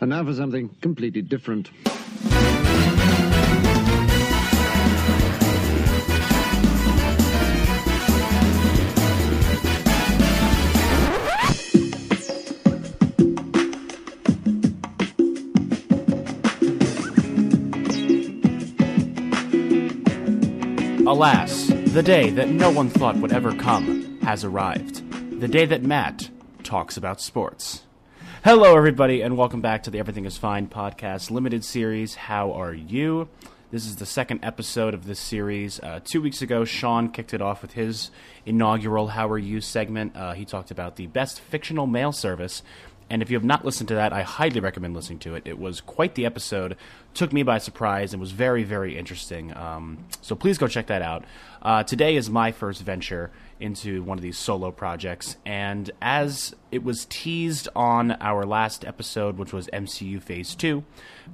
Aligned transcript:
And 0.00 0.08
now 0.08 0.24
for 0.24 0.32
something 0.32 0.70
completely 0.80 1.20
different. 1.20 1.70
Alas, 21.06 21.66
the 21.66 22.02
day 22.02 22.30
that 22.30 22.48
no 22.48 22.70
one 22.70 22.88
thought 22.88 23.16
would 23.16 23.32
ever 23.32 23.52
come 23.56 24.18
has 24.22 24.44
arrived. 24.44 25.02
The 25.40 25.48
day 25.48 25.66
that 25.66 25.82
Matt 25.82 26.30
talks 26.62 26.96
about 26.96 27.20
sports. 27.20 27.82
Hello, 28.42 28.74
everybody, 28.74 29.20
and 29.20 29.36
welcome 29.36 29.60
back 29.60 29.82
to 29.82 29.90
the 29.90 29.98
Everything 29.98 30.24
is 30.24 30.38
Fine 30.38 30.68
podcast 30.68 31.30
limited 31.30 31.62
series. 31.62 32.14
How 32.14 32.52
are 32.52 32.72
you? 32.72 33.28
This 33.70 33.84
is 33.84 33.96
the 33.96 34.06
second 34.06 34.40
episode 34.42 34.94
of 34.94 35.04
this 35.04 35.20
series. 35.20 35.78
Uh, 35.78 36.00
two 36.02 36.22
weeks 36.22 36.40
ago, 36.40 36.64
Sean 36.64 37.10
kicked 37.10 37.34
it 37.34 37.42
off 37.42 37.60
with 37.60 37.74
his 37.74 38.10
inaugural 38.46 39.08
How 39.08 39.28
Are 39.28 39.36
You 39.36 39.60
segment. 39.60 40.16
Uh, 40.16 40.32
he 40.32 40.46
talked 40.46 40.70
about 40.70 40.96
the 40.96 41.06
best 41.06 41.38
fictional 41.38 41.86
mail 41.86 42.12
service. 42.12 42.62
And 43.10 43.20
if 43.20 43.28
you 43.28 43.36
have 43.36 43.44
not 43.44 43.62
listened 43.62 43.88
to 43.88 43.96
that, 43.96 44.14
I 44.14 44.22
highly 44.22 44.60
recommend 44.60 44.94
listening 44.94 45.18
to 45.18 45.34
it. 45.34 45.42
It 45.44 45.58
was 45.58 45.82
quite 45.82 46.14
the 46.14 46.24
episode, 46.24 46.78
took 47.12 47.34
me 47.34 47.42
by 47.42 47.58
surprise, 47.58 48.14
and 48.14 48.22
was 48.22 48.30
very, 48.30 48.64
very 48.64 48.96
interesting. 48.96 49.54
Um, 49.54 50.06
so 50.22 50.34
please 50.34 50.56
go 50.56 50.66
check 50.66 50.86
that 50.86 51.02
out. 51.02 51.24
Uh, 51.60 51.82
today 51.82 52.16
is 52.16 52.30
my 52.30 52.52
first 52.52 52.80
venture 52.80 53.32
into 53.60 54.02
one 54.02 54.18
of 54.18 54.22
these 54.22 54.38
solo 54.38 54.70
projects, 54.70 55.36
and 55.44 55.90
as 56.00 56.54
it 56.70 56.82
was 56.82 57.06
teased 57.08 57.68
on 57.76 58.12
our 58.12 58.44
last 58.44 58.84
episode, 58.84 59.38
which 59.38 59.52
was 59.52 59.68
MCU 59.72 60.22
Phase 60.22 60.54
2, 60.54 60.82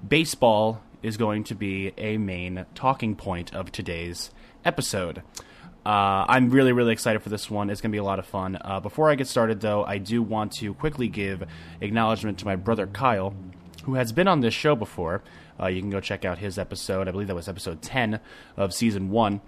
baseball 0.06 0.82
is 1.02 1.16
going 1.16 1.44
to 1.44 1.54
be 1.54 1.92
a 1.96 2.18
main 2.18 2.66
talking 2.74 3.14
point 3.14 3.54
of 3.54 3.70
today's 3.70 4.30
episode. 4.64 5.22
Uh, 5.86 6.26
I'm 6.28 6.50
really, 6.50 6.72
really 6.72 6.92
excited 6.92 7.22
for 7.22 7.28
this 7.28 7.48
one. 7.48 7.70
It's 7.70 7.80
going 7.80 7.90
to 7.90 7.94
be 7.94 8.00
a 8.00 8.04
lot 8.04 8.18
of 8.18 8.26
fun. 8.26 8.58
Uh, 8.60 8.80
before 8.80 9.08
I 9.08 9.14
get 9.14 9.28
started, 9.28 9.60
though, 9.60 9.84
I 9.84 9.98
do 9.98 10.20
want 10.20 10.50
to 10.54 10.74
quickly 10.74 11.06
give 11.06 11.44
acknowledgement 11.80 12.38
to 12.40 12.44
my 12.44 12.56
brother 12.56 12.88
Kyle, 12.88 13.34
who 13.84 13.94
has 13.94 14.10
been 14.10 14.26
on 14.26 14.40
this 14.40 14.52
show 14.52 14.74
before. 14.74 15.22
Uh, 15.60 15.68
you 15.68 15.80
can 15.80 15.90
go 15.90 16.00
check 16.00 16.24
out 16.24 16.38
his 16.38 16.58
episode. 16.58 17.06
I 17.06 17.12
believe 17.12 17.28
that 17.28 17.36
was 17.36 17.48
episode 17.48 17.82
10 17.82 18.18
of 18.56 18.74
season 18.74 19.10
one. 19.10 19.40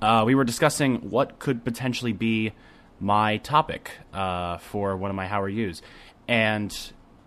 Uh, 0.00 0.24
we 0.26 0.34
were 0.34 0.44
discussing 0.44 1.10
what 1.10 1.38
could 1.38 1.64
potentially 1.64 2.12
be 2.12 2.52
my 3.00 3.38
topic 3.38 3.92
uh, 4.12 4.58
for 4.58 4.96
one 4.96 5.10
of 5.10 5.16
my 5.16 5.26
How 5.26 5.40
Are 5.42 5.48
Yous. 5.48 5.82
And 6.28 6.76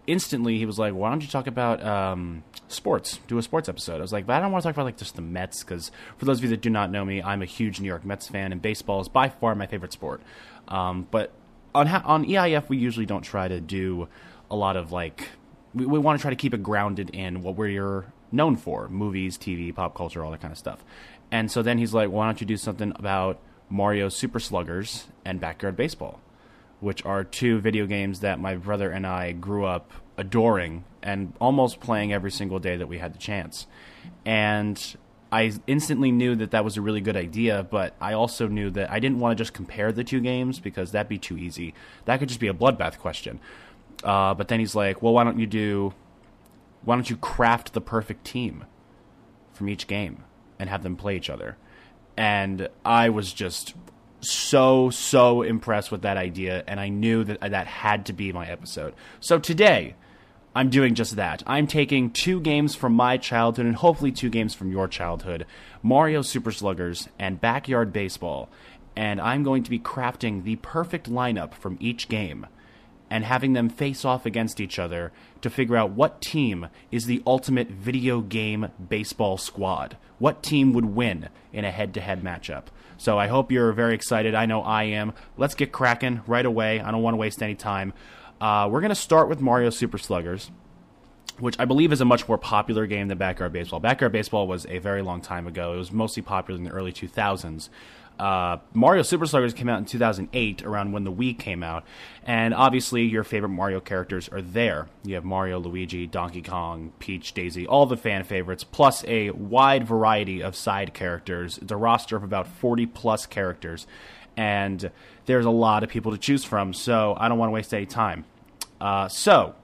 instantly 0.07 0.57
he 0.57 0.65
was 0.65 0.79
like, 0.79 0.93
"Why 0.93 1.09
don't 1.09 1.21
you 1.21 1.27
talk 1.27 1.47
about 1.47 1.83
um, 1.83 2.43
sports? 2.67 3.19
Do 3.27 3.37
a 3.37 3.41
sports 3.43 3.69
episode." 3.69 3.97
I 3.97 4.01
was 4.01 4.13
like, 4.13 4.25
"But 4.25 4.35
I 4.35 4.39
don't 4.39 4.51
want 4.51 4.63
to 4.63 4.67
talk 4.67 4.75
about 4.75 4.85
like 4.85 4.97
just 4.97 5.15
the 5.15 5.21
Mets 5.21 5.63
because 5.63 5.91
for 6.17 6.25
those 6.25 6.39
of 6.39 6.43
you 6.43 6.49
that 6.51 6.61
do 6.61 6.69
not 6.69 6.91
know 6.91 7.03
me, 7.03 7.21
I'm 7.21 7.41
a 7.41 7.45
huge 7.45 7.79
New 7.79 7.87
York 7.87 8.05
Mets 8.05 8.27
fan, 8.27 8.51
and 8.51 8.61
baseball 8.61 9.01
is 9.01 9.07
by 9.07 9.29
far 9.29 9.55
my 9.55 9.67
favorite 9.67 9.93
sport." 9.93 10.21
Um, 10.67 11.07
but 11.11 11.31
on 11.75 11.87
ha- 11.87 12.03
on 12.05 12.25
EIF, 12.25 12.69
we 12.69 12.77
usually 12.77 13.05
don't 13.05 13.23
try 13.23 13.47
to 13.47 13.59
do 13.59 14.07
a 14.49 14.55
lot 14.55 14.77
of 14.77 14.91
like 14.91 15.29
we, 15.73 15.85
we 15.85 15.99
want 15.99 16.19
to 16.19 16.21
try 16.21 16.29
to 16.29 16.35
keep 16.35 16.53
it 16.53 16.63
grounded 16.63 17.09
in 17.11 17.41
what 17.41 17.55
we're 17.55 18.05
known 18.31 18.55
for: 18.55 18.87
movies, 18.89 19.37
TV, 19.37 19.73
pop 19.73 19.95
culture, 19.95 20.23
all 20.23 20.31
that 20.31 20.41
kind 20.41 20.51
of 20.51 20.57
stuff. 20.57 20.83
And 21.33 21.51
so 21.51 21.63
then 21.63 21.79
he's 21.79 21.93
like, 21.93 22.09
"Why 22.09 22.27
don't 22.27 22.39
you 22.39 22.47
do 22.47 22.57
something 22.57 22.93
about 22.95 23.39
Mario 23.67 24.07
Super 24.07 24.39
Sluggers 24.39 25.07
and 25.25 25.41
Backyard 25.41 25.75
Baseball?" 25.75 26.21
which 26.83 27.03
are 27.05 27.23
two 27.23 27.59
video 27.59 27.87
games 27.87 28.19
that 28.19 28.41
my 28.41 28.55
brother 28.55 28.91
and 28.91 29.07
I 29.07 29.31
grew 29.31 29.65
up 29.65 29.89
adoring 30.17 30.83
and 31.01 31.31
almost 31.39 31.79
playing 31.79 32.11
every 32.11 32.29
single 32.29 32.59
day 32.59 32.75
that 32.75 32.87
we 32.87 32.97
had 32.97 33.13
the 33.13 33.17
chance. 33.17 33.67
And 34.25 34.97
I 35.31 35.53
instantly 35.65 36.11
knew 36.11 36.35
that 36.35 36.51
that 36.51 36.65
was 36.65 36.75
a 36.75 36.81
really 36.81 36.99
good 36.99 37.15
idea, 37.15 37.63
but 37.63 37.95
I 38.01 38.11
also 38.13 38.49
knew 38.49 38.69
that 38.71 38.91
I 38.91 38.99
didn't 38.99 39.19
want 39.19 39.37
to 39.37 39.41
just 39.41 39.53
compare 39.53 39.93
the 39.93 40.03
two 40.03 40.19
games 40.19 40.59
because 40.59 40.91
that'd 40.91 41.07
be 41.07 41.17
too 41.17 41.37
easy. 41.37 41.73
That 42.03 42.19
could 42.19 42.27
just 42.27 42.41
be 42.41 42.49
a 42.49 42.53
bloodbath 42.53 42.99
question. 42.99 43.39
Uh, 44.03 44.33
but 44.33 44.49
then 44.49 44.59
he's 44.59 44.75
like, 44.75 45.01
well, 45.01 45.13
why 45.13 45.23
don't 45.23 45.39
you 45.39 45.47
do, 45.47 45.93
why 46.83 46.95
don't 46.95 47.09
you 47.09 47.15
craft 47.15 47.71
the 47.71 47.81
perfect 47.81 48.25
team 48.25 48.65
from 49.53 49.69
each 49.69 49.87
game 49.87 50.25
and 50.59 50.69
have 50.69 50.83
them 50.83 50.95
play 50.95 51.15
each 51.15 51.29
other? 51.29 51.57
And 52.17 52.69
I 52.85 53.09
was 53.09 53.33
just 53.33 53.73
so 54.25 54.89
so 54.89 55.41
impressed 55.41 55.91
with 55.91 56.01
that 56.03 56.15
idea 56.17 56.63
and 56.67 56.79
i 56.79 56.87
knew 56.87 57.23
that 57.23 57.39
that 57.41 57.67
had 57.67 58.05
to 58.05 58.13
be 58.13 58.31
my 58.31 58.47
episode. 58.47 58.93
So 59.19 59.37
today 59.37 59.95
i'm 60.55 60.69
doing 60.69 60.95
just 60.95 61.15
that. 61.15 61.43
I'm 61.45 61.67
taking 61.67 62.09
two 62.09 62.39
games 62.39 62.75
from 62.75 62.93
my 62.93 63.17
childhood 63.17 63.65
and 63.65 63.75
hopefully 63.75 64.11
two 64.11 64.29
games 64.29 64.53
from 64.53 64.71
your 64.71 64.87
childhood 64.87 65.45
mario 65.81 66.21
super 66.21 66.51
sluggers 66.51 67.09
and 67.19 67.41
backyard 67.41 67.91
baseball. 67.91 68.49
And 68.95 69.19
i'm 69.19 69.43
going 69.43 69.63
to 69.63 69.69
be 69.69 69.79
crafting 69.79 70.43
the 70.43 70.55
perfect 70.57 71.11
lineup 71.11 71.53
from 71.53 71.77
each 71.79 72.07
game 72.07 72.47
and 73.13 73.25
having 73.25 73.53
them 73.53 73.69
face 73.69 74.03
off 74.03 74.25
against 74.25 74.59
each 74.59 74.79
other 74.79 75.11
to 75.39 75.47
figure 75.47 75.77
out 75.77 75.91
what 75.91 76.19
team 76.19 76.67
is 76.91 77.05
the 77.05 77.21
ultimate 77.27 77.69
video 77.69 78.21
game 78.21 78.69
baseball 78.89 79.37
squad. 79.37 79.97
What 80.17 80.41
team 80.41 80.73
would 80.73 80.85
win 80.85 81.29
in 81.51 81.63
a 81.63 81.69
head 81.69 81.93
to 81.93 82.01
head 82.01 82.23
matchup? 82.23 82.63
So 82.97 83.19
I 83.19 83.27
hope 83.27 83.51
you're 83.51 83.71
very 83.71 83.93
excited. 83.93 84.33
I 84.33 84.47
know 84.47 84.63
I 84.63 84.85
am. 84.85 85.13
Let's 85.37 85.53
get 85.53 85.71
cracking 85.71 86.21
right 86.25 86.43
away. 86.45 86.81
I 86.81 86.89
don't 86.89 87.03
want 87.03 87.13
to 87.13 87.19
waste 87.19 87.43
any 87.43 87.53
time. 87.53 87.93
Uh, 88.41 88.67
we're 88.71 88.81
going 88.81 88.89
to 88.89 88.95
start 88.95 89.29
with 89.29 89.39
Mario 89.39 89.69
Super 89.69 89.99
Sluggers, 89.99 90.49
which 91.37 91.55
I 91.59 91.65
believe 91.65 91.93
is 91.93 92.01
a 92.01 92.05
much 92.05 92.27
more 92.27 92.39
popular 92.39 92.87
game 92.87 93.09
than 93.09 93.19
Backyard 93.19 93.53
Baseball. 93.53 93.79
Backyard 93.79 94.11
Baseball 94.11 94.47
was 94.47 94.65
a 94.65 94.79
very 94.79 95.03
long 95.03 95.21
time 95.21 95.45
ago. 95.45 95.75
It 95.75 95.77
was 95.77 95.91
mostly 95.91 96.23
popular 96.23 96.57
in 96.57 96.63
the 96.63 96.71
early 96.71 96.91
2000s. 96.91 97.69
Uh, 98.19 98.57
Mario 98.73 99.01
Super 99.01 99.25
Sluggers 99.25 99.53
came 99.53 99.67
out 99.67 99.79
in 99.79 99.85
2008, 99.85 100.63
around 100.63 100.91
when 100.91 101.03
the 101.03 101.11
Wii 101.11 101.37
came 101.37 101.63
out, 101.63 101.83
and 102.23 102.53
obviously 102.53 103.03
your 103.03 103.23
favorite 103.23 103.49
Mario 103.49 103.79
characters 103.79 104.29
are 104.29 104.41
there. 104.41 104.87
You 105.03 105.15
have 105.15 105.25
Mario, 105.25 105.59
Luigi, 105.59 106.05
Donkey 106.05 106.41
Kong, 106.41 106.93
Peach, 106.99 107.33
Daisy, 107.33 107.65
all 107.65 107.85
the 107.85 107.97
fan 107.97 108.23
favorites, 108.23 108.63
plus 108.63 109.03
a 109.07 109.31
wide 109.31 109.87
variety 109.87 110.41
of 110.41 110.55
side 110.55 110.93
characters. 110.93 111.57
It's 111.57 111.71
a 111.71 111.77
roster 111.77 112.15
of 112.15 112.23
about 112.23 112.47
40 112.47 112.85
plus 112.87 113.25
characters, 113.25 113.87
and 114.37 114.91
there's 115.25 115.45
a 115.45 115.51
lot 115.51 115.83
of 115.83 115.89
people 115.89 116.11
to 116.11 116.17
choose 116.17 116.43
from, 116.43 116.73
so 116.73 117.15
I 117.19 117.27
don't 117.27 117.37
want 117.37 117.49
to 117.49 117.53
waste 117.53 117.73
any 117.73 117.85
time. 117.85 118.25
Uh, 118.79 119.07
so, 119.07 119.55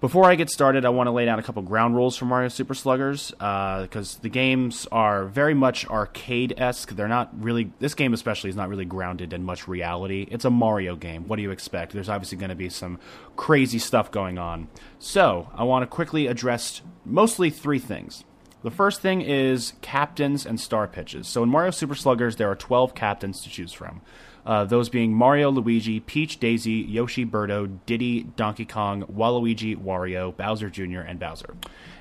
before 0.00 0.24
I 0.24 0.34
get 0.34 0.48
started, 0.48 0.86
I 0.86 0.88
want 0.88 1.08
to 1.08 1.10
lay 1.10 1.26
down 1.26 1.38
a 1.38 1.42
couple 1.42 1.62
ground 1.62 1.94
rules 1.94 2.16
for 2.16 2.24
Mario 2.24 2.48
Super 2.48 2.72
Sluggers 2.72 3.30
because 3.32 4.16
uh, 4.16 4.18
the 4.22 4.30
games 4.30 4.88
are 4.90 5.26
very 5.26 5.52
much 5.52 5.86
arcade 5.86 6.54
esque. 6.56 6.96
They're 6.96 7.06
not 7.06 7.30
really, 7.38 7.70
this 7.80 7.94
game 7.94 8.14
especially 8.14 8.48
is 8.48 8.56
not 8.56 8.70
really 8.70 8.86
grounded 8.86 9.34
in 9.34 9.44
much 9.44 9.68
reality. 9.68 10.26
It's 10.30 10.46
a 10.46 10.50
Mario 10.50 10.96
game. 10.96 11.28
What 11.28 11.36
do 11.36 11.42
you 11.42 11.50
expect? 11.50 11.92
There's 11.92 12.08
obviously 12.08 12.38
going 12.38 12.48
to 12.48 12.54
be 12.54 12.70
some 12.70 12.98
crazy 13.36 13.78
stuff 13.78 14.10
going 14.10 14.38
on. 14.38 14.68
So, 14.98 15.50
I 15.54 15.64
want 15.64 15.82
to 15.82 15.86
quickly 15.86 16.26
address 16.28 16.80
mostly 17.04 17.50
three 17.50 17.78
things. 17.78 18.24
The 18.62 18.70
first 18.70 19.02
thing 19.02 19.20
is 19.20 19.74
captains 19.82 20.46
and 20.46 20.58
star 20.58 20.86
pitches. 20.86 21.28
So, 21.28 21.42
in 21.42 21.50
Mario 21.50 21.72
Super 21.72 21.94
Sluggers, 21.94 22.36
there 22.36 22.50
are 22.50 22.56
12 22.56 22.94
captains 22.94 23.42
to 23.42 23.50
choose 23.50 23.72
from. 23.74 24.00
Uh, 24.44 24.64
those 24.64 24.88
being 24.88 25.12
Mario, 25.12 25.50
Luigi, 25.50 26.00
Peach, 26.00 26.38
Daisy, 26.38 26.72
Yoshi, 26.72 27.24
Birdo, 27.24 27.78
Diddy, 27.86 28.24
Donkey 28.36 28.64
Kong, 28.64 29.02
Waluigi, 29.02 29.76
Wario, 29.76 30.36
Bowser 30.36 30.70
Jr., 30.70 31.00
and 31.00 31.18
Bowser. 31.18 31.54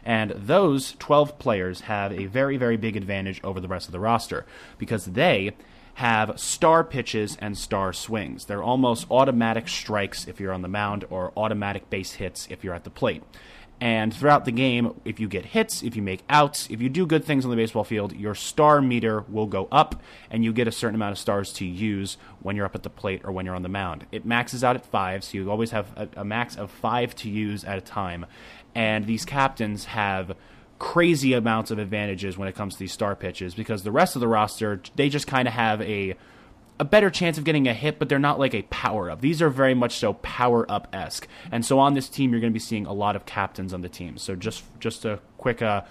And 0.04 0.32
those 0.32 0.94
12 1.00 1.38
players 1.40 1.82
have 1.82 2.12
a 2.12 2.26
very, 2.26 2.58
very 2.58 2.78
big 2.78 2.96
advantage 2.96 3.42
over 3.44 3.60
the 3.60 3.68
rest 3.68 3.88
of 3.88 3.92
the 3.92 4.00
roster 4.00 4.46
because 4.78 5.06
they 5.06 5.52
have 5.96 6.40
star 6.40 6.84
pitches 6.84 7.38
and 7.42 7.58
star 7.58 7.92
swings. 7.92 8.46
They're 8.46 8.64
almost 8.64 9.06
automatic 9.12 9.68
strikes 9.68 10.28
if 10.30 10.40
you're 10.40 10.54
on 10.54 10.62
the 10.62 10.70
mound 10.70 11.04
or 11.10 11.34
automatic 11.36 11.90
base 11.90 12.14
hits 12.14 12.48
if 12.50 12.64
you're 12.64 12.74
at 12.74 12.86
the 12.86 12.90
plate. 12.90 13.22
And 13.82 14.14
throughout 14.14 14.44
the 14.44 14.52
game, 14.52 15.00
if 15.06 15.20
you 15.20 15.30
get 15.30 15.46
hits, 15.46 15.84
if 15.84 15.96
you 15.96 16.02
make 16.02 16.24
outs, 16.30 16.68
if 16.70 16.82
you 16.82 16.90
do 16.90 17.06
good 17.06 17.24
things 17.24 17.46
on 17.46 17.52
the 17.52 17.56
baseball 17.56 17.86
field, 17.86 18.14
your 18.14 18.36
star 18.36 18.82
meter 18.82 19.24
will 19.30 19.46
go 19.46 19.70
up 19.72 20.02
and 20.30 20.44
you 20.44 20.52
get 20.52 20.68
a 20.68 20.72
certain 20.72 20.96
amount 20.96 21.14
of 21.14 21.18
stars 21.18 21.54
to 21.54 21.66
use 21.66 22.18
when 22.42 22.58
you're 22.58 22.66
up 22.66 22.76
at 22.76 22.84
the 22.84 22.90
plate 22.90 23.22
or 23.24 23.32
when 23.32 23.46
you're 23.46 23.56
on 23.56 23.62
the 23.62 23.70
mound. 23.70 24.06
It 24.12 24.26
maxes 24.26 24.64
out 24.66 24.76
at 24.76 24.86
five, 24.86 25.24
so 25.24 25.38
you 25.38 25.50
always 25.50 25.72
have 25.72 25.88
a, 25.96 26.10
a 26.18 26.26
max 26.26 26.58
of 26.58 26.72
five 26.72 27.16
to 27.16 27.30
use 27.30 27.64
at 27.64 27.78
a 27.78 27.82
time. 27.82 28.26
And 28.76 29.06
these 29.06 29.24
captains 29.24 29.86
have 29.86 30.36
crazy 30.78 31.34
amounts 31.34 31.72
of 31.72 31.80
advantages 31.80 32.38
when 32.38 32.48
it 32.48 32.56
comes 32.56 32.74
to 32.74 32.80
these 32.80 32.94
star 32.94 33.16
pitches 33.16 33.54
because 33.54 33.84
the 33.84 33.92
rest 33.92 34.16
of 34.16 34.20
the 34.20 34.28
roster, 34.28 34.82
they 34.96 35.10
just 35.10 35.28
kind 35.28 35.48
of 35.48 35.54
have 35.54 35.82
a 35.82 36.16
a 36.80 36.86
better 36.86 37.10
chance 37.10 37.38
of 37.38 37.44
getting 37.44 37.68
a 37.68 37.74
hit, 37.74 38.00
but 38.00 38.08
they're 38.08 38.18
not 38.20 38.40
like 38.40 38.54
a 38.54 38.62
power 38.64 39.12
up. 39.12 39.20
These 39.22 39.42
are 39.42 39.50
very 39.50 39.74
much 39.74 39.98
so 39.98 40.14
power 40.14 40.70
up 40.72 40.88
esque. 40.94 41.28
And 41.52 41.66
so 41.66 41.78
on 41.78 41.94
this 41.94 42.08
team, 42.08 42.32
you're 42.32 42.40
going 42.40 42.54
to 42.54 42.56
be 42.56 42.60
seeing 42.60 42.86
a 42.86 42.94
lot 42.94 43.16
of 43.16 43.26
captains 43.26 43.74
on 43.74 43.82
the 43.82 43.90
team. 43.90 44.18
So 44.18 44.36
just 44.36 44.64
just 44.80 45.04
a 45.04 45.20
quick 45.38 45.62
uh, 45.62 45.82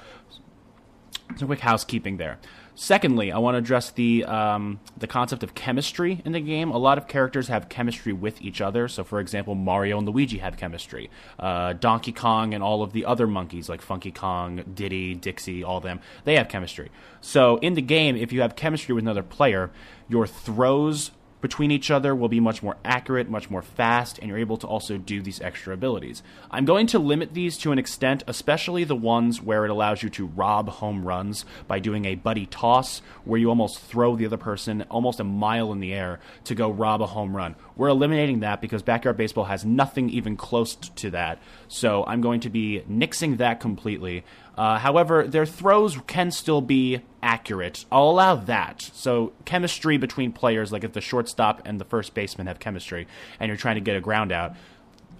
a 1.40 1.44
quick 1.44 1.60
housekeeping 1.60 2.16
there. 2.16 2.38
Secondly, 2.80 3.32
I 3.32 3.38
want 3.38 3.56
to 3.56 3.58
address 3.58 3.90
the 3.90 4.24
um, 4.24 4.78
the 4.96 5.08
concept 5.08 5.42
of 5.42 5.52
chemistry 5.52 6.22
in 6.24 6.30
the 6.30 6.38
game. 6.38 6.70
A 6.70 6.78
lot 6.78 6.96
of 6.96 7.08
characters 7.08 7.48
have 7.48 7.68
chemistry 7.68 8.12
with 8.12 8.40
each 8.40 8.60
other. 8.60 8.86
So, 8.86 9.02
for 9.02 9.18
example, 9.18 9.56
Mario 9.56 9.98
and 9.98 10.08
Luigi 10.08 10.38
have 10.38 10.56
chemistry. 10.56 11.10
Uh, 11.40 11.72
Donkey 11.72 12.12
Kong 12.12 12.54
and 12.54 12.62
all 12.62 12.84
of 12.84 12.92
the 12.92 13.04
other 13.04 13.26
monkeys, 13.26 13.68
like 13.68 13.82
Funky 13.82 14.12
Kong, 14.12 14.62
Diddy, 14.74 15.16
Dixie, 15.16 15.64
all 15.64 15.80
them, 15.80 15.98
they 16.22 16.36
have 16.36 16.48
chemistry. 16.48 16.92
So, 17.20 17.56
in 17.56 17.74
the 17.74 17.82
game, 17.82 18.16
if 18.16 18.32
you 18.32 18.42
have 18.42 18.54
chemistry 18.54 18.94
with 18.94 19.02
another 19.02 19.24
player, 19.24 19.72
your 20.08 20.28
throws 20.28 21.10
between 21.40 21.70
each 21.70 21.90
other 21.90 22.14
will 22.14 22.28
be 22.28 22.40
much 22.40 22.62
more 22.62 22.76
accurate, 22.84 23.28
much 23.28 23.50
more 23.50 23.62
fast, 23.62 24.18
and 24.18 24.28
you're 24.28 24.38
able 24.38 24.56
to 24.58 24.66
also 24.66 24.98
do 24.98 25.22
these 25.22 25.40
extra 25.40 25.74
abilities. 25.74 26.22
I'm 26.50 26.64
going 26.64 26.86
to 26.88 26.98
limit 26.98 27.34
these 27.34 27.56
to 27.58 27.72
an 27.72 27.78
extent, 27.78 28.24
especially 28.26 28.84
the 28.84 28.96
ones 28.96 29.40
where 29.40 29.64
it 29.64 29.70
allows 29.70 30.02
you 30.02 30.10
to 30.10 30.26
rob 30.26 30.68
home 30.68 31.04
runs 31.04 31.44
by 31.66 31.78
doing 31.78 32.04
a 32.04 32.16
buddy 32.16 32.46
toss, 32.46 33.00
where 33.24 33.38
you 33.38 33.48
almost 33.48 33.80
throw 33.80 34.16
the 34.16 34.26
other 34.26 34.36
person 34.36 34.84
almost 34.90 35.20
a 35.20 35.24
mile 35.24 35.72
in 35.72 35.80
the 35.80 35.92
air 35.92 36.20
to 36.44 36.54
go 36.54 36.70
rob 36.70 37.02
a 37.02 37.06
home 37.06 37.36
run. 37.36 37.54
We're 37.76 37.88
eliminating 37.88 38.40
that 38.40 38.60
because 38.60 38.82
Backyard 38.82 39.16
Baseball 39.16 39.44
has 39.44 39.64
nothing 39.64 40.10
even 40.10 40.36
close 40.36 40.74
to 40.74 41.10
that, 41.10 41.38
so 41.68 42.04
I'm 42.06 42.20
going 42.20 42.40
to 42.40 42.50
be 42.50 42.82
nixing 42.90 43.38
that 43.38 43.60
completely. 43.60 44.24
Uh, 44.56 44.78
however, 44.78 45.26
their 45.26 45.46
throws 45.46 45.96
can 46.08 46.32
still 46.32 46.60
be 46.60 47.00
accurate. 47.48 47.86
I'll 47.90 48.10
allow 48.10 48.34
that. 48.34 48.82
So, 48.92 49.32
chemistry 49.46 49.96
between 49.96 50.32
players, 50.32 50.70
like 50.70 50.84
if 50.84 50.92
the 50.92 51.00
shortstop 51.00 51.62
and 51.64 51.80
the 51.80 51.84
first 51.84 52.12
baseman 52.12 52.46
have 52.46 52.58
chemistry 52.58 53.06
and 53.40 53.48
you're 53.48 53.56
trying 53.56 53.76
to 53.76 53.80
get 53.80 53.96
a 53.96 54.00
ground 54.00 54.32
out, 54.32 54.54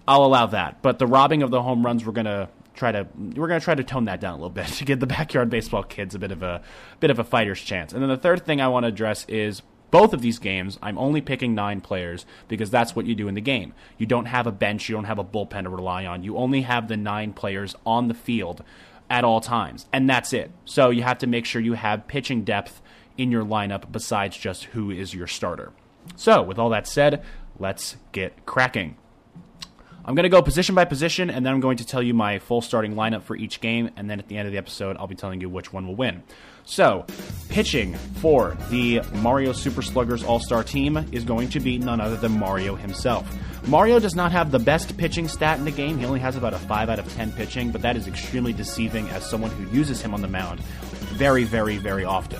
I'll 0.06 0.24
allow 0.24 0.46
that. 0.46 0.82
But 0.82 0.98
the 0.98 1.06
robbing 1.06 1.42
of 1.42 1.50
the 1.50 1.62
home 1.62 1.84
runs, 1.84 2.04
we're 2.04 2.12
gonna 2.12 2.50
try 2.74 2.92
to 2.92 3.06
we're 3.34 3.48
gonna 3.48 3.60
try 3.60 3.74
to 3.74 3.84
tone 3.84 4.04
that 4.04 4.20
down 4.20 4.34
a 4.34 4.36
little 4.36 4.50
bit 4.50 4.66
to 4.78 4.84
give 4.84 5.00
the 5.00 5.06
backyard 5.06 5.48
baseball 5.48 5.82
kids 5.82 6.14
a 6.14 6.18
bit 6.18 6.30
of 6.30 6.42
a 6.42 6.60
bit 7.00 7.10
of 7.10 7.18
a 7.18 7.24
fighter's 7.24 7.60
chance. 7.60 7.92
And 7.92 8.02
then 8.02 8.10
the 8.10 8.16
third 8.18 8.44
thing 8.44 8.60
I 8.60 8.68
want 8.68 8.84
to 8.84 8.88
address 8.88 9.24
is 9.26 9.62
both 9.90 10.12
of 10.12 10.20
these 10.20 10.38
games, 10.38 10.78
I'm 10.82 10.98
only 10.98 11.22
picking 11.22 11.54
nine 11.54 11.80
players 11.80 12.26
because 12.46 12.70
that's 12.70 12.94
what 12.94 13.06
you 13.06 13.14
do 13.14 13.26
in 13.26 13.34
the 13.34 13.40
game. 13.40 13.72
You 13.96 14.04
don't 14.04 14.26
have 14.26 14.46
a 14.46 14.52
bench, 14.52 14.86
you 14.86 14.94
don't 14.94 15.04
have 15.04 15.18
a 15.18 15.24
bullpen 15.24 15.62
to 15.62 15.70
rely 15.70 16.04
on. 16.04 16.22
You 16.22 16.36
only 16.36 16.60
have 16.60 16.88
the 16.88 16.96
nine 16.98 17.32
players 17.32 17.74
on 17.86 18.08
the 18.08 18.14
field 18.14 18.62
at 19.10 19.24
all 19.24 19.40
times, 19.40 19.86
and 19.92 20.08
that's 20.08 20.32
it. 20.32 20.50
So 20.64 20.90
you 20.90 21.02
have 21.02 21.18
to 21.18 21.26
make 21.26 21.44
sure 21.44 21.60
you 21.60 21.74
have 21.74 22.06
pitching 22.06 22.44
depth 22.44 22.80
in 23.16 23.32
your 23.32 23.44
lineup 23.44 23.90
besides 23.90 24.36
just 24.36 24.64
who 24.64 24.90
is 24.90 25.14
your 25.14 25.26
starter. 25.26 25.72
So, 26.16 26.42
with 26.42 26.58
all 26.58 26.70
that 26.70 26.86
said, 26.86 27.22
let's 27.58 27.96
get 28.12 28.46
cracking. 28.46 28.96
I'm 30.04 30.14
going 30.14 30.22
to 30.22 30.30
go 30.30 30.40
position 30.40 30.74
by 30.74 30.86
position, 30.86 31.28
and 31.28 31.44
then 31.44 31.52
I'm 31.52 31.60
going 31.60 31.76
to 31.76 31.84
tell 31.84 32.02
you 32.02 32.14
my 32.14 32.38
full 32.38 32.62
starting 32.62 32.94
lineup 32.94 33.24
for 33.24 33.36
each 33.36 33.60
game, 33.60 33.90
and 33.94 34.08
then 34.08 34.18
at 34.18 34.28
the 34.28 34.38
end 34.38 34.46
of 34.46 34.52
the 34.52 34.58
episode, 34.58 34.96
I'll 34.96 35.06
be 35.06 35.14
telling 35.14 35.42
you 35.42 35.50
which 35.50 35.70
one 35.70 35.86
will 35.86 35.96
win. 35.96 36.22
So, 36.68 37.06
pitching 37.48 37.94
for 38.20 38.54
the 38.68 39.00
Mario 39.14 39.52
Super 39.52 39.80
Sluggers 39.80 40.22
All 40.22 40.38
Star 40.38 40.62
team 40.62 40.98
is 41.12 41.24
going 41.24 41.48
to 41.48 41.60
be 41.60 41.78
none 41.78 41.98
other 41.98 42.16
than 42.16 42.38
Mario 42.38 42.74
himself. 42.74 43.26
Mario 43.66 43.98
does 43.98 44.14
not 44.14 44.32
have 44.32 44.50
the 44.50 44.58
best 44.58 44.94
pitching 44.98 45.28
stat 45.28 45.58
in 45.58 45.64
the 45.64 45.70
game. 45.70 45.98
He 45.98 46.04
only 46.04 46.20
has 46.20 46.36
about 46.36 46.52
a 46.52 46.58
5 46.58 46.90
out 46.90 46.98
of 46.98 47.10
10 47.14 47.32
pitching, 47.32 47.70
but 47.70 47.80
that 47.80 47.96
is 47.96 48.06
extremely 48.06 48.52
deceiving 48.52 49.08
as 49.08 49.28
someone 49.28 49.50
who 49.50 49.74
uses 49.74 50.02
him 50.02 50.12
on 50.12 50.20
the 50.20 50.28
mound 50.28 50.60
very, 50.60 51.44
very, 51.44 51.78
very 51.78 52.04
often. 52.04 52.38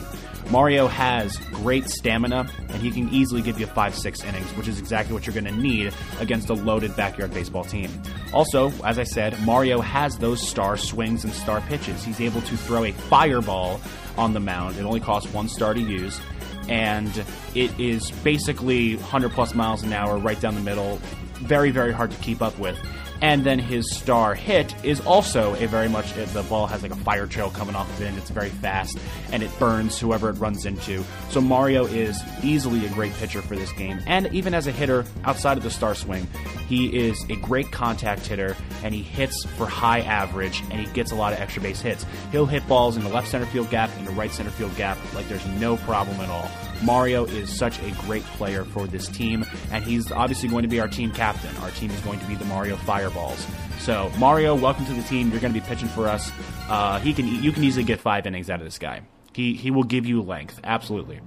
Mario 0.51 0.87
has 0.87 1.37
great 1.53 1.89
stamina, 1.89 2.51
and 2.69 2.83
he 2.83 2.91
can 2.91 3.09
easily 3.11 3.43
give 3.43 3.59
you 3.59 3.67
five, 3.67 3.95
six 3.95 4.23
innings, 4.25 4.47
which 4.57 4.69
is 4.69 4.79
exactly 4.79 5.13
what 5.15 5.27
you're 5.27 5.35
going 5.35 5.45
to 5.45 5.53
need 5.53 5.93
against 6.21 6.49
a 6.49 6.55
loaded 6.55 6.95
backyard 6.97 7.33
baseball 7.33 7.65
team. 7.65 7.91
Also, 8.33 8.73
as 8.85 8.99
I 8.99 9.05
said, 9.05 9.39
Mario 9.43 9.81
has 9.81 10.17
those 10.19 10.47
star 10.47 10.77
swings 10.77 11.25
and 11.25 11.33
star 11.33 11.61
pitches. 11.63 12.03
He's 12.03 12.21
able 12.21 12.41
to 12.43 12.57
throw 12.57 12.85
a 12.85 12.93
fireball 12.93 13.81
on 14.19 14.35
the 14.35 14.41
mound. 14.41 14.77
It 14.77 14.83
only 14.83 15.01
costs 15.01 15.33
one 15.33 15.49
star 15.49 15.73
to 15.73 15.81
use, 15.81 16.21
and 16.69 17.25
it 17.55 17.79
is 17.79 18.11
basically 18.11 18.97
100 18.97 19.31
plus 19.31 19.55
miles 19.55 19.83
an 19.83 19.93
hour 19.93 20.19
right 20.19 20.39
down 20.41 20.55
the 20.55 20.61
middle. 20.61 20.97
Very, 21.35 21.71
very 21.71 21.93
hard 21.93 22.11
to 22.11 22.17
keep 22.19 22.43
up 22.43 22.59
with 22.59 22.77
and 23.21 23.45
then 23.45 23.59
his 23.59 23.97
star 23.97 24.35
hit 24.35 24.75
is 24.85 25.01
also 25.01 25.55
a 25.57 25.67
very 25.67 25.89
much 25.89 26.13
the 26.15 26.43
ball 26.45 26.67
has 26.67 26.83
like 26.83 26.93
a 26.93 26.97
fire 26.97 27.27
trail 27.27 27.51
coming 27.51 27.75
off 27.75 27.89
of 27.91 28.03
it 28.03 28.07
and 28.07 28.19
it's 28.19 28.31
very 28.31 28.49
fast 28.49 28.99
and 29.33 29.43
it 29.43 29.59
burns 29.59 29.99
whoever 29.99 30.31
it 30.31 30.35
runs 30.35 30.65
into. 30.65 31.03
So 31.31 31.41
mario 31.41 31.87
is 31.87 32.21
easily 32.43 32.87
a 32.87 32.89
great 32.91 33.13
pitcher 33.15 33.43
for 33.43 33.57
this 33.57 33.73
game. 33.73 34.01
And 34.07 34.33
even 34.35 34.55
as 34.55 34.67
a 34.67 34.73
hitter 34.73 35.05
outside 35.25 35.57
of 35.57 35.63
the 35.63 35.71
star 35.71 35.95
swing 35.95 36.27
he 36.69 37.09
is 37.09 37.25
a 37.31 37.37
great 37.37 37.71
contact 37.73 38.27
hitter 38.27 38.57
and 38.83 38.95
he 38.95 39.03
hits 39.03 39.45
for 39.57 39.67
high 39.67 40.01
average 40.01 40.63
and 40.71 40.81
he 40.81 40.87
gets 40.93 41.13
a 41.13 41.15
lot 41.15 41.33
of 41.33 41.41
extra 41.41 41.63
base 41.63 41.81
hits. 41.81 42.05
He'll 42.31 42.47
hit 42.47 42.67
balls 42.69 42.97
in 42.97 43.05
the 43.05 43.11
left 43.11 43.29
center 43.29 43.47
field 43.47 43.71
gap 43.71 43.91
in 43.99 44.05
the 44.05 44.13
right 44.13 44.31
center 44.31 44.51
field 44.51 44.77
gap 44.77 44.99
like 45.15 45.29
there's 45.29 45.47
no 45.47 45.77
problem 45.79 46.21
at 46.21 46.29
all 46.29 46.51
Mario 46.83 47.25
is 47.25 47.57
such 47.57 47.81
a 47.83 47.91
great 48.03 48.23
player 48.23 48.65
for 48.65 48.87
this 48.87 49.09
team, 49.09 49.45
and 49.73 49.83
he's 49.83 50.13
obviously 50.13 50.49
going 50.49 50.63
to 50.63 50.69
be 50.69 50.81
our 50.81 50.89
team 50.89 51.11
captain. 51.11 51.55
Our 51.59 51.71
team 51.73 51.91
is 51.91 52.01
going 52.01 52.21
to 52.21 52.27
be 52.27 52.35
the 52.35 52.45
Mario 52.45 52.77
Fireballs. 52.77 53.47
So, 53.81 54.11
Mario, 54.19 54.55
welcome 54.55 54.87
to 54.87 54.93
the 54.93 55.03
team. 55.03 55.31
You're 55.31 55.41
going 55.41 55.53
to 55.53 55.61
be 55.61 55.67
pitching 55.67 55.89
for 55.89 56.09
us. 56.09 56.31
Uh, 56.69 56.99
he 57.01 57.13
can, 57.13 57.27
you 57.27 57.53
can 57.53 57.65
easily 57.65 57.85
get 57.85 58.01
five 58.01 58.27
innings 58.27 58.51
out 58.51 58.61
of 58.61 58.67
this 58.67 58.79
guy. 58.79 59.03
He, 59.33 59.55
he 59.55 59.71
will 59.71 59.85
give 59.85 60.07
you 60.07 60.23
length, 60.23 60.61
absolutely. 60.65 61.21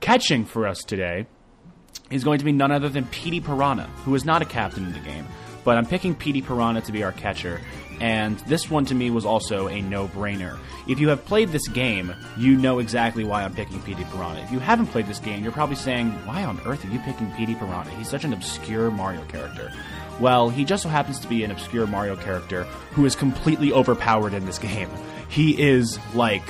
Catching 0.00 0.44
for 0.44 0.66
us 0.66 0.78
today 0.78 1.26
is 2.10 2.24
going 2.24 2.38
to 2.38 2.44
be 2.44 2.52
none 2.52 2.70
other 2.70 2.88
than 2.88 3.06
Petey 3.06 3.40
Piranha, 3.40 3.84
who 4.04 4.14
is 4.14 4.24
not 4.24 4.42
a 4.42 4.44
captain 4.44 4.84
in 4.84 4.92
the 4.92 5.00
game. 5.00 5.26
But 5.64 5.78
I'm 5.78 5.86
picking 5.86 6.14
Petey 6.14 6.42
Piranha 6.42 6.82
to 6.82 6.92
be 6.92 7.02
our 7.02 7.12
catcher, 7.12 7.60
and 8.00 8.38
this 8.40 8.70
one 8.70 8.84
to 8.86 8.94
me 8.94 9.10
was 9.10 9.24
also 9.24 9.68
a 9.68 9.80
no 9.82 10.08
brainer. 10.08 10.58
If 10.86 11.00
you 11.00 11.08
have 11.08 11.24
played 11.24 11.50
this 11.50 11.68
game, 11.68 12.14
you 12.36 12.56
know 12.56 12.78
exactly 12.78 13.24
why 13.24 13.42
I'm 13.42 13.54
picking 13.54 13.80
Petey 13.82 14.04
Piranha. 14.04 14.42
If 14.42 14.52
you 14.52 14.58
haven't 14.58 14.88
played 14.88 15.06
this 15.06 15.18
game, 15.18 15.42
you're 15.42 15.52
probably 15.52 15.76
saying, 15.76 16.10
why 16.26 16.44
on 16.44 16.60
earth 16.66 16.84
are 16.84 16.88
you 16.88 16.98
picking 17.00 17.30
Petey 17.32 17.54
Piranha? 17.54 17.90
He's 17.96 18.08
such 18.08 18.24
an 18.24 18.32
obscure 18.32 18.90
Mario 18.90 19.24
character. 19.26 19.72
Well, 20.20 20.48
he 20.48 20.64
just 20.64 20.82
so 20.82 20.88
happens 20.88 21.18
to 21.20 21.28
be 21.28 21.44
an 21.44 21.50
obscure 21.50 21.86
Mario 21.86 22.16
character 22.16 22.64
who 22.92 23.04
is 23.04 23.16
completely 23.16 23.72
overpowered 23.72 24.34
in 24.34 24.46
this 24.46 24.58
game. 24.60 24.90
He 25.28 25.60
is 25.60 25.98
like 26.14 26.42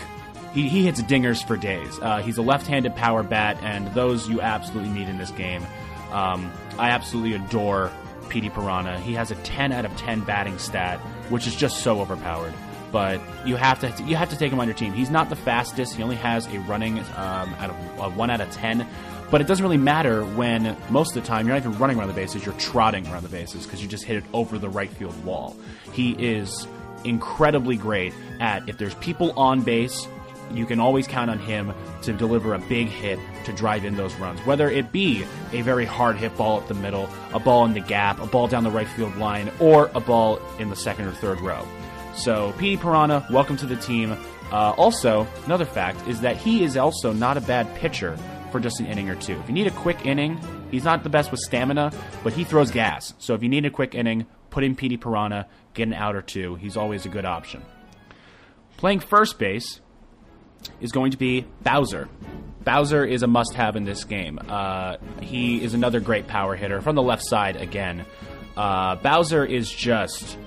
he, 0.55 0.69
he 0.69 0.85
hits 0.85 1.03
dingers 1.03 1.47
for 1.47 1.57
days. 1.57 1.99
Uh, 2.01 2.23
he's 2.23 2.39
a 2.39 2.43
left-handed 2.43 2.95
power 2.95 3.23
bat, 3.23 3.59
and 3.63 3.93
those 3.95 4.29
you 4.29 4.41
absolutely 4.41 4.91
need 4.91 5.09
in 5.09 5.19
this 5.19 5.33
game. 5.33 5.67
Um, 6.13 6.53
I 6.79 6.91
absolutely 6.91 7.35
adore 7.35 7.91
Petey 8.29 8.51
Piranha. 8.51 9.01
He 9.01 9.15
has 9.15 9.31
a 9.33 9.35
10 9.37 9.73
out 9.73 9.85
of 9.85 9.97
10 9.97 10.21
batting 10.21 10.59
stat, 10.59 11.01
which 11.29 11.47
is 11.47 11.55
just 11.55 11.79
so 11.79 12.01
overpowered. 12.01 12.53
But 12.93 13.21
you 13.45 13.57
have 13.57 13.81
to 13.81 14.05
you 14.05 14.15
have 14.15 14.31
to 14.31 14.37
take 14.37 14.53
him 14.53 14.61
on 14.61 14.69
your 14.69 14.77
team. 14.77 14.93
He's 14.93 15.11
not 15.11 15.29
the 15.29 15.37
fastest. 15.37 15.95
He 15.95 16.03
only 16.03 16.17
has 16.17 16.47
a 16.47 16.61
running 16.61 17.01
um, 17.01 17.55
out 17.59 17.71
of 17.71 17.77
a 17.99 18.11
one 18.11 18.31
out 18.31 18.41
of 18.41 18.51
10. 18.53 18.87
But 19.31 19.41
it 19.41 19.49
doesn't 19.49 19.65
really 19.65 19.79
matter 19.79 20.23
when 20.25 20.77
most 20.91 21.17
of 21.17 21.23
the 21.23 21.27
time 21.27 21.47
you're 21.47 21.57
not 21.57 21.67
even 21.67 21.77
running 21.79 21.99
around 21.99 22.07
the 22.07 22.15
bases, 22.15 22.45
you're 22.45 22.55
trotting 22.55 23.05
around 23.09 23.25
the 23.25 23.29
bases 23.29 23.65
because 23.65 23.83
you 23.83 23.89
just 23.89 24.05
hit 24.05 24.19
it 24.19 24.25
over 24.33 24.59
the 24.59 24.69
right 24.69 24.91
field 24.91 25.25
wall. 25.25 25.57
He 25.93 26.13
is 26.13 26.69
incredibly 27.03 27.77
great 27.77 28.13
at 28.41 28.69
if 28.69 28.79
there's 28.79 28.95
people 28.97 29.33
on 29.39 29.63
base, 29.63 30.07
you 30.53 30.67
can 30.67 30.81
always 30.81 31.07
count 31.07 31.31
on 31.31 31.39
him 31.39 31.73
to 32.03 32.13
deliver 32.13 32.55
a 32.55 32.59
big 32.59 32.89
hit 32.89 33.19
to 33.45 33.53
drive 33.53 33.85
in 33.85 33.97
those 33.97 34.15
runs. 34.17 34.41
Whether 34.41 34.71
it 34.71 34.93
be 34.93 35.25
a 35.53 35.63
very 35.63 35.85
hard 35.85 36.17
hit 36.17 36.37
ball 36.37 36.59
up 36.59 36.69
the 36.69 36.75
middle, 36.75 37.09
a 37.33 37.39
ball 37.39 37.65
in 37.65 37.73
the 37.73 37.81
gap, 37.81 38.21
a 38.21 38.27
ball 38.27 38.49
down 38.49 38.65
the 38.65 38.71
right 38.71 38.89
field 38.89 39.17
line, 39.17 39.51
or 39.61 39.91
a 39.95 40.01
ball 40.01 40.39
in 40.59 40.71
the 40.71 40.77
second 40.77 41.07
or 41.07 41.13
third 41.13 41.41
row. 41.41 41.67
So, 42.17 42.53
Petey 42.59 42.77
Piranha, 42.77 43.27
welcome 43.31 43.57
to 43.57 43.67
the 43.67 43.77
team. 43.77 44.17
Uh, 44.53 44.73
also, 44.77 45.27
another 45.47 45.65
fact 45.65 46.07
is 46.07 46.21
that 46.21 46.37
he 46.37 46.63
is 46.63 46.77
also 46.77 47.13
not 47.13 47.37
a 47.37 47.41
bad 47.41 47.75
pitcher 47.77 48.17
for 48.53 48.61
just 48.61 48.79
an 48.79 48.87
inning 48.87 49.11
or 49.11 49.17
two. 49.17 49.33
If 49.41 49.49
you 49.49 49.55
need 49.55 49.67
a 49.67 49.73
quick 49.73 50.07
inning, 50.07 50.39
he's 50.71 50.85
not 50.85 51.03
the 51.03 51.09
best 51.09 51.33
with 51.33 51.41
stamina, 51.41 51.93
but 52.23 52.33
he 52.33 52.45
throws 52.45 52.71
gas. 52.71 53.13
So 53.19 53.35
if 53.35 53.43
you 53.43 53.49
need 53.49 53.67
a 53.67 53.71
quick 53.71 53.97
inning, 53.97 54.27
put 54.51 54.63
in 54.63 54.77
Petey 54.77 54.97
Piranha, 54.97 55.49
get 55.75 55.89
an 55.89 55.95
out 55.95 56.15
or 56.15 56.23
two. 56.23 56.55
He's 56.55 56.77
always 56.77 57.05
a 57.05 57.09
good 57.09 57.25
option. 57.25 57.63
Playing 58.77 59.01
first 59.01 59.41
base, 59.41 59.81
is 60.81 60.93
going 60.93 61.11
to 61.13 61.17
be 61.17 61.47
Bowser. 61.63 62.09
Bowser 62.65 63.05
is 63.05 63.23
a 63.23 63.27
must 63.27 63.55
have 63.55 63.77
in 63.77 63.85
this 63.85 64.05
game. 64.05 64.39
Uh, 64.49 64.97
he 65.21 65.63
is 65.63 65.75
another 65.75 66.01
great 66.01 66.27
power 66.27 66.57
hitter 66.57 66.81
from 66.81 66.97
the 66.97 67.03
left 67.03 67.25
side 67.25 67.57
again. 67.57 68.07
Uh, 68.57 68.97
Bowser 68.97 69.45
is 69.45 69.71
just 69.71 70.39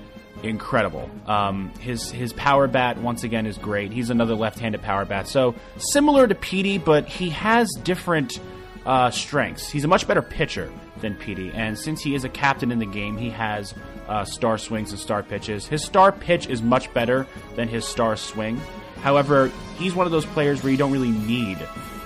incredible. 0.42 1.10
Um, 1.26 1.72
his 1.80 2.10
his 2.10 2.32
power 2.32 2.66
bat 2.66 2.98
once 2.98 3.24
again 3.24 3.46
is 3.46 3.58
great. 3.58 3.92
He's 3.92 4.10
another 4.10 4.34
left-handed 4.34 4.82
power 4.82 5.04
bat, 5.04 5.28
so 5.28 5.54
similar 5.76 6.26
to 6.26 6.34
Petey, 6.34 6.78
but 6.78 7.08
he 7.08 7.30
has 7.30 7.68
different 7.82 8.40
uh, 8.86 9.10
strengths. 9.10 9.70
He's 9.70 9.84
a 9.84 9.88
much 9.88 10.06
better 10.06 10.22
pitcher 10.22 10.72
than 11.00 11.14
Petey, 11.14 11.50
and 11.54 11.78
since 11.78 12.02
he 12.02 12.14
is 12.14 12.24
a 12.24 12.28
captain 12.28 12.72
in 12.72 12.78
the 12.78 12.86
game, 12.86 13.16
he 13.16 13.30
has 13.30 13.74
uh, 14.08 14.24
star 14.24 14.58
swings 14.58 14.90
and 14.90 14.98
star 14.98 15.22
pitches. 15.22 15.66
His 15.66 15.84
star 15.84 16.10
pitch 16.12 16.46
is 16.48 16.62
much 16.62 16.92
better 16.94 17.26
than 17.54 17.68
his 17.68 17.84
star 17.84 18.16
swing. 18.16 18.60
However, 19.02 19.50
he's 19.78 19.94
one 19.94 20.06
of 20.06 20.12
those 20.12 20.26
players 20.26 20.62
where 20.62 20.70
you 20.72 20.78
don't 20.78 20.92
really 20.92 21.10
need 21.10 21.58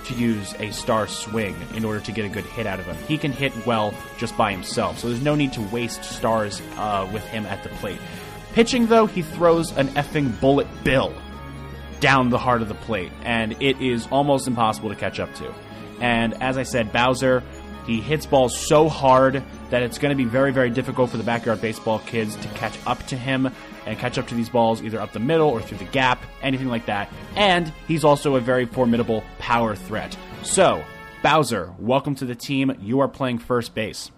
to 0.05 0.13
use 0.13 0.53
a 0.59 0.71
star 0.71 1.07
swing 1.07 1.55
in 1.73 1.85
order 1.85 1.99
to 2.01 2.11
get 2.11 2.25
a 2.25 2.29
good 2.29 2.45
hit 2.45 2.67
out 2.67 2.79
of 2.79 2.85
him. 2.85 2.97
He 3.07 3.17
can 3.17 3.31
hit 3.31 3.53
well 3.65 3.93
just 4.17 4.35
by 4.37 4.51
himself, 4.51 4.99
so 4.99 5.07
there's 5.09 5.23
no 5.23 5.35
need 5.35 5.53
to 5.53 5.61
waste 5.61 6.03
stars 6.03 6.61
uh, 6.77 7.09
with 7.13 7.23
him 7.27 7.45
at 7.45 7.63
the 7.63 7.69
plate. 7.69 7.99
Pitching, 8.53 8.87
though, 8.87 9.05
he 9.05 9.21
throws 9.21 9.71
an 9.77 9.87
effing 9.89 10.39
bullet 10.39 10.67
bill. 10.83 11.13
down 11.99 12.29
the 12.29 12.37
heart 12.37 12.61
of 12.61 12.67
the 12.67 12.75
plate, 12.75 13.13
and 13.23 13.55
it 13.61 13.81
is 13.81 14.07
almost 14.11 14.45
impossible 14.45 14.89
to 14.89 14.95
catch 14.95 15.21
up 15.21 15.33
to. 15.35 15.53
And 16.01 16.33
as 16.43 16.57
I 16.57 16.63
said, 16.63 16.91
Bowser, 16.91 17.41
he 17.87 18.01
hits 18.01 18.25
balls 18.25 18.57
so 18.57 18.89
hard 18.89 19.41
that 19.69 19.83
it's 19.83 19.97
going 19.99 20.09
to 20.09 20.15
be 20.15 20.25
very, 20.25 20.51
very 20.51 20.69
difficult 20.69 21.11
for 21.11 21.17
the 21.17 21.23
backyard 21.23 21.61
baseball 21.61 21.99
kids 21.99 22.35
to 22.35 22.47
catch 22.49 22.77
up 22.85 23.01
to 23.07 23.15
him 23.15 23.49
and 23.85 23.97
catch 23.97 24.17
up 24.17 24.27
to 24.27 24.35
these 24.35 24.49
balls 24.49 24.81
either 24.81 24.99
up 24.99 25.11
the 25.11 25.19
middle 25.19 25.49
or 25.49 25.61
through 25.61 25.77
the 25.77 25.85
gap, 25.85 26.23
anything 26.41 26.67
like 26.67 26.85
that. 26.85 27.11
And 27.35 27.71
he's 27.87 28.03
also 28.03 28.35
a 28.35 28.39
very 28.39 28.65
formidable 28.65 29.23
power 29.39 29.75
threat. 29.75 30.17
So, 30.43 30.83
Bowser, 31.21 31.73
welcome 31.79 32.15
to 32.15 32.25
the 32.25 32.35
team. 32.35 32.75
You 32.81 32.99
are 32.99 33.07
playing 33.07 33.39
first 33.39 33.73
base. 33.73 34.11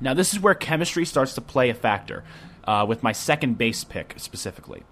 Now, 0.00 0.14
this 0.14 0.32
is 0.32 0.40
where 0.40 0.54
chemistry 0.54 1.04
starts 1.04 1.34
to 1.34 1.40
play 1.40 1.70
a 1.70 1.74
factor, 1.74 2.24
uh, 2.64 2.84
with 2.88 3.02
my 3.02 3.12
second 3.12 3.58
base 3.58 3.84
pick 3.84 4.14
specifically. 4.16 4.82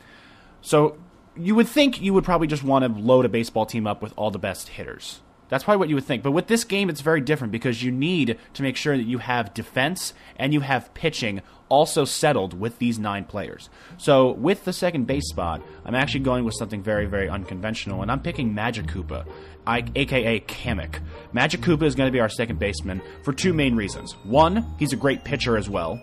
So, 0.61 0.99
you 1.37 1.55
would 1.55 1.69
think 1.69 2.01
you 2.01 2.13
would 2.15 2.25
probably 2.25 2.47
just 2.47 2.65
want 2.65 2.85
to 2.85 3.01
load 3.01 3.25
a 3.25 3.29
baseball 3.29 3.67
team 3.67 3.87
up 3.87 4.03
with 4.03 4.13
all 4.17 4.31
the 4.31 4.39
best 4.39 4.69
hitters. 4.69 5.21
That's 5.49 5.65
probably 5.65 5.79
what 5.79 5.89
you 5.89 5.97
would 5.97 6.05
think. 6.05 6.23
But 6.23 6.31
with 6.31 6.47
this 6.47 6.65
game, 6.65 6.89
it's 6.89 7.01
very 7.01 7.21
different 7.21 7.53
because 7.53 7.83
you 7.83 7.91
need 7.91 8.39
to 8.55 8.63
make 8.63 8.77
sure 8.77 8.97
that 8.97 9.07
you 9.07 9.19
have 9.19 9.53
defense 9.53 10.15
and 10.37 10.55
you 10.55 10.61
have 10.61 10.95
pitching 10.95 11.43
also 11.71 12.05
settled 12.05 12.53
with 12.53 12.79
these 12.79 12.99
nine 12.99 13.25
players. 13.25 13.71
So 13.97 14.33
with 14.33 14.65
the 14.65 14.73
second 14.75 15.07
base 15.07 15.29
spot, 15.31 15.63
I'm 15.87 15.95
actually 15.95 16.21
going 16.21 16.45
with 16.45 16.55
something 16.55 16.83
very, 16.83 17.07
very 17.07 17.31
unconventional, 17.31 18.03
and 18.03 18.11
I'm 18.11 18.21
picking 18.21 18.55
Magic 18.55 18.87
Koopa, 18.87 19.27
I, 19.67 19.85
aka 19.95 20.41
Kamek. 20.41 21.01
Magic 21.33 21.61
Koopa 21.61 21.85
is 21.85 21.95
going 21.95 22.09
to 22.09 22.13
be 22.13 22.21
our 22.21 22.29
second 22.29 22.59
baseman 22.59 23.01
for 23.23 23.33
two 23.33 23.55
main 23.55 23.77
reasons. 23.77 24.13
One, 24.25 24.67
he's 24.79 24.93
a 24.93 24.97
great 24.97 25.25
pitcher 25.25 25.57
as 25.57 25.71
well. 25.71 26.01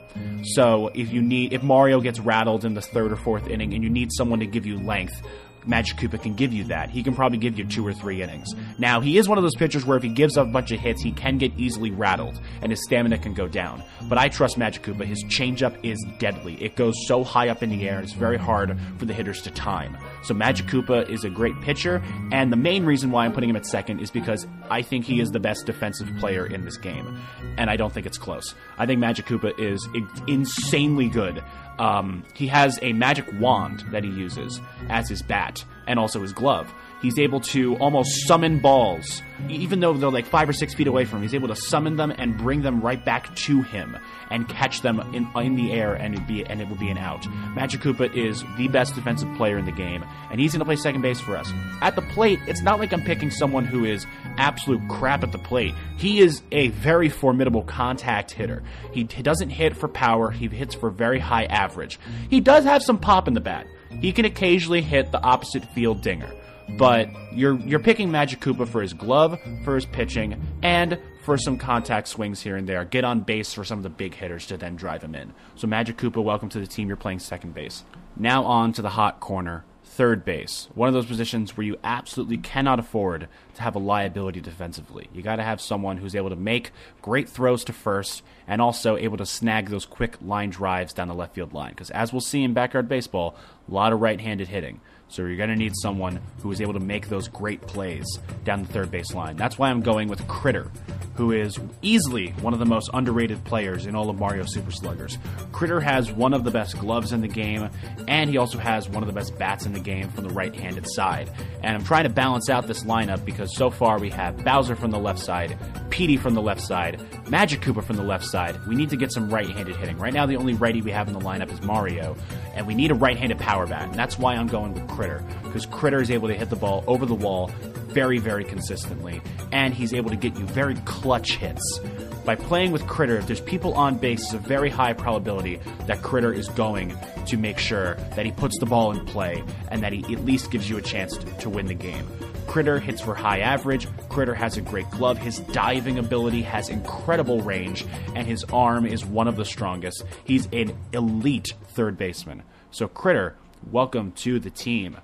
So 0.55 0.87
if 0.95 1.11
you 1.11 1.21
need, 1.21 1.53
if 1.53 1.61
Mario 1.61 1.99
gets 1.99 2.19
rattled 2.19 2.65
in 2.65 2.73
the 2.73 2.81
third 2.81 3.11
or 3.11 3.17
fourth 3.17 3.47
inning 3.47 3.73
and 3.73 3.83
you 3.83 3.89
need 3.89 4.11
someone 4.11 4.39
to 4.39 4.47
give 4.47 4.65
you 4.65 4.77
length, 4.77 5.21
Magic 5.67 5.97
Koopa 5.97 6.21
can 6.21 6.33
give 6.33 6.53
you 6.53 6.63
that. 6.65 6.89
He 6.89 7.03
can 7.03 7.13
probably 7.13 7.37
give 7.37 7.57
you 7.57 7.65
two 7.65 7.85
or 7.85 7.93
three 7.93 8.21
innings. 8.21 8.47
Now, 8.77 9.01
he 9.01 9.17
is 9.17 9.27
one 9.27 9.37
of 9.37 9.43
those 9.43 9.55
pitchers 9.55 9.85
where 9.85 9.97
if 9.97 10.03
he 10.03 10.09
gives 10.09 10.37
up 10.37 10.47
a 10.47 10.51
bunch 10.51 10.71
of 10.71 10.79
hits, 10.79 11.01
he 11.01 11.11
can 11.11 11.37
get 11.37 11.51
easily 11.57 11.91
rattled, 11.91 12.39
and 12.61 12.71
his 12.71 12.83
stamina 12.83 13.17
can 13.17 13.33
go 13.33 13.47
down. 13.47 13.83
But 14.03 14.17
I 14.17 14.29
trust 14.29 14.57
Magic 14.57 14.83
Koopa. 14.83 15.05
His 15.05 15.23
changeup 15.25 15.77
is 15.83 16.03
deadly. 16.19 16.61
It 16.63 16.75
goes 16.75 16.95
so 17.07 17.23
high 17.23 17.49
up 17.49 17.63
in 17.63 17.69
the 17.69 17.87
air, 17.87 17.99
it's 17.99 18.13
very 18.13 18.37
hard 18.37 18.79
for 18.97 19.05
the 19.05 19.13
hitters 19.13 19.41
to 19.43 19.51
time. 19.51 19.97
So 20.27 20.33
Magic 20.33 20.65
Koopa 20.65 21.07
is 21.07 21.23
a 21.23 21.29
great 21.29 21.59
pitcher, 21.61 22.03
and 22.33 22.51
the 22.51 22.57
main 22.57 22.83
reason 22.83 23.11
why 23.11 23.23
I'm 23.23 23.31
putting 23.31 23.49
him 23.49 23.55
at 23.55 23.65
second 23.65 24.01
is 24.01 24.11
because 24.11 24.45
I 24.69 24.81
think 24.81 25.05
he 25.05 25.21
is 25.21 25.29
the 25.31 25.39
best 25.39 25.65
defensive 25.65 26.13
player 26.17 26.45
in 26.45 26.65
this 26.65 26.75
game, 26.75 27.17
and 27.57 27.69
I 27.69 27.77
don't 27.77 27.93
think 27.93 28.05
it's 28.05 28.17
close. 28.17 28.53
I 28.77 28.85
think 28.85 28.99
Magic 28.99 29.25
Koopa 29.25 29.57
is 29.57 29.87
insanely 30.27 31.07
good. 31.07 31.41
Um, 31.79 32.25
he 32.33 32.45
has 32.47 32.77
a 32.81 32.91
magic 32.91 33.25
wand 33.39 33.85
that 33.91 34.03
he 34.03 34.09
uses 34.09 34.59
as 34.89 35.07
his 35.07 35.21
bat 35.21 35.63
and 35.87 35.97
also 35.99 36.21
his 36.21 36.33
glove. 36.33 36.71
He's 37.01 37.19
able 37.19 37.39
to 37.41 37.75
almost 37.77 38.25
summon 38.25 38.59
balls, 38.59 39.21
even 39.49 39.79
though 39.81 39.93
they're 39.93 40.09
like 40.09 40.25
five 40.25 40.49
or 40.49 40.53
six 40.53 40.73
feet 40.73 40.87
away 40.87 41.05
from 41.05 41.17
him. 41.17 41.23
He's 41.23 41.35
able 41.35 41.47
to 41.49 41.55
summon 41.55 41.95
them 41.95 42.11
and 42.11 42.35
bring 42.37 42.63
them 42.63 42.81
right 42.81 43.03
back 43.03 43.35
to 43.35 43.61
him 43.61 43.97
and 44.31 44.49
catch 44.49 44.81
them 44.81 44.99
in, 45.13 45.27
in 45.35 45.55
the 45.55 45.73
air, 45.73 45.93
and 45.93 46.15
it 46.15 46.27
be 46.27 46.43
and 46.43 46.59
it 46.59 46.67
will 46.67 46.77
be 46.77 46.89
an 46.89 46.97
out. 46.97 47.27
Magic 47.55 47.81
Koopa 47.81 48.13
is 48.15 48.43
the 48.57 48.67
best 48.69 48.95
defensive 48.95 49.31
player 49.37 49.59
in 49.59 49.65
the 49.65 49.71
game, 49.71 50.03
and 50.31 50.39
he's 50.39 50.53
going 50.53 50.59
to 50.59 50.65
play 50.65 50.75
second 50.75 51.01
base 51.01 51.19
for 51.19 51.37
us. 51.37 51.51
At 51.81 51.95
the 51.95 52.01
plate, 52.01 52.39
it's 52.47 52.61
not 52.61 52.79
like 52.79 52.91
I'm 52.91 53.03
picking 53.03 53.29
someone 53.29 53.65
who 53.65 53.85
is 53.85 54.05
absolute 54.37 54.81
crap 54.89 55.23
at 55.23 55.31
the 55.31 55.37
plate. 55.37 55.75
He 55.97 56.19
is 56.19 56.41
a 56.51 56.69
very 56.69 57.09
formidable 57.09 57.63
contact 57.63 58.31
hitter. 58.31 58.63
He, 58.91 59.07
he 59.11 59.21
doesn't 59.21 59.51
hit 59.51 59.77
for 59.77 59.87
power; 59.87 60.31
he 60.31 60.47
hits 60.47 60.73
for 60.73 60.89
very 60.89 61.19
high 61.19 61.45
average. 61.45 61.99
He 62.29 62.41
does 62.41 62.63
have 62.63 62.81
some 62.81 62.97
pop 62.97 63.27
in 63.27 63.35
the 63.35 63.39
bat. 63.39 63.67
He 63.89 64.11
can 64.11 64.25
occasionally 64.25 64.81
hit 64.81 65.11
the 65.11 65.21
opposite 65.21 65.65
field 65.65 66.01
dinger 66.01 66.31
but 66.69 67.09
you're 67.31 67.57
you're 67.59 67.79
picking 67.79 68.11
Magic 68.11 68.39
Koopa 68.39 68.67
for 68.67 68.81
his 68.81 68.93
glove, 68.93 69.39
for 69.63 69.75
his 69.75 69.85
pitching, 69.85 70.41
and 70.61 70.99
for 71.23 71.37
some 71.37 71.57
contact 71.57 72.07
swings 72.07 72.41
here 72.41 72.55
and 72.55 72.67
there. 72.67 72.83
Get 72.85 73.03
on 73.03 73.21
base 73.21 73.53
for 73.53 73.63
some 73.63 73.79
of 73.79 73.83
the 73.83 73.89
big 73.89 74.13
hitters 74.13 74.45
to 74.47 74.57
then 74.57 74.75
drive 74.75 75.03
him 75.03 75.15
in. 75.15 75.33
So 75.55 75.67
Magic 75.67 75.97
Koopa, 75.97 76.23
welcome 76.23 76.49
to 76.49 76.59
the 76.59 76.67
team. 76.67 76.87
You're 76.87 76.97
playing 76.97 77.19
second 77.19 77.53
base. 77.53 77.83
Now 78.15 78.43
on 78.43 78.73
to 78.73 78.81
the 78.81 78.89
hot 78.89 79.19
corner, 79.19 79.63
third 79.97 80.23
base. 80.23 80.69
One 80.75 80.87
of 80.87 80.93
those 80.93 81.07
positions 81.07 81.57
where 81.57 81.65
you 81.65 81.79
absolutely 81.83 82.37
cannot 82.37 82.77
afford 82.77 83.27
to 83.55 83.61
have 83.63 83.75
a 83.75 83.79
liability 83.79 84.41
defensively. 84.41 85.09
You 85.11 85.23
got 85.23 85.37
to 85.37 85.43
have 85.43 85.59
someone 85.59 85.97
who's 85.97 86.13
able 86.13 86.29
to 86.29 86.35
make 86.35 86.71
great 87.01 87.27
throws 87.27 87.63
to 87.63 87.73
first 87.73 88.21
and 88.47 88.61
also 88.61 88.95
able 88.95 89.17
to 89.17 89.25
snag 89.25 89.69
those 89.69 89.87
quick 89.87 90.15
line 90.21 90.51
drives 90.51 90.93
down 90.93 91.07
the 91.07 91.15
left 91.15 91.33
field 91.33 91.51
line. 91.51 91.71
Because 91.71 91.89
as 91.89 92.13
we'll 92.13 92.21
see 92.21 92.43
in 92.43 92.53
backyard 92.53 92.87
baseball, 92.87 93.35
a 93.67 93.73
lot 93.73 93.91
of 93.91 93.99
right 93.99 94.21
handed 94.21 94.49
hitting. 94.49 94.81
So 95.09 95.23
you're 95.23 95.37
going 95.37 95.49
to 95.49 95.55
need 95.55 95.73
someone 95.81 96.19
who 96.41 96.51
is 96.51 96.61
able 96.61 96.73
to 96.73 96.79
make 96.79 97.07
those 97.07 97.27
great 97.27 97.61
plays 97.61 98.05
down 98.43 98.63
the 98.63 98.67
third 98.67 98.91
base 98.91 99.13
line. 99.13 99.37
That's 99.37 99.57
why 99.57 99.69
I'm 99.69 99.81
going 99.81 100.09
with 100.09 100.27
Critter, 100.27 100.69
who 101.15 101.31
is 101.31 101.57
easily 101.81 102.31
one 102.41 102.53
of 102.53 102.59
the 102.59 102.65
most 102.65 102.89
underrated 102.93 103.43
players 103.45 103.85
in 103.85 103.95
all 103.95 104.09
of 104.09 104.19
Mario 104.19 104.43
Super 104.45 104.71
Sluggers. 104.71 105.17
Critter 105.51 105.79
has 105.79 106.11
one 106.11 106.33
of 106.33 106.43
the 106.43 106.51
best 106.51 106.77
gloves 106.77 107.13
in 107.13 107.21
the 107.21 107.27
game, 107.27 107.69
and 108.07 108.29
he 108.29 108.37
also 108.37 108.57
has 108.57 108.89
one 108.89 109.01
of 109.01 109.07
the 109.07 109.13
best 109.13 109.37
bats 109.37 109.65
in 109.65 109.73
the 109.73 109.79
game 109.79 110.09
from 110.09 110.25
the 110.25 110.33
right 110.33 110.53
handed 110.53 110.85
side. 110.87 111.31
And 111.63 111.75
I'm 111.75 111.83
trying 111.83 112.03
to 112.03 112.09
balance 112.09 112.49
out 112.49 112.67
this 112.67 112.83
lineup 112.83 113.23
because 113.25 113.55
so 113.55 113.69
far 113.69 113.99
we 113.99 114.09
have 114.09 114.43
Bowser 114.43 114.75
from 114.75 114.91
the 114.91 114.99
left 114.99 115.19
side, 115.19 115.57
Petey 115.89 116.17
from 116.17 116.33
the 116.33 116.41
left 116.41 116.61
side, 116.61 117.01
Magic 117.29 117.61
Koopa 117.61 117.83
from 117.83 117.95
the 117.95 118.03
left 118.03 118.25
side. 118.25 118.55
We 118.67 118.75
need 118.75 118.89
to 118.89 118.97
get 118.97 119.11
some 119.11 119.29
right 119.29 119.49
handed 119.49 119.77
hitting. 119.77 119.97
Right 119.97 120.13
now, 120.13 120.25
the 120.25 120.35
only 120.35 120.53
righty 120.53 120.81
we 120.81 120.91
have 120.91 121.07
in 121.07 121.13
the 121.13 121.19
lineup 121.19 121.51
is 121.51 121.61
Mario, 121.61 122.15
and 122.53 122.67
we 122.67 122.75
need 122.75 122.91
a 122.91 122.95
right 122.95 123.17
handed 123.17 123.39
power 123.39 123.65
bat, 123.65 123.83
and 123.89 123.95
that's 123.95 124.19
why 124.19 124.35
I'm 124.35 124.47
going 124.47 124.73
with 124.73 124.87
Critter 124.97 125.23
because 125.43 125.67
Critter 125.67 126.01
is 126.01 126.09
able 126.09 126.27
to 126.27 126.33
hit 126.33 126.49
the 126.49 126.55
ball 126.55 126.83
over 126.87 127.05
the 127.05 127.13
wall 127.13 127.51
very, 127.89 128.17
very 128.17 128.43
consistently, 128.43 129.21
and 129.51 129.71
he's 129.71 129.93
able 129.93 130.09
to 130.09 130.15
get 130.15 130.35
you 130.35 130.45
very 130.47 130.73
clutch 130.85 131.35
hits. 131.35 131.79
By 132.25 132.33
playing 132.33 132.71
with 132.71 132.87
Critter, 132.87 133.17
if 133.17 133.27
there's 133.27 133.39
people 133.39 133.75
on 133.75 133.99
base, 133.99 134.31
there's 134.31 134.43
a 134.43 134.47
very 134.47 134.71
high 134.71 134.93
probability 134.93 135.59
that 135.85 136.01
Critter 136.01 136.33
is 136.33 136.49
going 136.49 136.97
to 137.27 137.37
make 137.37 137.59
sure 137.59 137.93
that 138.15 138.25
he 138.25 138.31
puts 138.31 138.57
the 138.57 138.65
ball 138.65 138.91
in 138.91 139.05
play 139.05 139.43
and 139.69 139.83
that 139.83 139.93
he 139.93 139.99
at 140.15 140.25
least 140.25 140.49
gives 140.49 140.67
you 140.67 140.77
a 140.77 140.81
chance 140.81 141.15
to, 141.15 141.25
to 141.37 141.49
win 141.49 141.67
the 141.67 141.75
game. 141.75 142.07
Critter 142.47 142.79
hits 142.79 142.99
for 142.99 143.13
high 143.13 143.41
average. 143.41 143.87
Critter 144.09 144.33
has 144.33 144.57
a 144.57 144.61
great 144.61 144.89
glove. 144.89 145.19
His 145.19 145.39
diving 145.39 145.99
ability 145.99 146.41
has 146.41 146.69
incredible 146.69 147.41
range, 147.41 147.85
and 148.15 148.25
his 148.25 148.43
arm 148.45 148.87
is 148.87 149.05
one 149.05 149.27
of 149.27 149.35
the 149.35 149.45
strongest. 149.45 150.03
He's 150.23 150.47
an 150.51 150.75
elite 150.91 151.53
third 151.67 151.99
baseman. 151.99 152.41
So, 152.71 152.87
Critter 152.87 153.35
welcome 153.63 154.11
to 154.13 154.39
the 154.39 154.49
team. 154.49 154.97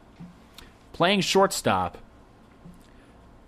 Playing 0.91 1.21
shortstop, 1.21 1.97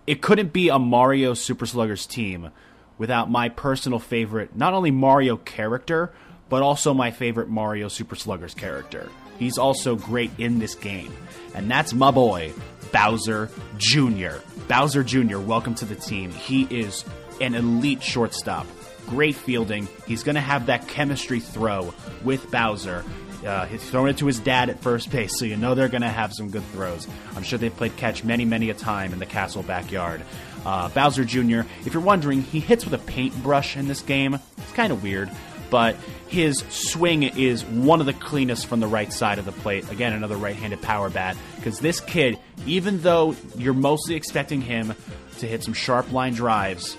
it 0.08 0.22
couldn't 0.22 0.54
be 0.54 0.70
a 0.70 0.80
Mario 0.80 1.34
Super 1.34 1.66
Sluggers 1.66 2.06
team 2.06 2.52
without 2.98 3.30
my 3.30 3.50
personal 3.50 4.00
favorite, 4.00 4.56
not 4.56 4.74
only 4.74 4.92
Mario 4.92 5.38
character, 5.38 6.14
but 6.50 6.62
also 6.62 6.94
my 6.94 7.12
favorite 7.12 7.50
Mario 7.50 7.88
Super 7.88 8.16
Sluggers 8.16 8.54
character. 8.54 9.10
He's 9.40 9.58
also 9.58 9.96
great 9.96 10.32
in 10.38 10.60
this 10.60 10.76
game. 10.76 11.14
And 11.54 11.70
that's 11.70 11.94
my 11.94 12.12
boy, 12.12 12.54
Bowser 12.92 13.50
Jr. 13.78 14.38
Bowser 14.68 15.04
Jr., 15.04 15.40
welcome 15.40 15.76
to 15.76 15.86
the 15.86 15.96
team. 15.96 16.32
He 16.32 16.64
is 16.64 17.04
an 17.42 17.54
elite 17.54 18.02
shortstop. 18.02 18.68
Great 19.08 19.36
fielding. 19.36 19.88
He's 20.08 20.24
going 20.24 20.36
to 20.36 20.42
have 20.42 20.68
that 20.68 20.88
chemistry 20.88 21.40
throw 21.40 21.94
with 22.24 22.50
Bowser. 22.50 23.04
Uh, 23.46 23.66
he's 23.66 23.84
throwing 23.90 24.10
it 24.10 24.18
to 24.18 24.26
his 24.26 24.40
dad 24.40 24.70
at 24.70 24.80
first 24.80 25.12
base, 25.12 25.38
so 25.38 25.46
you 25.46 25.56
know 25.56 25.76
they're 25.76 25.90
going 25.90 26.02
to 26.02 26.08
have 26.08 26.34
some 26.34 26.50
good 26.50 26.64
throws. 26.72 27.08
I'm 27.36 27.44
sure 27.44 27.60
they've 27.60 27.76
played 27.76 27.96
catch 27.98 28.24
many, 28.24 28.46
many 28.46 28.70
a 28.70 28.74
time 28.74 29.14
in 29.14 29.20
the 29.20 29.26
castle 29.26 29.64
backyard. 29.64 30.22
Uh, 30.66 30.90
Bowser 30.90 31.24
Jr., 31.24 31.62
if 31.86 31.94
you're 31.94 32.02
wondering, 32.02 32.42
he 32.42 32.60
hits 32.60 32.86
with 32.86 32.94
a 32.94 33.04
paintbrush 33.06 33.78
in 33.78 33.88
this 33.88 34.02
game. 34.02 34.40
It's 34.58 34.72
kind 34.72 34.92
of 34.92 35.04
weird, 35.04 35.30
but 35.70 35.96
his 36.28 36.64
swing 36.70 37.24
is 37.24 37.64
one 37.66 38.00
of 38.00 38.08
the 38.08 38.14
cleanest 38.14 38.66
from 38.66 38.80
the 38.80 38.88
right 38.88 39.14
side 39.14 39.38
of 39.38 39.46
the 39.46 39.52
plate. 39.52 39.90
Again, 39.92 40.14
another 40.14 40.38
right 40.38 40.56
handed 40.56 40.82
power 40.82 41.10
bat. 41.10 41.38
Because 41.56 41.80
this 41.80 42.00
kid, 42.00 42.40
even 42.66 43.02
though 43.02 43.36
you're 43.58 43.74
mostly 43.74 44.16
expecting 44.16 44.62
him 44.62 44.94
to 45.38 45.48
hit 45.48 45.64
some 45.64 45.74
sharp 45.74 46.12
line 46.12 46.34
drives, 46.34 46.98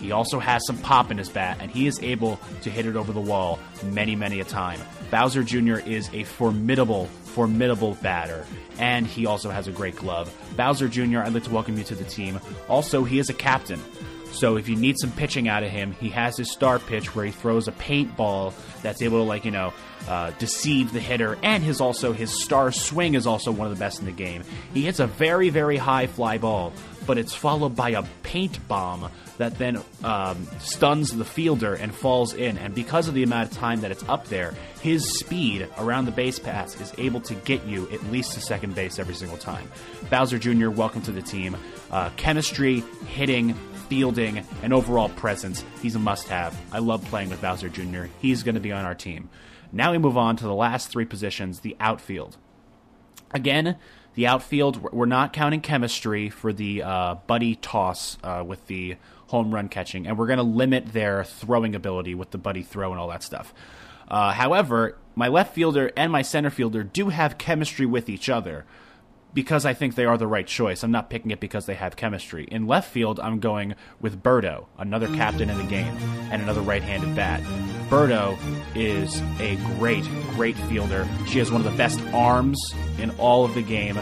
he 0.00 0.12
also 0.12 0.38
has 0.38 0.64
some 0.66 0.78
pop 0.78 1.10
in 1.10 1.18
his 1.18 1.28
bat, 1.28 1.58
and 1.60 1.70
he 1.70 1.86
is 1.86 2.00
able 2.02 2.40
to 2.62 2.70
hit 2.70 2.86
it 2.86 2.96
over 2.96 3.12
the 3.12 3.20
wall 3.20 3.58
many, 3.84 4.14
many 4.14 4.40
a 4.40 4.44
time. 4.44 4.80
Bowser 5.10 5.42
Jr. 5.42 5.78
is 5.78 6.08
a 6.12 6.24
formidable, 6.24 7.06
formidable 7.06 7.94
batter, 8.02 8.46
and 8.78 9.06
he 9.06 9.26
also 9.26 9.50
has 9.50 9.66
a 9.66 9.72
great 9.72 9.96
glove. 9.96 10.32
Bowser 10.56 10.88
Jr., 10.88 11.20
I'd 11.20 11.34
like 11.34 11.44
to 11.44 11.50
welcome 11.50 11.76
you 11.76 11.84
to 11.84 11.94
the 11.94 12.04
team. 12.04 12.40
Also, 12.68 13.04
he 13.04 13.18
is 13.18 13.28
a 13.28 13.34
captain. 13.34 13.80
So 14.32 14.56
if 14.56 14.68
you 14.68 14.76
need 14.76 14.98
some 14.98 15.10
pitching 15.12 15.48
out 15.48 15.62
of 15.62 15.70
him, 15.70 15.92
he 15.92 16.10
has 16.10 16.36
his 16.36 16.52
star 16.52 16.78
pitch 16.78 17.14
where 17.14 17.24
he 17.24 17.30
throws 17.30 17.66
a 17.66 17.72
paintball 17.72 18.52
that's 18.82 19.02
able 19.02 19.18
to 19.18 19.24
like 19.24 19.44
you 19.44 19.50
know 19.50 19.72
uh, 20.06 20.32
deceive 20.38 20.92
the 20.92 21.00
hitter, 21.00 21.38
and 21.42 21.62
his 21.62 21.80
also 21.80 22.12
his 22.12 22.42
star 22.44 22.70
swing 22.70 23.14
is 23.14 23.26
also 23.26 23.50
one 23.50 23.66
of 23.66 23.76
the 23.76 23.80
best 23.80 24.00
in 24.00 24.06
the 24.06 24.12
game. 24.12 24.44
He 24.74 24.82
hits 24.82 25.00
a 25.00 25.06
very 25.06 25.48
very 25.48 25.76
high 25.76 26.06
fly 26.06 26.38
ball, 26.38 26.72
but 27.06 27.18
it's 27.18 27.34
followed 27.34 27.74
by 27.74 27.90
a 27.90 28.02
paint 28.22 28.66
bomb 28.68 29.10
that 29.38 29.56
then 29.56 29.82
um, 30.04 30.46
stuns 30.60 31.16
the 31.16 31.24
fielder 31.24 31.74
and 31.74 31.94
falls 31.94 32.34
in. 32.34 32.58
And 32.58 32.74
because 32.74 33.08
of 33.08 33.14
the 33.14 33.22
amount 33.22 33.50
of 33.50 33.56
time 33.56 33.80
that 33.80 33.90
it's 33.90 34.06
up 34.08 34.26
there, 34.28 34.54
his 34.80 35.18
speed 35.18 35.68
around 35.78 36.04
the 36.04 36.12
base 36.12 36.38
paths 36.38 36.80
is 36.80 36.92
able 36.98 37.20
to 37.22 37.34
get 37.34 37.64
you 37.64 37.88
at 37.90 38.02
least 38.10 38.32
to 38.34 38.40
second 38.40 38.74
base 38.74 38.98
every 38.98 39.14
single 39.14 39.38
time. 39.38 39.70
Bowser 40.10 40.38
Jr., 40.38 40.70
welcome 40.70 41.02
to 41.02 41.12
the 41.12 41.22
team. 41.22 41.56
Uh, 41.90 42.10
chemistry, 42.16 42.80
hitting, 43.06 43.54
fielding, 43.88 44.44
and 44.62 44.72
overall 44.72 45.08
presence, 45.08 45.64
he's 45.80 45.94
a 45.94 45.98
must 45.98 46.28
have. 46.28 46.58
I 46.72 46.80
love 46.80 47.04
playing 47.06 47.30
with 47.30 47.40
Bowser 47.40 47.68
Jr., 47.68 48.04
he's 48.20 48.42
going 48.42 48.56
to 48.56 48.60
be 48.60 48.72
on 48.72 48.84
our 48.84 48.94
team. 48.94 49.30
Now 49.72 49.92
we 49.92 49.98
move 49.98 50.16
on 50.16 50.36
to 50.36 50.44
the 50.44 50.54
last 50.54 50.88
three 50.88 51.04
positions 51.04 51.60
the 51.60 51.76
outfield. 51.78 52.36
Again, 53.32 53.76
the 54.14 54.26
outfield, 54.26 54.82
we're 54.92 55.06
not 55.06 55.32
counting 55.32 55.60
chemistry 55.60 56.30
for 56.30 56.52
the 56.52 56.82
uh, 56.82 57.14
buddy 57.26 57.54
toss 57.54 58.18
uh, 58.24 58.42
with 58.44 58.66
the 58.66 58.96
home 59.28 59.54
run 59.54 59.68
catching, 59.68 60.06
and 60.06 60.18
we're 60.18 60.26
going 60.26 60.38
to 60.38 60.42
limit 60.42 60.92
their 60.92 61.24
throwing 61.24 61.74
ability 61.74 62.14
with 62.14 62.30
the 62.30 62.38
buddy 62.38 62.62
throw 62.62 62.90
and 62.90 63.00
all 63.00 63.08
that 63.08 63.22
stuff. 63.22 63.54
Uh, 64.08 64.32
however, 64.32 64.98
my 65.14 65.28
left 65.28 65.54
fielder 65.54 65.92
and 65.96 66.10
my 66.10 66.22
center 66.22 66.50
fielder 66.50 66.82
do 66.82 67.10
have 67.10 67.38
chemistry 67.38 67.86
with 67.86 68.08
each 68.08 68.28
other 68.28 68.64
because 69.34 69.66
I 69.66 69.74
think 69.74 69.94
they 69.94 70.06
are 70.06 70.16
the 70.16 70.26
right 70.26 70.46
choice. 70.46 70.82
I'm 70.82 70.90
not 70.90 71.10
picking 71.10 71.30
it 71.30 71.40
because 71.40 71.66
they 71.66 71.74
have 71.74 71.96
chemistry. 71.96 72.44
In 72.50 72.66
left 72.66 72.90
field, 72.90 73.20
I'm 73.20 73.40
going 73.40 73.74
with 74.00 74.22
Birdo, 74.22 74.66
another 74.78 75.06
captain 75.08 75.50
in 75.50 75.58
the 75.58 75.64
game, 75.64 75.94
and 76.32 76.40
another 76.42 76.62
right 76.62 76.82
handed 76.82 77.14
bat. 77.14 77.42
Birdo 77.90 78.38
is 78.74 79.20
a 79.40 79.56
great, 79.76 80.04
great 80.34 80.56
fielder. 80.56 81.06
She 81.26 81.38
has 81.38 81.52
one 81.52 81.60
of 81.60 81.70
the 81.70 81.76
best 81.76 82.00
arms 82.14 82.58
in 82.98 83.10
all 83.18 83.44
of 83.44 83.54
the 83.54 83.62
game 83.62 83.98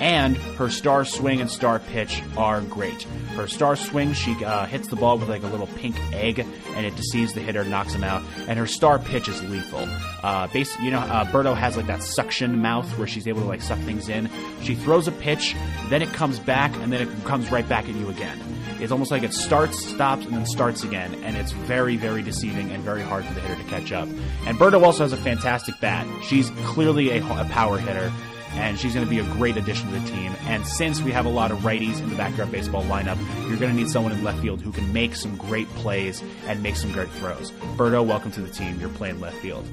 and 0.00 0.36
her 0.36 0.70
star 0.70 1.04
swing 1.04 1.40
and 1.40 1.50
star 1.50 1.78
pitch 1.78 2.22
are 2.36 2.62
great. 2.62 3.02
Her 3.36 3.46
star 3.46 3.76
swing, 3.76 4.14
she 4.14 4.32
uh, 4.44 4.66
hits 4.66 4.88
the 4.88 4.96
ball 4.96 5.18
with 5.18 5.28
like 5.28 5.42
a 5.42 5.46
little 5.46 5.66
pink 5.66 5.96
egg, 6.12 6.38
and 6.40 6.86
it 6.86 6.96
deceives 6.96 7.34
the 7.34 7.40
hitter, 7.40 7.64
knocks 7.64 7.92
him 7.92 8.02
out. 8.02 8.22
And 8.48 8.58
her 8.58 8.66
star 8.66 8.98
pitch 8.98 9.28
is 9.28 9.42
lethal. 9.42 9.86
Uh, 10.22 10.46
base, 10.48 10.76
you 10.80 10.90
know, 10.90 10.98
uh, 10.98 11.24
Birdo 11.26 11.54
has 11.54 11.76
like 11.76 11.86
that 11.86 12.02
suction 12.02 12.60
mouth 12.60 12.86
where 12.98 13.06
she's 13.06 13.28
able 13.28 13.42
to 13.42 13.46
like 13.46 13.62
suck 13.62 13.78
things 13.80 14.08
in. 14.08 14.28
She 14.62 14.74
throws 14.74 15.06
a 15.06 15.12
pitch, 15.12 15.54
then 15.90 16.02
it 16.02 16.08
comes 16.12 16.38
back, 16.38 16.74
and 16.76 16.92
then 16.92 17.06
it 17.06 17.24
comes 17.24 17.52
right 17.52 17.68
back 17.68 17.88
at 17.88 17.94
you 17.94 18.08
again. 18.08 18.40
It's 18.80 18.92
almost 18.92 19.10
like 19.10 19.22
it 19.22 19.34
starts, 19.34 19.84
stops, 19.84 20.24
and 20.24 20.34
then 20.34 20.46
starts 20.46 20.84
again, 20.84 21.14
and 21.22 21.36
it's 21.36 21.52
very, 21.52 21.98
very 21.98 22.22
deceiving 22.22 22.70
and 22.70 22.82
very 22.82 23.02
hard 23.02 23.26
for 23.26 23.34
the 23.34 23.40
hitter 23.40 23.62
to 23.62 23.68
catch 23.68 23.92
up. 23.92 24.08
And 24.46 24.56
Birdo 24.56 24.82
also 24.82 25.02
has 25.02 25.12
a 25.12 25.18
fantastic 25.18 25.78
bat. 25.82 26.06
She's 26.24 26.48
clearly 26.64 27.10
a, 27.10 27.18
a 27.18 27.44
power 27.44 27.76
hitter 27.76 28.10
and 28.52 28.78
she's 28.78 28.94
going 28.94 29.04
to 29.04 29.10
be 29.10 29.18
a 29.18 29.24
great 29.34 29.56
addition 29.56 29.90
to 29.92 29.98
the 29.98 30.08
team. 30.08 30.34
And 30.46 30.66
since 30.66 31.00
we 31.00 31.12
have 31.12 31.26
a 31.26 31.30
lot 31.30 31.50
of 31.50 31.58
righties 31.60 32.00
in 32.00 32.10
the 32.10 32.16
backyard 32.16 32.50
baseball 32.50 32.82
lineup, 32.84 33.18
you're 33.48 33.58
going 33.58 33.70
to 33.70 33.76
need 33.76 33.88
someone 33.88 34.12
in 34.12 34.22
left 34.24 34.40
field 34.40 34.60
who 34.60 34.72
can 34.72 34.92
make 34.92 35.14
some 35.14 35.36
great 35.36 35.68
plays 35.70 36.22
and 36.46 36.62
make 36.62 36.76
some 36.76 36.92
great 36.92 37.10
throws. 37.10 37.50
Birdo, 37.76 38.04
welcome 38.06 38.30
to 38.32 38.40
the 38.40 38.50
team. 38.50 38.78
You're 38.80 38.88
playing 38.90 39.20
left 39.20 39.36
field. 39.36 39.66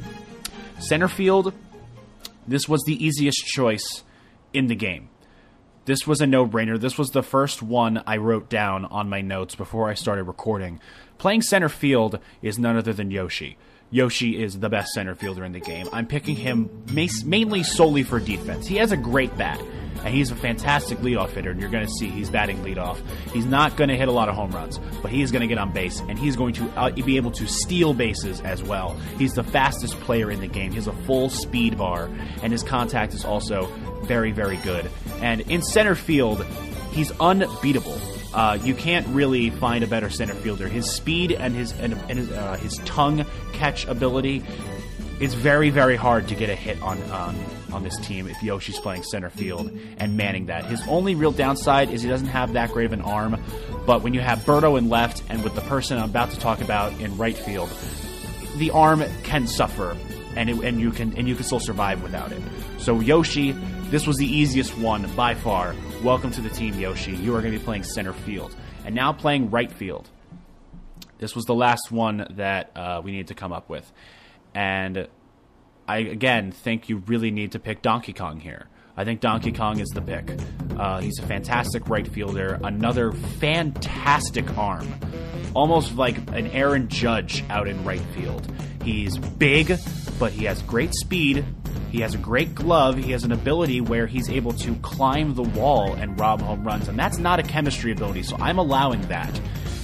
Center 0.79 1.07
field, 1.07 1.53
this 2.47 2.69
was 2.69 2.83
the 2.83 3.03
easiest 3.03 3.45
choice 3.45 4.03
in 4.53 4.67
the 4.67 4.75
game. 4.75 5.09
This 5.85 6.05
was 6.05 6.19
a 6.19 6.27
no 6.27 6.45
brainer. 6.45 6.79
This 6.79 6.97
was 6.97 7.11
the 7.11 7.23
first 7.23 7.63
one 7.63 8.03
I 8.05 8.17
wrote 8.17 8.49
down 8.49 8.85
on 8.85 9.09
my 9.09 9.21
notes 9.21 9.55
before 9.55 9.89
I 9.89 9.93
started 9.93 10.23
recording. 10.25 10.81
Playing 11.17 11.41
center 11.41 11.69
field 11.69 12.19
is 12.41 12.59
none 12.59 12.75
other 12.75 12.91
than 12.93 13.09
Yoshi. 13.09 13.57
Yoshi 13.89 14.41
is 14.41 14.59
the 14.59 14.69
best 14.69 14.91
center 14.91 15.15
fielder 15.15 15.45
in 15.45 15.53
the 15.53 15.59
game. 15.59 15.87
I'm 15.93 16.07
picking 16.07 16.35
him 16.35 16.69
mainly 16.91 17.63
solely 17.63 18.03
for 18.03 18.19
defense. 18.19 18.67
He 18.67 18.75
has 18.77 18.91
a 18.91 18.97
great 18.97 19.35
bat, 19.37 19.61
and 20.03 20.13
he's 20.13 20.29
a 20.29 20.35
fantastic 20.35 20.97
leadoff 20.99 21.29
hitter, 21.29 21.51
and 21.51 21.61
you're 21.61 21.69
going 21.69 21.85
to 21.85 21.91
see 21.91 22.09
he's 22.09 22.29
batting 22.29 22.57
leadoff. 22.63 22.99
He's 23.31 23.45
not 23.45 23.77
going 23.77 23.89
to 23.89 23.95
hit 23.95 24.09
a 24.09 24.11
lot 24.11 24.27
of 24.27 24.35
home 24.35 24.51
runs, 24.51 24.77
but 25.01 25.11
he's 25.11 25.31
going 25.31 25.41
to 25.41 25.47
get 25.47 25.57
on 25.57 25.71
base, 25.71 26.01
and 26.01 26.19
he's 26.19 26.35
going 26.35 26.53
to 26.55 26.69
uh, 26.77 26.91
be 26.91 27.15
able 27.15 27.31
to 27.31 27.47
steal 27.47 27.93
bases 27.93 28.41
as 28.41 28.61
well. 28.61 28.97
He's 29.17 29.33
the 29.33 29.43
fastest 29.43 29.99
player 30.01 30.29
in 30.29 30.41
the 30.41 30.47
game. 30.47 30.71
He 30.71 30.75
has 30.75 30.87
a 30.87 30.93
full 30.93 31.29
speed 31.29 31.77
bar, 31.77 32.09
and 32.43 32.51
his 32.51 32.63
contact 32.63 33.13
is 33.13 33.23
also 33.23 33.67
very, 34.03 34.31
very 34.31 34.57
good. 34.57 34.89
And 35.21 35.41
in 35.49 35.61
center 35.61 35.95
field, 35.95 36.45
he's 36.91 37.11
unbeatable. 37.19 37.99
Uh, 38.33 38.57
you 38.61 38.75
can't 38.75 39.07
really 39.07 39.49
find 39.49 39.83
a 39.83 39.87
better 39.87 40.09
center 40.09 40.33
fielder. 40.33 40.67
His 40.67 40.89
speed 40.89 41.31
and 41.31 41.55
his 41.55 41.71
and, 41.79 41.93
and 41.93 42.19
his, 42.19 42.31
uh, 42.31 42.57
his 42.57 42.77
tongue 42.79 43.25
catch 43.53 43.85
ability. 43.85 44.43
It's 45.19 45.33
very 45.33 45.69
very 45.69 45.95
hard 45.95 46.27
to 46.27 46.35
get 46.35 46.49
a 46.49 46.55
hit 46.55 46.81
on 46.81 47.01
on 47.11 47.35
on 47.73 47.83
this 47.83 47.97
team 47.99 48.27
if 48.27 48.41
Yoshi's 48.43 48.79
playing 48.79 49.03
center 49.03 49.29
field 49.29 49.71
and 49.97 50.15
manning 50.15 50.47
that. 50.47 50.65
His 50.65 50.81
only 50.87 51.15
real 51.15 51.31
downside 51.31 51.89
is 51.89 52.01
he 52.01 52.09
doesn't 52.09 52.27
have 52.27 52.53
that 52.53 52.71
great 52.71 52.85
of 52.85 52.93
an 52.93 53.01
arm. 53.01 53.41
But 53.85 54.03
when 54.03 54.13
you 54.13 54.19
have 54.19 54.39
Birdo 54.39 54.77
in 54.77 54.89
left 54.89 55.23
and 55.29 55.43
with 55.43 55.55
the 55.55 55.61
person 55.61 55.97
I'm 55.97 56.09
about 56.09 56.31
to 56.31 56.39
talk 56.39 56.61
about 56.61 56.99
in 56.99 57.17
right 57.17 57.37
field, 57.37 57.69
the 58.57 58.71
arm 58.71 59.03
can 59.23 59.47
suffer 59.47 59.95
and 60.35 60.49
it, 60.49 60.59
and 60.59 60.79
you 60.79 60.91
can 60.91 61.17
and 61.17 61.27
you 61.27 61.35
can 61.35 61.43
still 61.43 61.59
survive 61.59 62.03
without 62.03 62.31
it. 62.31 62.41
So 62.79 62.99
Yoshi, 62.99 63.55
this 63.89 64.05
was 64.05 64.17
the 64.17 64.25
easiest 64.25 64.77
one 64.77 65.09
by 65.15 65.33
far. 65.33 65.73
Welcome 66.03 66.31
to 66.31 66.41
the 66.41 66.49
team, 66.49 66.77
Yoshi. 66.77 67.13
You 67.13 67.33
are 67.35 67.41
going 67.41 67.53
to 67.53 67.59
be 67.59 67.63
playing 67.63 67.83
center 67.83 68.11
field 68.11 68.53
and 68.85 68.93
now 68.93 69.13
playing 69.13 69.49
right 69.49 69.71
field. 69.71 70.09
This 71.19 71.35
was 71.35 71.45
the 71.45 71.55
last 71.55 71.89
one 71.91 72.27
that 72.31 72.71
uh, 72.75 73.01
we 73.03 73.11
needed 73.11 73.27
to 73.27 73.33
come 73.33 73.53
up 73.53 73.69
with, 73.69 73.89
and 74.53 75.07
I 75.87 75.99
again 75.99 76.51
think 76.51 76.89
you 76.89 76.97
really 77.07 77.31
need 77.31 77.53
to 77.53 77.59
pick 77.59 77.81
Donkey 77.81 78.13
Kong 78.13 78.39
here. 78.39 78.67
I 78.97 79.05
think 79.05 79.21
Donkey 79.21 79.51
Kong 79.51 79.79
is 79.79 79.87
the 79.89 80.01
pick. 80.01 80.37
Uh, 80.77 80.99
he's 80.99 81.17
a 81.19 81.25
fantastic 81.25 81.87
right 81.87 82.07
fielder, 82.07 82.59
another 82.63 83.13
fantastic 83.13 84.57
arm, 84.57 84.87
almost 85.53 85.95
like 85.95 86.17
an 86.31 86.47
Aaron 86.47 86.89
Judge 86.89 87.43
out 87.49 87.67
in 87.67 87.83
right 87.83 88.01
field. 88.15 88.51
He's 88.87 89.17
big, 89.17 89.77
but 90.17 90.31
he 90.31 90.45
has 90.45 90.61
great 90.61 90.93
speed. 90.93 91.43
He 91.91 91.99
has 91.99 92.15
a 92.15 92.17
great 92.17 92.55
glove. 92.55 92.95
He 92.95 93.11
has 93.11 93.25
an 93.25 93.33
ability 93.33 93.81
where 93.81 94.07
he's 94.07 94.29
able 94.29 94.53
to 94.53 94.75
climb 94.75 95.33
the 95.33 95.43
wall 95.43 95.91
and 95.91 96.17
rob 96.17 96.41
home 96.41 96.63
runs, 96.63 96.87
and 96.87 96.97
that's 96.97 97.17
not 97.17 97.37
a 97.37 97.43
chemistry 97.43 97.91
ability, 97.91 98.23
so 98.23 98.37
I'm 98.39 98.57
allowing 98.57 99.01
that. 99.09 99.37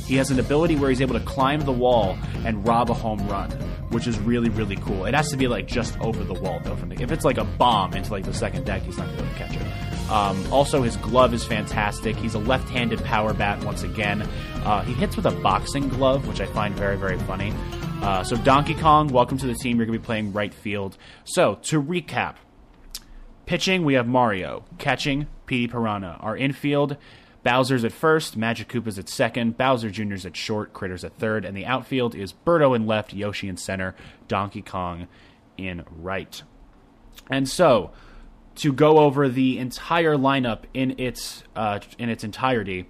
He 0.06 0.16
has 0.16 0.32
an 0.32 0.40
ability 0.40 0.78
where 0.78 0.90
he's 0.90 1.02
able 1.02 1.20
to 1.20 1.26
climb 1.26 1.60
the 1.60 1.72
wall 1.74 2.18
and 2.46 2.66
rob 2.66 2.90
a 2.90 2.94
home 2.94 3.28
run, 3.28 3.52
which 3.90 4.08
is 4.08 4.18
really 4.20 4.48
really 4.48 4.78
cool. 4.78 5.04
It 5.04 5.14
has 5.16 5.30
to 5.32 5.38
be 5.38 5.50
like 5.50 5.68
just 5.68 6.00
over 6.00 6.24
the 6.24 6.36
wall 6.36 6.62
though. 6.64 6.78
From 6.78 6.88
the, 6.88 7.02
if 7.02 7.12
it's 7.12 7.26
like 7.26 7.38
a 7.38 7.44
bomb 7.44 7.94
into 7.96 8.10
like 8.10 8.24
the 8.24 8.34
second 8.34 8.66
deck, 8.66 8.84
he's 8.84 8.98
not 8.98 9.08
going 9.18 9.30
to 9.30 9.36
catch 9.36 9.58
it. 9.58 10.10
Um, 10.10 10.54
also, 10.54 10.82
his 10.82 10.96
glove 10.96 11.34
is 11.34 11.44
fantastic. 11.44 12.16
He's 12.16 12.36
a 12.36 12.40
left-handed 12.40 13.04
power 13.04 13.34
bat 13.34 13.62
once 13.66 13.84
again. 13.84 14.22
Uh, 14.64 14.82
he 14.84 14.94
hits 14.94 15.18
with 15.18 15.26
a 15.26 15.32
boxing 15.32 15.90
glove, 15.90 16.26
which 16.26 16.40
I 16.40 16.46
find 16.46 16.74
very 16.74 16.96
very 16.96 17.18
funny. 17.20 17.54
Uh, 18.04 18.22
so 18.22 18.36
Donkey 18.36 18.74
Kong, 18.74 19.08
welcome 19.08 19.38
to 19.38 19.48
the 19.48 19.54
team. 19.54 19.78
You're 19.78 19.86
going 19.86 19.98
to 19.98 20.00
be 20.02 20.06
playing 20.06 20.34
right 20.34 20.54
field. 20.54 20.98
So 21.24 21.56
to 21.64 21.82
recap, 21.82 22.36
pitching 23.46 23.86
we 23.86 23.94
have 23.94 24.08
Mario, 24.08 24.66
catching 24.78 25.28
Petey 25.46 25.70
Piranha. 25.70 26.18
Our 26.20 26.36
infield 26.36 26.98
Bowser's 27.44 27.86
at 27.86 27.94
first, 27.94 28.36
Magic 28.36 28.68
Koopa's 28.68 29.00
at 29.00 29.08
second, 29.08 29.58
Bowser 29.58 29.90
Jr.'s 29.90 30.26
at 30.26 30.36
short, 30.36 30.74
Critters 30.74 31.06
at 31.06 31.18
third, 31.18 31.46
and 31.46 31.56
the 31.56 31.66
outfield 31.66 32.14
is 32.14 32.34
Birdo 32.46 32.76
in 32.76 32.86
left, 32.86 33.14
Yoshi 33.14 33.48
in 33.48 33.56
center, 33.56 33.96
Donkey 34.28 34.62
Kong 34.62 35.08
in 35.58 35.86
right. 35.90 36.44
And 37.30 37.48
so, 37.48 37.92
to 38.56 38.74
go 38.74 38.98
over 38.98 39.30
the 39.30 39.60
entire 39.60 40.18
lineup 40.18 40.64
in 40.74 41.00
its 41.00 41.44
uh, 41.56 41.80
in 41.98 42.10
its 42.10 42.26
entirety, 42.26 42.90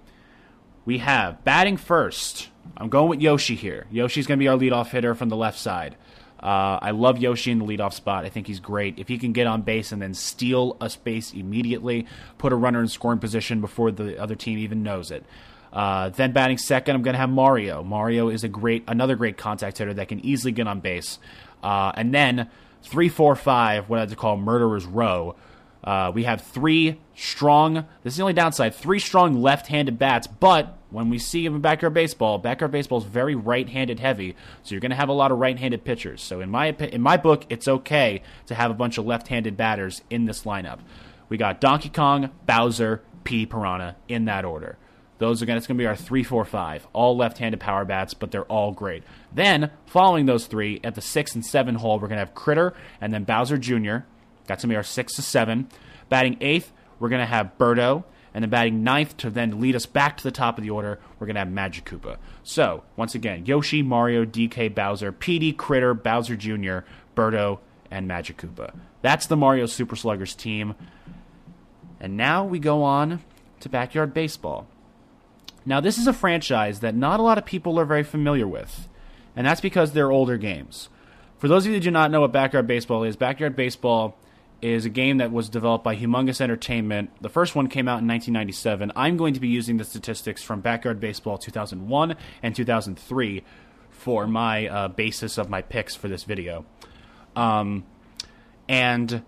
we 0.84 0.98
have 0.98 1.44
batting 1.44 1.76
first. 1.76 2.48
I'm 2.76 2.88
going 2.88 3.08
with 3.08 3.20
Yoshi 3.20 3.54
here. 3.54 3.86
Yoshi's 3.90 4.26
going 4.26 4.38
to 4.38 4.42
be 4.42 4.48
our 4.48 4.56
leadoff 4.56 4.88
hitter 4.90 5.14
from 5.14 5.28
the 5.28 5.36
left 5.36 5.58
side. 5.58 5.96
Uh, 6.40 6.78
I 6.82 6.90
love 6.90 7.18
Yoshi 7.18 7.52
in 7.52 7.58
the 7.58 7.64
leadoff 7.64 7.94
spot. 7.94 8.24
I 8.24 8.28
think 8.28 8.46
he's 8.46 8.60
great. 8.60 8.98
If 8.98 9.08
he 9.08 9.16
can 9.16 9.32
get 9.32 9.46
on 9.46 9.62
base 9.62 9.92
and 9.92 10.02
then 10.02 10.12
steal 10.12 10.76
a 10.80 10.90
space 10.90 11.32
immediately, 11.32 12.06
put 12.36 12.52
a 12.52 12.56
runner 12.56 12.80
in 12.80 12.88
scoring 12.88 13.18
position 13.18 13.60
before 13.60 13.90
the 13.90 14.20
other 14.20 14.34
team 14.34 14.58
even 14.58 14.82
knows 14.82 15.10
it. 15.10 15.24
Uh, 15.72 16.10
then 16.10 16.32
batting 16.32 16.58
second, 16.58 16.96
I'm 16.96 17.02
going 17.02 17.14
to 17.14 17.18
have 17.18 17.30
Mario. 17.30 17.82
Mario 17.82 18.28
is 18.28 18.44
a 18.44 18.48
great, 18.48 18.84
another 18.86 19.16
great 19.16 19.36
contact 19.36 19.78
hitter 19.78 19.94
that 19.94 20.08
can 20.08 20.24
easily 20.24 20.52
get 20.52 20.68
on 20.68 20.80
base. 20.80 21.18
Uh, 21.62 21.92
and 21.96 22.14
then 22.14 22.50
three, 22.82 23.08
four, 23.08 23.34
five, 23.34 23.88
what 23.88 23.98
I 23.98 24.02
like 24.02 24.10
to 24.10 24.16
call 24.16 24.36
murderers 24.36 24.84
row. 24.84 25.36
Uh, 25.82 26.12
we 26.14 26.24
have 26.24 26.42
three 26.42 27.00
strong. 27.14 27.86
This 28.02 28.14
is 28.14 28.16
the 28.16 28.22
only 28.22 28.32
downside: 28.32 28.74
three 28.74 28.98
strong 28.98 29.42
left-handed 29.42 29.98
bats. 29.98 30.26
But 30.26 30.78
when 30.94 31.10
we 31.10 31.18
see 31.18 31.44
him 31.44 31.56
in 31.56 31.60
backyard 31.60 31.92
baseball, 31.92 32.38
backyard 32.38 32.70
baseball 32.70 32.98
is 32.98 33.04
very 33.04 33.34
right-handed 33.34 33.98
heavy, 33.98 34.36
so 34.62 34.74
you're 34.74 34.80
going 34.80 34.90
to 34.90 34.96
have 34.96 35.08
a 35.08 35.12
lot 35.12 35.32
of 35.32 35.38
right-handed 35.38 35.84
pitchers. 35.84 36.22
So 36.22 36.40
in 36.40 36.48
my 36.48 36.68
in 36.68 37.02
my 37.02 37.16
book, 37.16 37.44
it's 37.48 37.66
okay 37.66 38.22
to 38.46 38.54
have 38.54 38.70
a 38.70 38.74
bunch 38.74 38.96
of 38.96 39.04
left-handed 39.04 39.56
batters 39.56 40.02
in 40.08 40.24
this 40.24 40.44
lineup. 40.44 40.78
We 41.28 41.36
got 41.36 41.60
Donkey 41.60 41.88
Kong, 41.88 42.30
Bowser, 42.46 43.02
P. 43.24 43.44
Piranha 43.44 43.96
in 44.06 44.26
that 44.26 44.44
order. 44.44 44.78
Those 45.18 45.42
again, 45.42 45.56
it's 45.56 45.66
going 45.66 45.78
to 45.78 45.82
be 45.82 45.86
our 45.86 45.96
three, 45.96 46.22
four, 46.22 46.44
five, 46.44 46.86
all 46.92 47.16
left-handed 47.16 47.58
power 47.58 47.84
bats, 47.84 48.14
but 48.14 48.30
they're 48.30 48.44
all 48.44 48.70
great. 48.70 49.02
Then, 49.32 49.72
following 49.86 50.26
those 50.26 50.46
three, 50.46 50.80
at 50.84 50.94
the 50.94 51.00
six 51.00 51.34
and 51.34 51.44
seven 51.44 51.74
hole, 51.74 51.94
we're 51.94 52.08
going 52.08 52.18
to 52.20 52.24
have 52.24 52.34
Critter 52.34 52.72
and 53.00 53.12
then 53.12 53.24
Bowser 53.24 53.58
Jr. 53.58 54.06
That's 54.46 54.62
going 54.62 54.68
to 54.68 54.74
be 54.74 54.76
our 54.76 54.82
six 54.84 55.14
to 55.14 55.22
seven. 55.22 55.68
Batting 56.08 56.36
eighth, 56.40 56.72
we're 57.00 57.08
going 57.08 57.20
to 57.20 57.26
have 57.26 57.58
Birdo, 57.58 58.04
and 58.34 58.42
then 58.42 58.50
batting 58.50 58.82
ninth 58.82 59.16
to 59.18 59.30
then 59.30 59.60
lead 59.60 59.76
us 59.76 59.86
back 59.86 60.16
to 60.16 60.24
the 60.24 60.32
top 60.32 60.58
of 60.58 60.64
the 60.64 60.70
order, 60.70 60.98
we're 61.18 61.26
going 61.26 61.36
to 61.36 61.40
have 61.40 61.50
Magic 61.50 61.84
Koopa. 61.84 62.16
So, 62.42 62.82
once 62.96 63.14
again, 63.14 63.46
Yoshi, 63.46 63.80
Mario, 63.80 64.24
DK, 64.24 64.74
Bowser, 64.74 65.12
Petey, 65.12 65.52
Critter, 65.52 65.94
Bowser 65.94 66.34
Jr., 66.34 66.78
Birdo, 67.16 67.60
and 67.92 68.08
Magic 68.08 68.36
Koopa. 68.36 68.74
That's 69.02 69.28
the 69.28 69.36
Mario 69.36 69.66
Super 69.66 69.94
Sluggers 69.94 70.34
team. 70.34 70.74
And 72.00 72.16
now 72.16 72.44
we 72.44 72.58
go 72.58 72.82
on 72.82 73.22
to 73.60 73.68
Backyard 73.68 74.12
Baseball. 74.12 74.66
Now, 75.64 75.80
this 75.80 75.96
is 75.96 76.08
a 76.08 76.12
franchise 76.12 76.80
that 76.80 76.94
not 76.94 77.20
a 77.20 77.22
lot 77.22 77.38
of 77.38 77.46
people 77.46 77.78
are 77.78 77.86
very 77.86 78.02
familiar 78.02 78.48
with, 78.48 78.88
and 79.36 79.46
that's 79.46 79.60
because 79.60 79.92
they're 79.92 80.12
older 80.12 80.36
games. 80.36 80.88
For 81.38 81.48
those 81.48 81.64
of 81.64 81.70
you 81.70 81.78
who 81.78 81.80
do 81.80 81.90
not 81.90 82.10
know 82.10 82.22
what 82.22 82.32
Backyard 82.32 82.66
Baseball 82.66 83.04
is, 83.04 83.16
Backyard 83.16 83.56
Baseball 83.56 84.18
is 84.64 84.86
a 84.86 84.88
game 84.88 85.18
that 85.18 85.30
was 85.30 85.50
developed 85.50 85.84
by 85.84 85.94
Humongous 85.94 86.40
Entertainment. 86.40 87.10
The 87.20 87.28
first 87.28 87.54
one 87.54 87.68
came 87.68 87.86
out 87.86 88.00
in 88.00 88.08
1997. 88.08 88.92
I'm 88.96 89.18
going 89.18 89.34
to 89.34 89.40
be 89.40 89.48
using 89.48 89.76
the 89.76 89.84
statistics 89.84 90.42
from 90.42 90.62
Backyard 90.62 91.00
Baseball 91.00 91.36
2001 91.36 92.16
and 92.42 92.56
2003 92.56 93.44
for 93.90 94.26
my 94.26 94.66
uh, 94.66 94.88
basis 94.88 95.36
of 95.36 95.50
my 95.50 95.60
picks 95.60 95.94
for 95.94 96.08
this 96.08 96.24
video. 96.24 96.64
Um, 97.36 97.84
and 98.66 99.22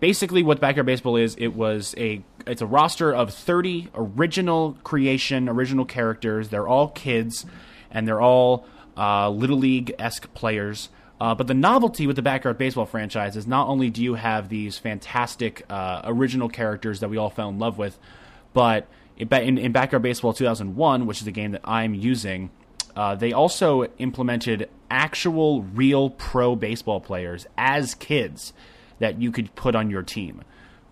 basically, 0.00 0.42
what 0.42 0.60
Backyard 0.60 0.86
Baseball 0.86 1.14
is, 1.14 1.36
it 1.38 1.54
was 1.54 1.94
a 1.96 2.24
it's 2.44 2.60
a 2.60 2.66
roster 2.66 3.14
of 3.14 3.32
30 3.32 3.90
original 3.94 4.76
creation, 4.82 5.48
original 5.48 5.84
characters. 5.84 6.48
They're 6.48 6.66
all 6.66 6.88
kids, 6.88 7.46
and 7.88 8.08
they're 8.08 8.20
all 8.20 8.66
uh, 8.96 9.30
little 9.30 9.58
league 9.58 9.94
esque 9.96 10.34
players. 10.34 10.88
Uh, 11.20 11.34
but 11.34 11.46
the 11.46 11.54
novelty 11.54 12.06
with 12.06 12.16
the 12.16 12.22
Backyard 12.22 12.58
Baseball 12.58 12.86
franchise 12.86 13.36
is 13.36 13.46
not 13.46 13.68
only 13.68 13.88
do 13.88 14.02
you 14.02 14.14
have 14.14 14.48
these 14.48 14.76
fantastic 14.76 15.64
uh, 15.70 16.02
original 16.04 16.48
characters 16.48 17.00
that 17.00 17.08
we 17.08 17.16
all 17.16 17.30
fell 17.30 17.48
in 17.48 17.58
love 17.58 17.78
with, 17.78 17.98
but 18.52 18.86
in, 19.16 19.58
in 19.58 19.72
Backyard 19.72 20.02
Baseball 20.02 20.32
2001, 20.32 21.06
which 21.06 21.18
is 21.18 21.24
the 21.24 21.32
game 21.32 21.52
that 21.52 21.62
I'm 21.64 21.94
using, 21.94 22.50
uh, 22.94 23.14
they 23.14 23.32
also 23.32 23.84
implemented 23.98 24.68
actual 24.90 25.62
real 25.62 26.10
pro 26.10 26.54
baseball 26.56 27.00
players 27.00 27.46
as 27.56 27.94
kids 27.94 28.52
that 28.98 29.20
you 29.20 29.30
could 29.30 29.54
put 29.54 29.74
on 29.74 29.90
your 29.90 30.02
team, 30.02 30.42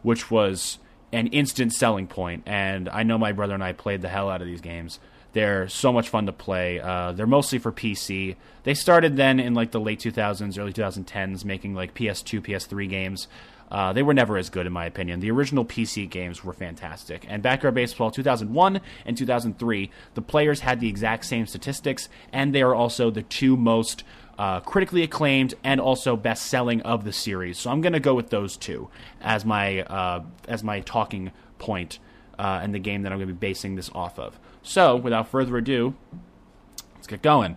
which 0.03 0.31
was 0.31 0.79
an 1.13 1.29
instant 1.29 1.73
selling 1.73 2.07
point. 2.07 2.43
And 2.47 2.89
I 2.89 3.03
know 3.03 3.17
my 3.19 3.33
brother 3.33 3.55
and 3.55 3.65
I 3.65 3.73
played 3.73 4.03
the 4.03 4.09
hell 4.09 4.29
out 4.29 4.43
of 4.43 4.47
these 4.47 4.61
games. 4.61 5.01
They're 5.35 5.69
so 5.69 5.93
much 5.93 6.09
fun 6.09 6.27
to 6.27 6.33
play. 6.33 6.81
Uh, 6.81 7.13
they're 7.13 7.27
mostly 7.27 7.59
for 7.59 7.73
PC. 7.73 8.37
They 8.63 8.75
started 8.75 9.17
then 9.17 9.39
in 9.41 9.53
like 9.53 9.73
the 9.73 9.81
late 9.81 9.99
2000s, 9.99 10.59
early 10.59 10.73
2010s, 10.73 11.45
making 11.45 11.75
like 11.75 11.95
PS2, 11.95 12.41
PS3 12.41 12.89
games. 12.89 13.29
Uh, 13.71 13.93
they 13.93 14.03
were 14.05 14.15
never 14.15 14.37
as 14.37 14.51
good, 14.51 14.67
in 14.67 14.73
my 14.73 14.87
opinion. 14.87 15.19
The 15.19 15.33
original 15.33 15.65
PC 15.65 16.09
games 16.09 16.45
were 16.45 16.53
fantastic. 16.53 17.27
And 17.29 17.43
Backyard 17.43 17.75
Baseball 17.75 18.13
2001 18.13 18.81
and 19.05 19.17
2003, 19.17 19.91
the 20.15 20.23
players 20.23 20.61
had 20.61 20.79
the 20.79 20.89
exact 20.89 21.25
same 21.25 21.47
statistics, 21.47 22.09
and 22.33 22.55
they 22.55 22.63
are 22.63 22.75
also 22.75 23.11
the 23.11 23.23
two 23.23 23.57
most 23.57 24.05
uh, 24.39 24.61
critically 24.61 25.03
acclaimed 25.03 25.55
and 25.65 25.81
also 25.81 26.17
best 26.17 26.47
selling 26.47 26.83
of 26.83 27.05
the 27.05 27.13
series. 27.13 27.59
So 27.59 27.71
I'm 27.71 27.81
going 27.81 27.93
to 27.93 28.01
go 28.01 28.15
with 28.15 28.31
those 28.31 28.57
two 28.57 28.89
as 29.21 29.45
my 29.45 29.83
uh, 29.83 30.23
as 30.47 30.63
my 30.63 30.81
talking 30.81 31.33
point 31.59 31.99
uh, 32.39 32.61
in 32.63 32.71
the 32.73 32.79
game 32.79 33.03
that 33.03 33.13
I'm 33.13 33.19
going 33.19 33.29
to 33.29 33.35
be 33.35 33.39
basing 33.39 33.75
this 33.75 33.91
off 33.95 34.19
of. 34.19 34.39
So 34.65 34.97
without 34.97 35.29
further 35.29 35.57
ado, 35.57 35.95
let's 36.97 37.07
get 37.07 37.23
going. 37.23 37.57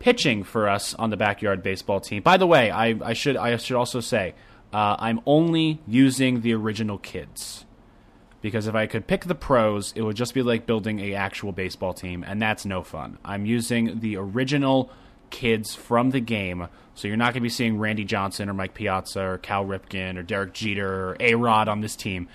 Pitching 0.00 0.42
for 0.42 0.68
us 0.68 0.94
on 0.94 1.10
the 1.10 1.16
backyard 1.16 1.62
baseball 1.62 2.00
team. 2.00 2.22
By 2.22 2.38
the 2.38 2.46
way, 2.46 2.70
I, 2.70 2.98
I 3.04 3.12
should 3.12 3.36
I 3.36 3.56
should 3.58 3.76
also 3.76 4.00
say 4.00 4.34
uh, 4.72 4.96
I'm 4.98 5.20
only 5.26 5.78
using 5.86 6.40
the 6.40 6.54
original 6.54 6.98
kids 6.98 7.66
because 8.40 8.66
if 8.66 8.74
I 8.74 8.86
could 8.86 9.06
pick 9.06 9.26
the 9.26 9.34
pros, 9.34 9.92
it 9.94 10.00
would 10.02 10.16
just 10.16 10.32
be 10.32 10.42
like 10.42 10.66
building 10.66 11.00
a 11.00 11.14
actual 11.14 11.52
baseball 11.52 11.92
team, 11.92 12.24
and 12.26 12.40
that's 12.40 12.64
no 12.64 12.82
fun. 12.82 13.18
I'm 13.22 13.44
using 13.44 14.00
the 14.00 14.16
original 14.16 14.90
kids 15.28 15.74
from 15.74 16.10
the 16.10 16.20
game. 16.20 16.68
So 16.94 17.08
you're 17.08 17.18
not 17.18 17.26
going 17.26 17.34
to 17.34 17.40
be 17.40 17.48
seeing 17.50 17.78
Randy 17.78 18.04
Johnson 18.04 18.48
or 18.48 18.54
Mike 18.54 18.74
Piazza 18.74 19.22
or 19.22 19.38
Cal 19.38 19.64
Ripken 19.64 20.16
or 20.16 20.22
Derek 20.22 20.54
Jeter 20.54 21.10
or 21.10 21.16
A 21.20 21.34
Rod 21.34 21.68
on 21.68 21.82
this 21.82 21.94
team. 21.94 22.28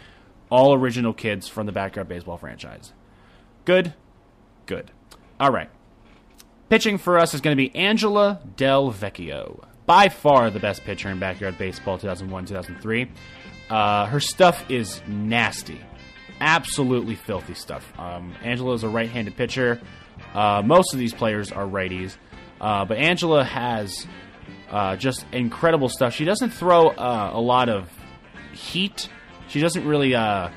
All 0.50 0.74
original 0.74 1.14
kids 1.14 1.48
from 1.48 1.66
the 1.66 1.72
Backyard 1.72 2.08
Baseball 2.08 2.38
franchise. 2.38 2.94
Good? 3.66 3.94
Good. 4.68 4.92
All 5.40 5.52
right. 5.52 5.70
Pitching 6.70 6.98
for 6.98 7.20
us 7.20 7.34
is 7.34 7.42
going 7.42 7.56
to 7.56 7.62
be 7.62 7.76
Angela 7.76 8.40
Del 8.56 8.92
Vecchio. 8.92 9.66
By 9.86 10.10
far 10.10 10.50
the 10.50 10.60
best 10.60 10.84
pitcher 10.84 11.10
in 11.10 11.20
Backyard 11.20 11.58
Baseball 11.58 11.98
2001 11.98 12.46
2003. 12.46 13.12
Uh, 13.70 14.06
her 14.06 14.20
stuff 14.20 14.70
is 14.70 15.02
nasty. 15.08 15.80
Absolutely 16.40 17.16
filthy 17.16 17.54
stuff. 17.54 17.92
Um, 17.98 18.34
Angela 18.44 18.74
is 18.74 18.84
a 18.84 18.90
right 18.90 19.10
handed 19.10 19.36
pitcher. 19.36 19.82
Uh, 20.34 20.62
most 20.64 20.94
of 20.94 21.00
these 21.00 21.14
players 21.14 21.52
are 21.52 21.66
righties. 21.66 22.18
Uh, 22.62 22.86
but 22.86 22.98
Angela 22.98 23.44
has 23.44 24.08
uh, 24.70 24.96
just 24.96 25.26
incredible 25.32 25.90
stuff. 25.90 26.14
She 26.14 26.26
doesn't 26.26 26.52
throw 26.52 26.90
uh, 26.90 27.32
a 27.34 27.42
lot 27.42 27.70
of 27.70 27.90
heat. 28.54 29.10
She 29.48 29.60
doesn't 29.60 29.86
really 29.88 30.16
uh, 30.16 30.50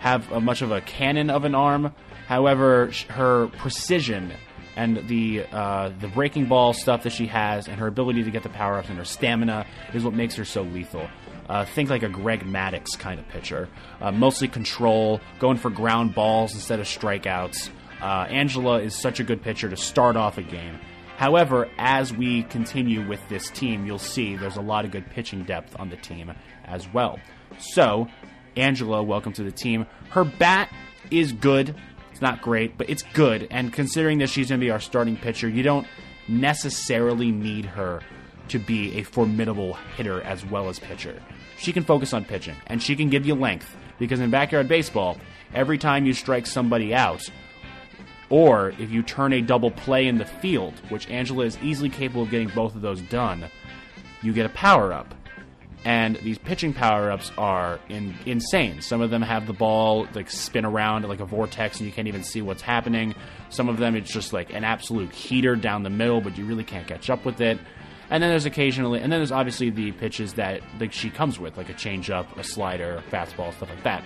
have 0.00 0.30
much 0.42 0.62
of 0.62 0.70
a 0.70 0.80
cannon 0.80 1.30
of 1.30 1.44
an 1.44 1.54
arm. 1.54 1.94
However, 2.26 2.90
her 3.08 3.48
precision 3.48 4.32
and 4.76 5.06
the 5.08 5.44
uh, 5.52 5.90
the 6.00 6.08
breaking 6.08 6.46
ball 6.46 6.72
stuff 6.72 7.02
that 7.02 7.12
she 7.12 7.26
has, 7.26 7.68
and 7.68 7.78
her 7.78 7.86
ability 7.86 8.24
to 8.24 8.30
get 8.30 8.42
the 8.42 8.48
power 8.48 8.78
ups 8.78 8.88
and 8.88 8.98
her 8.98 9.04
stamina 9.04 9.66
is 9.92 10.04
what 10.04 10.14
makes 10.14 10.34
her 10.36 10.44
so 10.44 10.62
lethal. 10.62 11.08
Uh, 11.48 11.64
think 11.64 11.90
like 11.90 12.02
a 12.02 12.08
Greg 12.08 12.40
Maddux 12.44 12.98
kind 12.98 13.20
of 13.20 13.28
pitcher. 13.28 13.68
Uh, 14.00 14.12
mostly 14.12 14.48
control, 14.48 15.20
going 15.38 15.58
for 15.58 15.70
ground 15.70 16.14
balls 16.14 16.54
instead 16.54 16.80
of 16.80 16.86
strikeouts. 16.86 17.68
Uh, 18.00 18.26
Angela 18.30 18.80
is 18.80 18.94
such 18.94 19.20
a 19.20 19.24
good 19.24 19.42
pitcher 19.42 19.68
to 19.68 19.76
start 19.76 20.16
off 20.16 20.38
a 20.38 20.42
game. 20.42 20.78
However, 21.16 21.68
as 21.78 22.12
we 22.12 22.44
continue 22.44 23.06
with 23.06 23.20
this 23.28 23.50
team, 23.50 23.86
you'll 23.86 23.98
see 23.98 24.34
there's 24.34 24.56
a 24.56 24.62
lot 24.62 24.84
of 24.84 24.90
good 24.90 25.08
pitching 25.10 25.44
depth 25.44 25.78
on 25.78 25.90
the 25.90 25.96
team 25.96 26.32
as 26.64 26.88
well. 26.92 27.18
So, 27.58 28.08
Angela, 28.56 29.02
welcome 29.02 29.32
to 29.34 29.42
the 29.42 29.52
team. 29.52 29.86
Her 30.10 30.24
bat 30.24 30.72
is 31.10 31.32
good. 31.32 31.76
Not 32.22 32.40
great, 32.40 32.78
but 32.78 32.88
it's 32.88 33.02
good. 33.14 33.48
And 33.50 33.72
considering 33.72 34.18
that 34.18 34.28
she's 34.28 34.48
going 34.48 34.60
to 34.60 34.64
be 34.64 34.70
our 34.70 34.78
starting 34.78 35.16
pitcher, 35.16 35.48
you 35.48 35.64
don't 35.64 35.88
necessarily 36.28 37.32
need 37.32 37.64
her 37.64 38.00
to 38.46 38.60
be 38.60 38.96
a 38.96 39.02
formidable 39.02 39.74
hitter 39.96 40.22
as 40.22 40.46
well 40.46 40.68
as 40.68 40.78
pitcher. 40.78 41.20
She 41.58 41.72
can 41.72 41.82
focus 41.82 42.12
on 42.12 42.24
pitching, 42.24 42.54
and 42.68 42.80
she 42.80 42.94
can 42.94 43.10
give 43.10 43.26
you 43.26 43.34
length. 43.34 43.76
Because 43.98 44.20
in 44.20 44.30
backyard 44.30 44.68
baseball, 44.68 45.18
every 45.52 45.78
time 45.78 46.06
you 46.06 46.14
strike 46.14 46.46
somebody 46.46 46.94
out, 46.94 47.28
or 48.30 48.68
if 48.78 48.92
you 48.92 49.02
turn 49.02 49.32
a 49.32 49.42
double 49.42 49.72
play 49.72 50.06
in 50.06 50.18
the 50.18 50.24
field, 50.24 50.74
which 50.90 51.10
Angela 51.10 51.44
is 51.44 51.58
easily 51.60 51.88
capable 51.88 52.22
of 52.22 52.30
getting 52.30 52.50
both 52.50 52.76
of 52.76 52.82
those 52.82 53.00
done, 53.02 53.46
you 54.22 54.32
get 54.32 54.46
a 54.46 54.50
power 54.50 54.92
up. 54.92 55.12
And 55.84 56.16
these 56.16 56.38
pitching 56.38 56.72
power 56.72 57.10
ups 57.10 57.32
are 57.36 57.80
in, 57.88 58.14
insane. 58.24 58.80
Some 58.82 59.00
of 59.00 59.10
them 59.10 59.20
have 59.20 59.46
the 59.46 59.52
ball 59.52 60.06
like 60.14 60.30
spin 60.30 60.64
around 60.64 61.08
like 61.08 61.18
a 61.18 61.24
vortex 61.24 61.78
and 61.78 61.88
you 61.88 61.92
can't 61.92 62.06
even 62.06 62.22
see 62.22 62.40
what's 62.40 62.62
happening. 62.62 63.14
Some 63.48 63.68
of 63.68 63.78
them 63.78 63.96
it's 63.96 64.12
just 64.12 64.32
like 64.32 64.52
an 64.52 64.62
absolute 64.62 65.12
heater 65.12 65.56
down 65.56 65.82
the 65.82 65.90
middle, 65.90 66.20
but 66.20 66.38
you 66.38 66.44
really 66.44 66.64
can't 66.64 66.86
catch 66.86 67.10
up 67.10 67.24
with 67.24 67.40
it. 67.40 67.58
And 68.10 68.22
then 68.22 68.30
there's 68.30 68.44
occasionally, 68.44 69.00
and 69.00 69.10
then 69.10 69.18
there's 69.18 69.32
obviously 69.32 69.70
the 69.70 69.90
pitches 69.92 70.34
that 70.34 70.60
like 70.78 70.92
she 70.92 71.10
comes 71.10 71.40
with, 71.40 71.56
like 71.56 71.68
a 71.68 71.74
changeup, 71.74 72.36
a 72.38 72.44
slider, 72.44 73.02
fastball, 73.10 73.52
stuff 73.54 73.70
like 73.70 73.82
that. 73.82 74.04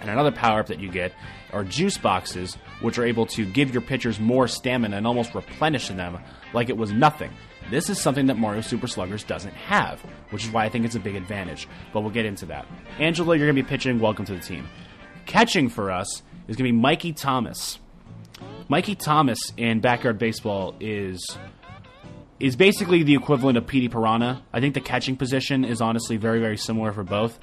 And 0.00 0.10
another 0.10 0.32
power 0.32 0.60
up 0.60 0.66
that 0.66 0.80
you 0.80 0.90
get 0.90 1.12
are 1.54 1.64
juice 1.64 1.96
boxes, 1.96 2.58
which 2.82 2.98
are 2.98 3.06
able 3.06 3.24
to 3.26 3.46
give 3.46 3.72
your 3.72 3.80
pitchers 3.80 4.20
more 4.20 4.46
stamina 4.46 4.98
and 4.98 5.06
almost 5.06 5.34
replenish 5.34 5.88
them 5.88 6.18
like 6.52 6.68
it 6.68 6.76
was 6.76 6.92
nothing. 6.92 7.30
This 7.74 7.90
is 7.90 8.00
something 8.00 8.26
that 8.26 8.38
Mario 8.38 8.60
Super 8.60 8.86
Sluggers 8.86 9.24
doesn't 9.24 9.52
have, 9.54 10.00
which 10.30 10.44
is 10.44 10.52
why 10.52 10.64
I 10.64 10.68
think 10.68 10.84
it's 10.84 10.94
a 10.94 11.00
big 11.00 11.16
advantage. 11.16 11.66
But 11.92 12.02
we'll 12.02 12.12
get 12.12 12.24
into 12.24 12.46
that. 12.46 12.68
Angela, 13.00 13.36
you're 13.36 13.48
going 13.48 13.56
to 13.56 13.62
be 13.64 13.68
pitching. 13.68 13.98
Welcome 13.98 14.24
to 14.26 14.32
the 14.32 14.38
team. 14.38 14.68
Catching 15.26 15.68
for 15.68 15.90
us 15.90 16.22
is 16.46 16.54
going 16.54 16.68
to 16.68 16.72
be 16.72 16.72
Mikey 16.72 17.12
Thomas. 17.12 17.80
Mikey 18.68 18.94
Thomas 18.94 19.40
in 19.56 19.80
Backyard 19.80 20.20
Baseball 20.20 20.76
is 20.78 21.36
is 22.38 22.54
basically 22.54 23.02
the 23.02 23.16
equivalent 23.16 23.58
of 23.58 23.66
Petey 23.66 23.88
Piranha. 23.88 24.44
I 24.52 24.60
think 24.60 24.74
the 24.74 24.80
catching 24.80 25.16
position 25.16 25.64
is 25.64 25.80
honestly 25.80 26.16
very, 26.16 26.38
very 26.38 26.56
similar 26.56 26.92
for 26.92 27.02
both. 27.02 27.40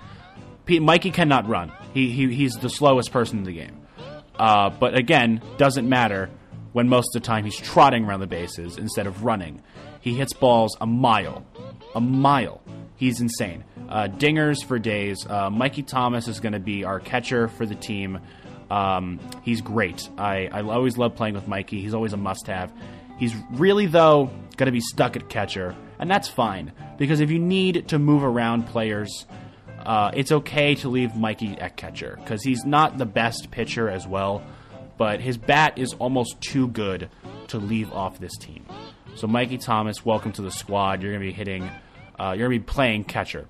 Mikey 0.66 1.12
cannot 1.12 1.46
run. 1.50 1.74
He, 1.94 2.10
he 2.10 2.34
he's 2.34 2.54
the 2.54 2.70
slowest 2.70 3.12
person 3.12 3.40
in 3.40 3.44
the 3.44 3.52
game. 3.52 3.82
Uh, 4.40 4.70
but 4.70 4.98
again, 4.98 5.42
doesn't 5.58 5.90
matter 5.90 6.30
when 6.74 6.90
most 6.90 7.16
of 7.16 7.22
the 7.22 7.26
time 7.26 7.46
he's 7.46 7.58
trotting 7.58 8.06
around 8.06 8.20
the 8.20 8.28
bases 8.28 8.78
instead 8.78 9.08
of 9.08 9.24
running. 9.24 9.62
He 10.00 10.16
hits 10.16 10.34
balls 10.34 10.76
a 10.82 10.88
mile, 10.88 11.46
a 11.96 12.02
mile. 12.02 12.62
He's 12.96 13.20
insane. 13.20 13.64
Uh, 13.90 14.08
dingers 14.08 14.64
for 14.64 14.80
days. 14.80 15.26
Uh, 15.28 15.50
Mikey 15.50 15.84
Thomas 15.84 16.28
is 16.28 16.40
going 16.40 16.54
to 16.54 16.60
be 16.60 16.84
our 16.84 17.00
catcher 17.00 17.48
for 17.48 17.66
the 17.66 17.76
team. 17.76 18.20
Um, 18.70 19.20
he's 19.44 19.62
great. 19.62 20.08
I, 20.18 20.48
I 20.48 20.62
always 20.62 20.98
love 20.98 21.16
playing 21.16 21.36
with 21.36 21.48
Mikey. 21.48 21.82
He's 21.82 21.94
always 21.94 22.14
a 22.14 22.18
must 22.18 22.48
have. 22.48 22.72
He's 23.18 23.36
really, 23.52 23.86
though, 23.86 24.32
going 24.58 24.68
to 24.68 24.72
be 24.72 24.82
stuck 24.82 25.16
at 25.16 25.30
catcher, 25.30 25.76
and 26.00 26.10
that's 26.10 26.28
fine 26.28 26.72
because 26.98 27.20
if 27.20 27.30
you 27.30 27.40
need 27.40 27.90
to 27.90 28.00
move 28.00 28.24
around 28.24 28.68
players, 28.68 29.26
uh, 29.86 30.12
it's 30.14 30.32
okay 30.32 30.76
to 30.76 30.90
leave 30.90 31.16
Mikey 31.16 31.60
at 31.60 31.76
catcher 31.76 32.18
because 32.24 32.44
he's 32.44 32.66
not 32.66 32.98
the 32.98 33.06
best 33.06 33.52
pitcher 33.52 33.90
as 33.90 34.08
well, 34.08 34.42
but 35.02 35.20
his 35.20 35.36
bat 35.36 35.80
is 35.80 35.96
almost 35.96 36.40
too 36.42 36.68
good 36.68 37.10
to 37.48 37.58
leave 37.58 37.92
off 37.92 38.20
this 38.20 38.38
team. 38.38 38.64
So, 39.16 39.26
Mikey 39.26 39.58
Thomas, 39.58 40.06
welcome 40.06 40.32
to 40.34 40.44
the 40.44 40.52
squad. 40.52 41.02
You're 41.02 41.12
going 41.12 41.24
to 41.24 41.28
be 41.28 41.34
hitting, 41.34 41.64
uh, 42.20 42.36
you're 42.38 42.50
going 42.50 42.60
to 42.60 42.64
be 42.64 42.72
playing 42.72 43.06
catcher. 43.06 43.48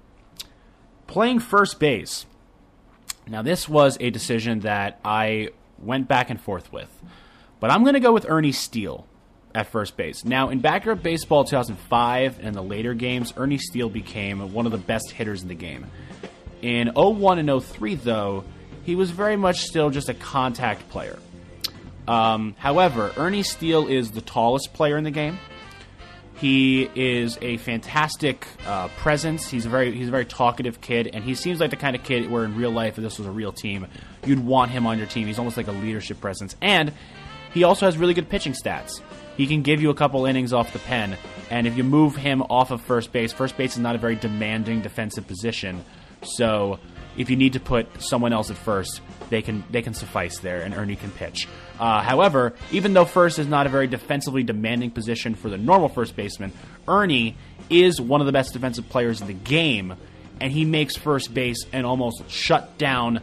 Playing 1.08 1.40
first 1.40 1.78
base. 1.78 2.26
Now, 3.28 3.42
this 3.42 3.68
was 3.68 3.98
a 4.00 4.12
decision 4.12 4.62
that 4.62 5.02
I 5.04 5.50
went 5.78 6.08
back 6.08 6.30
and 6.30 6.40
forth 6.40 6.72
with, 6.72 6.90
but 7.60 7.70
I'm 7.70 7.84
going 7.84 7.96
to 7.96 8.00
go 8.00 8.14
with 8.14 8.26
Ernie 8.30 8.54
Steele 8.54 9.06
at 9.54 9.68
first 9.68 9.98
base. 9.98 10.24
Now, 10.24 10.52
in 10.52 10.60
backyard 10.60 11.04
baseball 11.04 11.44
2005 11.44 12.40
and 12.42 12.56
the 12.56 12.64
later 12.64 12.94
games, 12.94 13.34
Ernie 13.36 13.58
Steele 13.58 13.90
became 13.90 14.54
one 14.54 14.66
of 14.66 14.72
the 14.72 14.78
best 14.78 15.12
hitters 15.12 15.42
in 15.42 15.50
the 15.50 15.56
game. 15.56 15.88
In 16.62 16.94
01 16.96 17.40
and 17.40 17.62
03, 17.62 17.96
though, 17.96 18.46
he 18.84 18.96
was 18.96 19.12
very 19.12 19.36
much 19.36 19.64
still 19.64 19.90
just 19.90 20.08
a 20.08 20.14
contact 20.14 20.88
player. 20.88 21.20
Um, 22.08 22.56
however, 22.58 23.12
Ernie 23.18 23.44
Steele 23.44 23.88
is 23.88 24.12
the 24.12 24.22
tallest 24.22 24.74
player 24.74 24.98
in 24.98 25.04
the 25.04 25.12
game. 25.12 25.38
He 26.36 26.90
is 26.96 27.38
a 27.40 27.58
fantastic 27.58 28.48
uh, 28.66 28.88
presence. 28.98 29.48
He's 29.48 29.68
a 29.68 29.70
very 29.70 29.96
he's 29.96 30.08
a 30.08 30.12
very 30.12 30.26
talkative 30.26 30.82
kid, 30.82 31.12
and 31.14 31.24
he 31.24 31.36
seems 31.36 31.60
like 31.60 31.70
the 31.70 31.76
kind 31.76 31.96
of 31.96 32.04
kid 32.04 32.32
where 32.32 32.44
in 32.44 32.56
real 32.56 32.72
life, 32.72 32.98
if 32.98 33.04
this 33.04 33.20
was 33.20 33.28
a 33.28 33.32
real 33.32 33.52
team, 33.52 33.86
you'd 34.26 34.44
want 34.44 34.72
him 34.72 34.88
on 34.88 34.98
your 34.98 35.06
team. 35.06 35.28
He's 35.28 35.38
almost 35.38 35.56
like 35.56 35.68
a 35.68 35.72
leadership 35.72 36.20
presence, 36.20 36.56
and 36.60 36.94
he 37.54 37.64
also 37.64 37.86
has 37.86 37.96
really 37.96 38.16
good 38.16 38.28
pitching 38.28 38.54
stats. 38.54 39.02
He 39.38 39.46
can 39.46 39.62
give 39.62 39.84
you 39.84 39.92
a 39.92 39.94
couple 39.94 40.26
innings 40.26 40.52
off 40.52 40.74
the 40.74 40.80
pen, 40.80 41.16
and 41.52 41.68
if 41.68 41.78
you 41.78 41.84
move 41.84 42.16
him 42.16 42.42
off 42.50 42.72
of 42.72 42.82
first 42.82 43.12
base, 43.12 43.32
first 43.32 43.56
base 43.56 43.74
is 43.74 43.80
not 43.80 43.94
a 43.94 44.00
very 44.00 44.16
demanding 44.16 44.82
defensive 44.82 45.28
position. 45.28 45.86
So 46.24 46.80
if 47.18 47.30
you 47.30 47.36
need 47.36 47.54
to 47.54 47.60
put 47.60 48.02
someone 48.02 48.34
else 48.34 48.50
at 48.50 48.58
first, 48.58 49.02
they 49.30 49.44
can 49.44 49.64
they 49.70 49.84
can 49.84 49.94
suffice 49.94 50.40
there, 50.40 50.62
and 50.62 50.74
Ernie 50.74 50.96
can 50.96 51.12
pitch. 51.12 51.48
Uh, 51.82 52.00
however, 52.04 52.54
even 52.72 52.94
though 52.94 53.06
first 53.06 53.40
is 53.40 53.48
not 53.48 53.66
a 53.66 53.70
very 53.70 53.88
defensively 53.88 54.44
demanding 54.44 54.92
position 54.92 55.34
for 55.34 55.50
the 55.50 55.58
normal 55.58 55.90
first 55.90 56.16
baseman, 56.16 56.54
Ernie 56.88 57.36
is 57.72 58.00
one 58.00 58.22
of 58.22 58.28
the 58.28 58.32
best 58.32 58.54
defensive 58.54 58.88
players 58.88 59.20
in 59.20 59.26
the 59.26 59.34
game, 59.34 59.96
and 60.40 60.54
he 60.54 60.64
makes 60.64 60.96
first 60.96 61.34
base 61.34 61.66
and 61.74 61.84
almost 61.84 62.30
shut 62.30 62.78
down. 62.78 63.20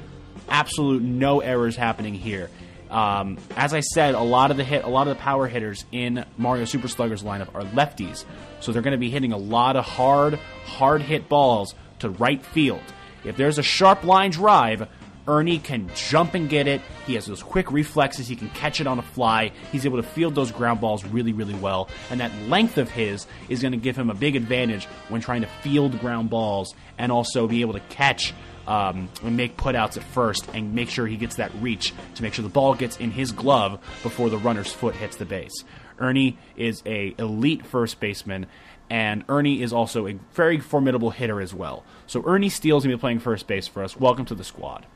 Absolute 0.48 1.04
no 1.04 1.38
errors 1.38 1.76
happening 1.76 2.14
here. 2.14 2.50
Um, 2.90 3.38
as 3.56 3.72
I 3.72 3.80
said, 3.80 4.16
a 4.16 4.22
lot 4.22 4.50
of 4.50 4.56
the 4.56 4.64
hit, 4.64 4.82
a 4.82 4.88
lot 4.88 5.06
of 5.06 5.16
the 5.16 5.22
power 5.22 5.46
hitters 5.46 5.84
in 5.92 6.24
Mario 6.36 6.64
Super 6.64 6.88
Sluggers 6.88 7.22
lineup 7.22 7.54
are 7.54 7.62
lefties, 7.62 8.24
so 8.58 8.72
they're 8.72 8.82
going 8.82 8.90
to 8.90 8.98
be 8.98 9.10
hitting 9.10 9.32
a 9.32 9.38
lot 9.38 9.76
of 9.76 9.84
hard, 9.84 10.34
hard 10.64 11.00
hit 11.00 11.28
balls 11.28 11.76
to 12.00 12.10
right 12.10 12.44
field. 12.44 12.82
If 13.24 13.36
there's 13.36 13.58
a 13.58 13.62
sharp 13.62 14.02
line 14.02 14.32
drive, 14.32 14.88
Ernie 15.28 15.58
can 15.58 15.90
jump 15.94 16.34
and 16.34 16.48
get 16.48 16.66
it. 16.66 16.80
He 17.06 17.14
has 17.14 17.26
those 17.26 17.42
quick 17.42 17.70
reflexes. 17.70 18.26
He 18.26 18.34
can 18.34 18.48
catch 18.50 18.80
it 18.80 18.86
on 18.86 18.98
a 18.98 19.02
fly. 19.02 19.52
He's 19.70 19.84
able 19.84 19.98
to 19.98 20.02
field 20.02 20.34
those 20.34 20.50
ground 20.50 20.80
balls 20.80 21.04
really, 21.04 21.34
really 21.34 21.54
well. 21.54 21.88
And 22.10 22.20
that 22.20 22.34
length 22.48 22.78
of 22.78 22.90
his 22.90 23.26
is 23.48 23.60
going 23.60 23.72
to 23.72 23.78
give 23.78 23.96
him 23.96 24.08
a 24.08 24.14
big 24.14 24.34
advantage 24.36 24.86
when 25.10 25.20
trying 25.20 25.42
to 25.42 25.48
field 25.62 26.00
ground 26.00 26.30
balls 26.30 26.74
and 26.96 27.12
also 27.12 27.46
be 27.46 27.60
able 27.60 27.74
to 27.74 27.80
catch 27.90 28.32
um, 28.66 29.08
and 29.22 29.36
make 29.36 29.56
putouts 29.56 29.96
at 29.96 30.02
first 30.02 30.48
and 30.54 30.74
make 30.74 30.88
sure 30.88 31.06
he 31.06 31.16
gets 31.16 31.36
that 31.36 31.52
reach 31.60 31.92
to 32.14 32.22
make 32.22 32.34
sure 32.34 32.42
the 32.42 32.48
ball 32.48 32.74
gets 32.74 32.96
in 32.98 33.10
his 33.10 33.32
glove 33.32 33.80
before 34.02 34.30
the 34.30 34.38
runner's 34.38 34.72
foot 34.72 34.94
hits 34.94 35.16
the 35.16 35.24
base. 35.24 35.64
Ernie 35.98 36.38
is 36.56 36.82
a 36.86 37.14
elite 37.18 37.66
first 37.66 37.98
baseman, 37.98 38.46
and 38.88 39.24
Ernie 39.28 39.62
is 39.62 39.72
also 39.72 40.06
a 40.06 40.18
very 40.32 40.58
formidable 40.58 41.10
hitter 41.10 41.40
as 41.40 41.52
well. 41.52 41.84
So 42.06 42.22
Ernie 42.24 42.50
Steele's 42.50 42.84
to 42.84 42.88
be 42.88 42.96
playing 42.96 43.18
first 43.18 43.46
base 43.46 43.66
for 43.66 43.82
us. 43.82 43.96
Welcome 43.96 44.24
to 44.26 44.34
the 44.34 44.44
squad. 44.44 44.86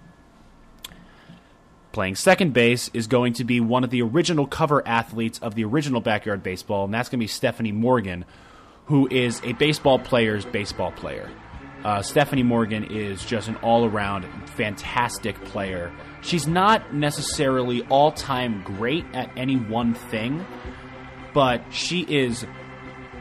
Playing 1.92 2.14
second 2.14 2.54
base 2.54 2.90
is 2.94 3.06
going 3.06 3.34
to 3.34 3.44
be 3.44 3.60
one 3.60 3.84
of 3.84 3.90
the 3.90 4.00
original 4.00 4.46
cover 4.46 4.86
athletes 4.88 5.38
of 5.40 5.54
the 5.54 5.64
original 5.64 6.00
Backyard 6.00 6.42
Baseball, 6.42 6.86
and 6.86 6.94
that's 6.94 7.10
going 7.10 7.18
to 7.18 7.22
be 7.22 7.28
Stephanie 7.28 7.72
Morgan, 7.72 8.24
who 8.86 9.06
is 9.10 9.42
a 9.44 9.52
baseball 9.52 9.98
player's 9.98 10.46
baseball 10.46 10.90
player. 10.92 11.30
Uh, 11.84 12.00
Stephanie 12.00 12.44
Morgan 12.44 12.84
is 12.84 13.22
just 13.24 13.48
an 13.48 13.56
all 13.56 13.84
around 13.84 14.24
fantastic 14.50 15.42
player. 15.44 15.92
She's 16.22 16.46
not 16.46 16.94
necessarily 16.94 17.82
all 17.90 18.10
time 18.10 18.62
great 18.62 19.04
at 19.12 19.30
any 19.36 19.56
one 19.56 19.92
thing, 19.92 20.46
but 21.34 21.62
she 21.72 22.02
is 22.02 22.46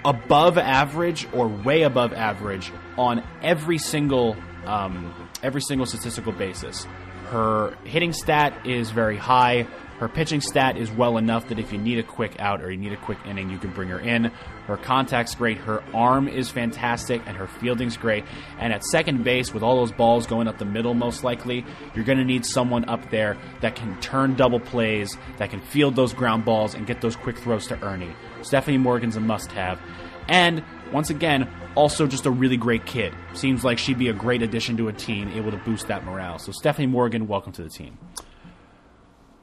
above 0.05 0.57
average 0.57 1.27
or 1.33 1.47
way 1.47 1.81
above 1.81 2.13
average 2.13 2.71
on 2.97 3.21
every 3.41 3.77
single 3.79 4.37
um, 4.65 5.13
every 5.43 5.61
single 5.61 5.85
statistical 5.85 6.31
basis. 6.31 6.87
Her 7.31 7.77
hitting 7.85 8.11
stat 8.11 8.67
is 8.67 8.91
very 8.91 9.15
high. 9.15 9.65
Her 9.99 10.09
pitching 10.09 10.41
stat 10.41 10.75
is 10.75 10.91
well 10.91 11.17
enough 11.17 11.47
that 11.47 11.59
if 11.59 11.71
you 11.71 11.77
need 11.77 11.97
a 11.97 12.03
quick 12.03 12.41
out 12.41 12.61
or 12.61 12.69
you 12.69 12.77
need 12.77 12.91
a 12.91 12.97
quick 12.97 13.19
inning, 13.25 13.49
you 13.49 13.57
can 13.57 13.71
bring 13.71 13.87
her 13.87 13.99
in. 14.01 14.25
Her 14.67 14.75
contact's 14.75 15.33
great. 15.35 15.57
Her 15.57 15.81
arm 15.93 16.27
is 16.27 16.49
fantastic, 16.49 17.21
and 17.25 17.37
her 17.37 17.47
fielding's 17.47 17.95
great. 17.95 18.25
And 18.59 18.73
at 18.73 18.83
second 18.83 19.23
base, 19.23 19.53
with 19.53 19.63
all 19.63 19.77
those 19.77 19.93
balls 19.93 20.27
going 20.27 20.49
up 20.49 20.57
the 20.57 20.65
middle, 20.65 20.93
most 20.93 21.23
likely, 21.23 21.63
you're 21.95 22.03
going 22.03 22.17
to 22.17 22.25
need 22.25 22.45
someone 22.45 22.83
up 22.89 23.09
there 23.11 23.37
that 23.61 23.77
can 23.77 23.97
turn 24.01 24.35
double 24.35 24.59
plays, 24.59 25.17
that 25.37 25.51
can 25.51 25.61
field 25.61 25.95
those 25.95 26.13
ground 26.13 26.43
balls, 26.43 26.73
and 26.73 26.85
get 26.85 26.99
those 26.99 27.15
quick 27.15 27.37
throws 27.37 27.65
to 27.67 27.81
Ernie. 27.81 28.13
Stephanie 28.41 28.77
Morgan's 28.77 29.15
a 29.15 29.21
must 29.21 29.53
have. 29.53 29.79
And 30.27 30.63
once 30.91 31.09
again, 31.09 31.49
also 31.75 32.07
just 32.07 32.25
a 32.25 32.31
really 32.31 32.57
great 32.57 32.85
kid. 32.85 33.13
Seems 33.33 33.63
like 33.63 33.77
she'd 33.77 33.99
be 33.99 34.09
a 34.09 34.13
great 34.13 34.41
addition 34.41 34.77
to 34.77 34.87
a 34.87 34.93
team, 34.93 35.29
able 35.29 35.51
to 35.51 35.57
boost 35.57 35.87
that 35.87 36.03
morale. 36.03 36.39
So, 36.39 36.51
Stephanie 36.51 36.87
Morgan, 36.87 37.27
welcome 37.27 37.51
to 37.53 37.63
the 37.63 37.69
team. 37.69 37.97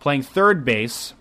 Playing 0.00 0.22
third 0.22 0.64
base 0.64 1.14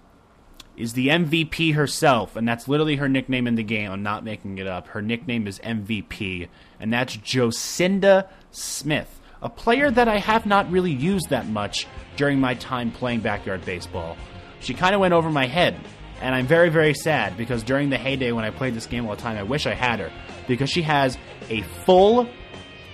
is 0.76 0.94
the 0.94 1.08
MVP 1.08 1.74
herself, 1.74 2.36
and 2.36 2.48
that's 2.48 2.68
literally 2.68 2.98
her 2.98 3.10
nickname 3.10 3.48
in 3.48 3.56
the 3.56 3.64
game. 3.64 3.92
I'm 3.92 4.04
not 4.04 4.24
making 4.24 4.60
it 4.60 4.68
up. 4.68 4.90
Her 4.90 5.02
nickname 5.02 5.48
is 5.48 5.60
MVP, 5.60 6.48
and 6.80 6.94
that's 6.94 7.18
Jocinda 7.18 8.30
Smith, 8.52 9.20
a 9.42 9.50
player 9.50 9.90
that 9.90 10.08
I 10.08 10.20
have 10.20 10.46
not 10.46 10.72
really 10.72 10.92
used 10.92 11.30
that 11.30 11.48
much 11.48 11.88
during 12.16 12.40
my 12.40 12.54
time 12.54 12.92
playing 12.92 13.22
backyard 13.22 13.66
baseball. 13.66 14.16
She 14.60 14.74
kind 14.74 14.94
of 14.94 15.02
went 15.02 15.14
over 15.14 15.32
my 15.32 15.48
head, 15.48 15.80
and 16.22 16.34
I'm 16.34 16.48
very, 16.48 16.70
very 16.70 16.94
sad 16.94 17.38
because 17.38 17.64
during 17.64 17.90
the 17.90 17.98
heyday 17.98 18.32
when 18.32 18.46
I 18.46 18.50
played 18.50 18.74
this 18.74 18.86
game 18.86 19.06
all 19.06 19.16
the 19.16 19.22
time, 19.22 19.38
I 19.38 19.44
wish 19.44 19.66
I 19.66 19.74
had 19.74 20.00
her 20.00 20.12
because 20.48 20.70
she 20.70 20.82
has 20.84 21.18
a 21.50 21.62
full 21.86 22.28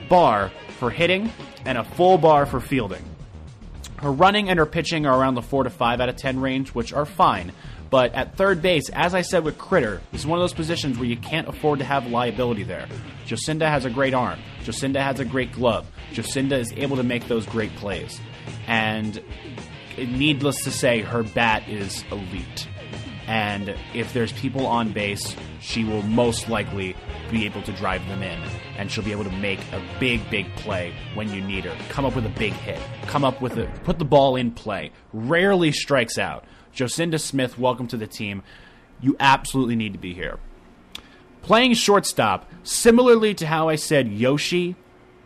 bar 0.10 0.52
for 0.80 0.90
hitting 0.90 1.32
and 1.66 1.78
a 1.78 1.84
full 1.84 2.18
bar 2.18 2.46
for 2.46 2.60
fielding. 2.60 3.04
Her 3.98 4.12
running 4.12 4.50
and 4.50 4.60
her 4.60 4.66
pitching 4.66 5.06
are 5.06 5.18
around 5.18 5.36
the 5.36 5.42
4 5.42 5.64
to 5.64 5.70
5 5.70 6.02
out 6.02 6.10
of 6.10 6.18
10 6.18 6.42
range, 6.42 6.70
which 6.70 6.92
are 6.92 7.06
fine. 7.06 7.54
But 7.90 8.14
at 8.16 8.36
third 8.36 8.62
base, 8.62 8.90
as 8.90 9.14
I 9.14 9.22
said 9.22 9.44
with 9.44 9.58
Critter, 9.58 10.02
this 10.12 10.22
is 10.22 10.28
one 10.28 10.40
of 10.40 10.44
those 10.44 10.54
positions 10.54 10.98
where 10.98 11.08
you 11.08 11.16
can't 11.16 11.48
afford 11.48 11.80
to 11.80 11.86
have 11.86 12.08
liability 12.08 12.64
there. 12.64 12.88
Jocinda 13.26 13.68
has 13.68 13.86
a 13.86 13.90
great 13.90 14.14
arm. 14.14 14.40
Jocinda 14.64 15.00
has 15.00 15.20
a 15.20 15.26
great 15.26 15.54
glove. 15.54 15.88
Jocinda 16.12 16.58
is 16.58 16.74
able 16.74 16.98
to 16.98 17.04
make 17.04 17.28
those 17.28 17.46
great 17.46 17.74
plays. 17.76 18.20
And 18.68 19.24
needless 19.98 20.64
to 20.64 20.72
say, 20.72 21.02
her 21.02 21.24
bat 21.24 21.70
is 21.70 22.04
elite. 22.12 22.68
And 23.28 23.76
if 23.94 24.14
there's 24.14 24.32
people 24.34 24.68
on 24.68 24.92
base, 24.92 25.36
she 25.62 25.84
will 25.84 26.02
most 26.04 26.50
likely 26.50 26.96
be 27.32 27.46
able 27.46 27.62
to 27.64 27.72
drive 27.74 28.06
them 28.08 28.22
in. 28.22 28.40
And 28.78 28.92
she'll 28.92 29.04
be 29.04 29.12
able 29.12 29.24
to 29.24 29.32
make 29.32 29.60
a 29.72 29.82
big, 30.00 30.30
big 30.30 30.54
play 30.58 30.94
when 31.14 31.32
you 31.34 31.42
need 31.42 31.66
her. 31.66 31.76
Come 31.90 32.06
up 32.06 32.16
with 32.16 32.26
a 32.26 32.30
big 32.40 32.54
hit. 32.54 32.80
Come 33.04 33.24
up 33.24 33.42
with 33.42 33.58
a 33.58 33.66
put 33.84 34.00
the 34.00 34.06
ball 34.06 34.36
in 34.36 34.52
play. 34.52 34.92
Rarely 35.14 35.72
strikes 35.72 36.18
out. 36.18 36.46
Jocinda 36.74 37.20
Smith, 37.20 37.58
welcome 37.58 37.88
to 37.88 37.98
the 37.98 38.08
team. 38.08 38.44
You 39.00 39.16
absolutely 39.20 39.76
need 39.76 39.94
to 39.94 40.00
be 40.00 40.14
here. 40.14 40.40
Playing 41.44 41.74
shortstop, 41.74 42.50
similarly 42.64 43.34
to 43.36 43.46
how 43.46 43.70
I 43.70 43.76
said 43.76 44.08
Yoshi 44.08 44.76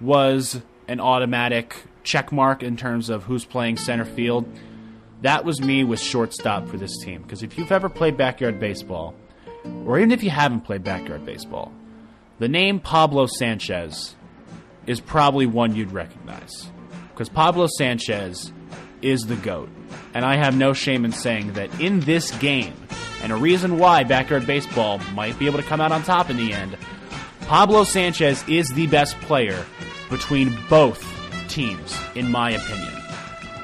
was 0.01 0.61
an 0.87 0.99
automatic 0.99 1.83
check 2.03 2.31
mark 2.31 2.63
in 2.63 2.77
terms 2.77 3.09
of 3.09 3.23
who's 3.23 3.45
playing 3.45 3.77
center 3.77 4.05
field 4.05 4.47
that 5.21 5.45
was 5.45 5.61
me 5.61 5.83
with 5.83 5.99
shortstop 5.99 6.67
for 6.67 6.77
this 6.77 6.97
team. 7.03 7.21
Because 7.21 7.43
if 7.43 7.57
you've 7.57 7.71
ever 7.71 7.89
played 7.89 8.17
backyard 8.17 8.59
baseball, 8.59 9.15
or 9.85 9.97
even 9.97 10.11
if 10.11 10.23
you 10.23 10.29
haven't 10.29 10.61
played 10.61 10.83
backyard 10.83 11.25
baseball, 11.25 11.71
the 12.39 12.47
name 12.47 12.79
Pablo 12.79 13.25
Sanchez 13.25 14.15
is 14.85 15.01
probably 15.01 15.45
one 15.45 15.75
you'd 15.75 15.91
recognize. 15.91 16.69
Because 17.09 17.29
Pablo 17.29 17.67
Sanchez 17.77 18.51
is 19.01 19.21
the 19.21 19.35
GOAT. 19.35 19.69
And 20.13 20.23
I 20.23 20.37
have 20.37 20.55
no 20.55 20.73
shame 20.73 21.03
in 21.03 21.11
saying 21.11 21.53
that 21.53 21.79
in 21.79 21.99
this 22.01 22.31
game, 22.37 22.73
and 23.23 23.31
a 23.31 23.35
reason 23.35 23.79
why 23.79 24.03
backyard 24.03 24.45
baseball 24.45 24.99
might 25.13 25.37
be 25.39 25.47
able 25.47 25.57
to 25.57 25.65
come 25.65 25.81
out 25.81 25.91
on 25.91 26.03
top 26.03 26.29
in 26.29 26.37
the 26.37 26.53
end, 26.53 26.77
Pablo 27.41 27.83
Sanchez 27.83 28.43
is 28.47 28.73
the 28.73 28.87
best 28.87 29.19
player 29.21 29.65
between 30.09 30.55
both 30.69 31.03
teams, 31.47 31.97
in 32.15 32.29
my 32.29 32.51
opinion. 32.51 32.93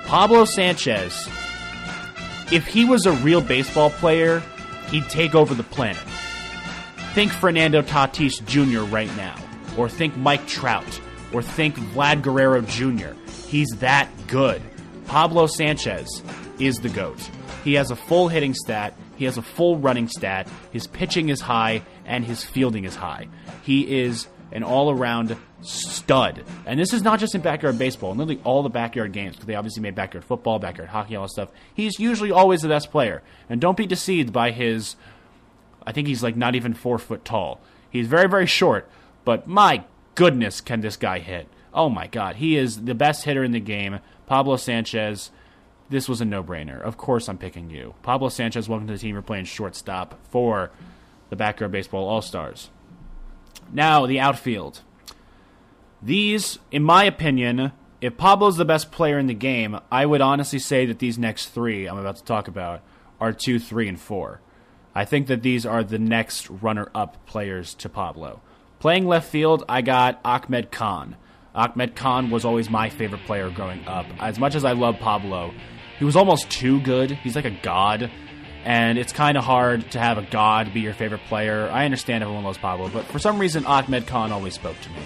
Pablo 0.06 0.46
Sanchez, 0.46 1.28
if 2.52 2.66
he 2.66 2.86
was 2.86 3.06
a 3.06 3.12
real 3.12 3.42
baseball 3.42 3.90
player, 3.90 4.42
he'd 4.90 5.10
take 5.10 5.36
over 5.36 5.54
the 5.54 5.64
planet. 5.64 6.02
Think 7.14 7.32
Fernando 7.32 7.82
Tatis 7.82 8.44
Jr. 8.46 8.82
right 8.92 9.16
now, 9.16 9.36
or 9.78 9.88
think 9.88 10.18
Mike 10.18 10.48
Trout, 10.48 11.00
or 11.32 11.42
think 11.42 11.76
Vlad 11.76 12.22
Guerrero 12.22 12.62
Jr. 12.62 13.14
He's 13.48 13.70
that 13.80 14.10
good. 14.28 14.62
Pablo 15.06 15.48
Sanchez 15.48 16.24
is 16.60 16.78
the 16.78 16.90
GOAT. 16.90 17.20
He 17.64 17.76
has 17.76 17.92
a 17.92 17.96
full 17.96 18.28
hitting 18.28 18.54
stat, 18.54 18.98
he 19.16 19.26
has 19.26 19.38
a 19.38 19.42
full 19.42 19.78
running 19.78 20.08
stat, 20.08 20.48
his 20.72 20.88
pitching 20.88 21.30
is 21.30 21.42
high, 21.42 21.84
and 22.06 22.26
his 22.26 22.44
fielding 22.44 22.84
is 22.84 22.96
high. 22.96 23.28
He 23.62 24.02
is 24.02 24.28
an 24.54 24.64
all 24.64 24.92
around 24.92 25.36
stud. 25.62 26.44
And 26.66 26.80
this 26.80 26.94
is 26.94 27.02
not 27.02 27.20
just 27.20 27.36
in 27.36 27.42
backyard 27.42 27.78
baseball, 27.78 28.16
nearly 28.16 28.40
all 28.44 28.64
the 28.64 28.70
backyard 28.70 29.12
games, 29.12 29.36
because 29.36 29.48
they 29.48 29.56
obviously 29.56 29.82
made 29.82 29.96
backyard 29.96 30.24
football, 30.24 30.60
backyard 30.60 30.90
hockey, 30.90 31.16
all 31.16 31.24
that 31.24 31.32
stuff. 31.32 31.50
He's 31.74 32.00
usually 32.00 32.32
always 32.32 32.62
the 32.62 32.70
best 32.70 32.92
player. 32.92 33.24
And 33.50 33.60
don't 33.60 33.76
be 33.76 33.88
deceived 33.88 34.32
by 34.32 34.52
his, 34.52 34.96
I 35.86 35.92
think 35.92 36.08
he's 36.08 36.24
like 36.24 36.38
not 36.38 36.56
even 36.56 36.74
four 36.74 37.00
foot 37.00 37.26
tall. 37.26 37.60
He's 37.90 38.08
very, 38.08 38.30
very 38.30 38.46
short, 38.46 38.90
but 39.26 39.48
my 39.48 39.84
goodness, 40.16 40.62
can 40.62 40.82
this 40.82 40.98
guy 40.98 41.20
hit? 41.20 41.48
Oh 41.74 41.90
my 41.90 42.08
God. 42.08 42.36
He 42.36 42.56
is 42.56 42.86
the 42.86 42.96
best 42.96 43.26
hitter 43.26 43.44
in 43.44 43.52
the 43.52 43.60
game. 43.60 44.00
Pablo 44.28 44.56
Sanchez. 44.58 45.32
This 45.90 46.08
was 46.08 46.22
a 46.22 46.26
no 46.26 46.44
brainer. 46.44 46.82
Of 46.82 46.98
course, 46.98 47.28
I'm 47.28 47.38
picking 47.38 47.70
you. 47.70 47.94
Pablo 48.04 48.30
Sanchez, 48.30 48.70
welcome 48.70 48.88
to 48.88 48.94
the 48.94 49.00
team. 49.00 49.14
You're 49.14 49.22
playing 49.22 49.46
shortstop 49.46 50.18
for 50.30 50.72
the 51.30 51.36
Backyard 51.36 51.72
Baseball 51.72 52.08
All 52.08 52.22
Stars. 52.22 52.70
Now, 53.72 54.06
the 54.06 54.20
outfield. 54.20 54.82
These, 56.02 56.60
in 56.72 56.84
my 56.84 57.06
opinion, 57.06 57.72
if 58.02 58.18
Pablo's 58.18 58.58
the 58.58 58.66
best 58.66 58.92
player 58.92 59.18
in 59.18 59.28
the 59.28 59.34
game, 59.34 59.80
I 59.92 60.06
would 60.06 60.20
honestly 60.20 60.60
say 60.60 60.86
that 60.86 61.00
these 61.00 61.18
next 61.18 61.50
three 61.50 61.88
I'm 61.88 61.98
about 61.98 62.18
to 62.18 62.24
talk 62.24 62.50
about 62.50 62.82
are 63.22 63.32
two, 63.32 63.60
three, 63.60 63.88
and 63.88 64.00
four. 64.00 64.42
I 64.94 65.06
think 65.06 65.28
that 65.28 65.42
these 65.42 65.66
are 65.66 65.84
the 65.84 65.98
next 65.98 66.50
runner 66.50 66.90
up 66.94 67.26
players 67.26 67.74
to 67.76 67.90
Pablo. 67.90 68.42
Playing 68.80 69.08
left 69.08 69.30
field, 69.30 69.64
I 69.70 69.82
got 69.82 70.20
Ahmed 70.26 70.72
Khan. 70.72 71.16
Ahmed 71.56 71.96
Khan 71.96 72.30
was 72.30 72.44
always 72.44 72.70
my 72.70 72.90
favorite 72.90 73.24
player 73.26 73.50
growing 73.50 73.88
up. 73.88 74.06
As 74.20 74.38
much 74.38 74.56
as 74.56 74.66
I 74.66 74.74
love 74.74 75.00
Pablo, 75.00 75.54
he 75.98 76.04
was 76.04 76.18
almost 76.18 76.50
too 76.50 76.82
good. 76.82 77.12
He's 77.12 77.36
like 77.36 77.46
a 77.46 77.58
god 77.64 78.12
and 78.66 78.98
it's 78.98 79.14
kind 79.14 79.38
of 79.38 79.44
hard 79.44 79.92
to 79.92 80.00
have 80.00 80.18
a 80.18 80.22
god 80.22 80.74
be 80.74 80.82
your 80.82 80.94
favorite 80.94 81.22
player. 81.28 81.70
I 81.72 81.86
understand 81.86 82.24
everyone 82.24 82.44
loves 82.44 82.58
Pablo, 82.58 82.90
but 82.90 83.06
for 83.06 83.20
some 83.20 83.40
reason, 83.40 83.66
Ahmed 83.66 84.08
Khan 84.08 84.32
always 84.32 84.54
spoke 84.54 84.80
to 84.82 84.90
me. 84.90 85.02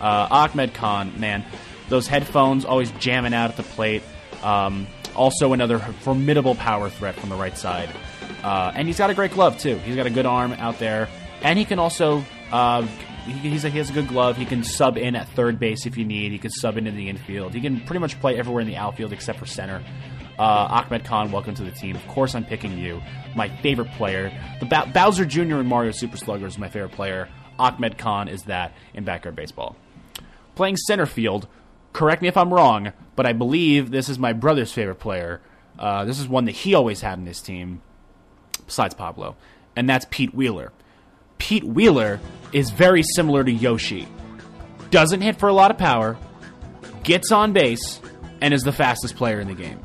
Uh, 0.00 0.28
Ahmed 0.30 0.74
Khan, 0.74 1.18
man, 1.18 1.44
those 1.88 2.06
headphones 2.06 2.64
always 2.64 2.90
jamming 2.92 3.34
out 3.34 3.50
at 3.50 3.56
the 3.56 3.62
plate. 3.62 4.02
Um, 4.42 4.86
also, 5.14 5.52
another 5.52 5.78
formidable 5.78 6.54
power 6.54 6.90
threat 6.90 7.14
from 7.14 7.30
the 7.30 7.36
right 7.36 7.56
side. 7.56 7.88
Uh, 8.42 8.72
and 8.74 8.86
he's 8.86 8.98
got 8.98 9.08
a 9.10 9.14
great 9.14 9.32
glove, 9.32 9.58
too. 9.58 9.76
He's 9.78 9.96
got 9.96 10.06
a 10.06 10.10
good 10.10 10.26
arm 10.26 10.52
out 10.52 10.78
there. 10.78 11.08
And 11.42 11.58
he 11.58 11.64
can 11.64 11.78
also. 11.78 12.24
Uh, 12.52 12.82
he, 13.24 13.50
he's 13.50 13.64
a, 13.64 13.70
he 13.70 13.78
has 13.78 13.90
a 13.90 13.92
good 13.92 14.08
glove. 14.08 14.36
He 14.36 14.44
can 14.44 14.62
sub 14.62 14.96
in 14.96 15.16
at 15.16 15.28
third 15.30 15.58
base 15.58 15.86
if 15.86 15.96
you 15.96 16.04
need. 16.04 16.32
He 16.32 16.38
can 16.38 16.50
sub 16.50 16.76
in 16.76 16.86
in 16.86 16.96
the 16.96 17.08
infield. 17.08 17.54
He 17.54 17.60
can 17.60 17.80
pretty 17.80 18.00
much 18.00 18.20
play 18.20 18.38
everywhere 18.38 18.60
in 18.60 18.68
the 18.68 18.76
outfield 18.76 19.12
except 19.12 19.38
for 19.38 19.46
center. 19.46 19.82
Uh, 20.38 20.42
Ahmed 20.86 21.04
Khan, 21.04 21.32
welcome 21.32 21.54
to 21.54 21.64
the 21.64 21.70
team. 21.70 21.96
Of 21.96 22.06
course, 22.08 22.34
I'm 22.34 22.44
picking 22.44 22.76
you. 22.76 23.00
My 23.34 23.48
favorite 23.60 23.90
player. 23.92 24.30
The 24.60 24.66
ba- 24.66 24.90
Bowser 24.92 25.24
Jr. 25.24 25.56
and 25.56 25.68
Mario 25.68 25.92
Super 25.92 26.16
Slugger 26.16 26.46
is 26.46 26.58
my 26.58 26.68
favorite 26.68 26.92
player. 26.92 27.28
Ahmed 27.58 27.96
Khan 27.96 28.28
is 28.28 28.42
that 28.44 28.74
in 28.92 29.04
backyard 29.04 29.34
baseball. 29.36 29.76
Playing 30.54 30.76
center 30.76 31.06
field, 31.06 31.48
correct 31.92 32.20
me 32.20 32.28
if 32.28 32.36
I'm 32.36 32.52
wrong, 32.52 32.92
but 33.14 33.24
I 33.26 33.32
believe 33.32 33.90
this 33.90 34.08
is 34.10 34.18
my 34.18 34.32
brother's 34.34 34.72
favorite 34.72 34.96
player. 34.98 35.40
Uh, 35.78 36.04
this 36.04 36.18
is 36.18 36.28
one 36.28 36.44
that 36.46 36.52
he 36.52 36.74
always 36.74 37.00
had 37.00 37.18
in 37.18 37.26
his 37.26 37.40
team, 37.40 37.80
besides 38.66 38.94
Pablo, 38.94 39.36
and 39.74 39.88
that's 39.88 40.06
Pete 40.10 40.34
Wheeler. 40.34 40.72
Pete 41.38 41.64
Wheeler 41.64 42.20
is 42.52 42.70
very 42.70 43.02
similar 43.02 43.44
to 43.44 43.52
Yoshi. 43.52 44.06
Doesn't 44.90 45.20
hit 45.20 45.38
for 45.38 45.48
a 45.48 45.52
lot 45.52 45.70
of 45.70 45.76
power, 45.78 46.16
gets 47.02 47.32
on 47.32 47.52
base, 47.52 48.00
and 48.40 48.54
is 48.54 48.62
the 48.62 48.72
fastest 48.72 49.16
player 49.16 49.40
in 49.40 49.48
the 49.48 49.54
game. 49.54 49.78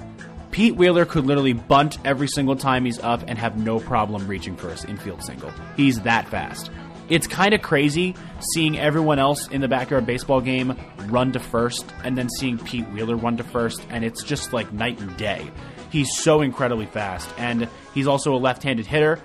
Pete 0.51 0.75
Wheeler 0.75 1.05
could 1.05 1.25
literally 1.25 1.53
bunt 1.53 1.97
every 2.05 2.27
single 2.27 2.55
time 2.55 2.85
he's 2.85 2.99
up 2.99 3.23
and 3.27 3.37
have 3.39 3.57
no 3.57 3.79
problem 3.79 4.27
reaching 4.27 4.55
for 4.55 4.69
his 4.69 4.83
infield 4.85 5.23
single. 5.23 5.51
He's 5.77 6.01
that 6.01 6.27
fast. 6.27 6.69
It's 7.09 7.27
kind 7.27 7.53
of 7.53 7.61
crazy 7.61 8.15
seeing 8.53 8.77
everyone 8.77 9.19
else 9.19 9.47
in 9.47 9.61
the 9.61 9.67
backyard 9.67 10.05
baseball 10.05 10.39
game 10.39 10.77
run 11.07 11.31
to 11.33 11.39
first 11.39 11.85
and 12.03 12.17
then 12.17 12.29
seeing 12.29 12.57
Pete 12.57 12.87
Wheeler 12.89 13.15
run 13.15 13.37
to 13.37 13.43
first, 13.43 13.85
and 13.89 14.03
it's 14.05 14.23
just 14.23 14.53
like 14.53 14.71
night 14.71 14.99
and 14.99 15.15
day. 15.17 15.49
He's 15.89 16.17
so 16.17 16.41
incredibly 16.41 16.85
fast, 16.85 17.29
and 17.37 17.67
he's 17.93 18.07
also 18.07 18.33
a 18.33 18.37
left 18.37 18.63
handed 18.63 18.87
hitter, 18.87 19.17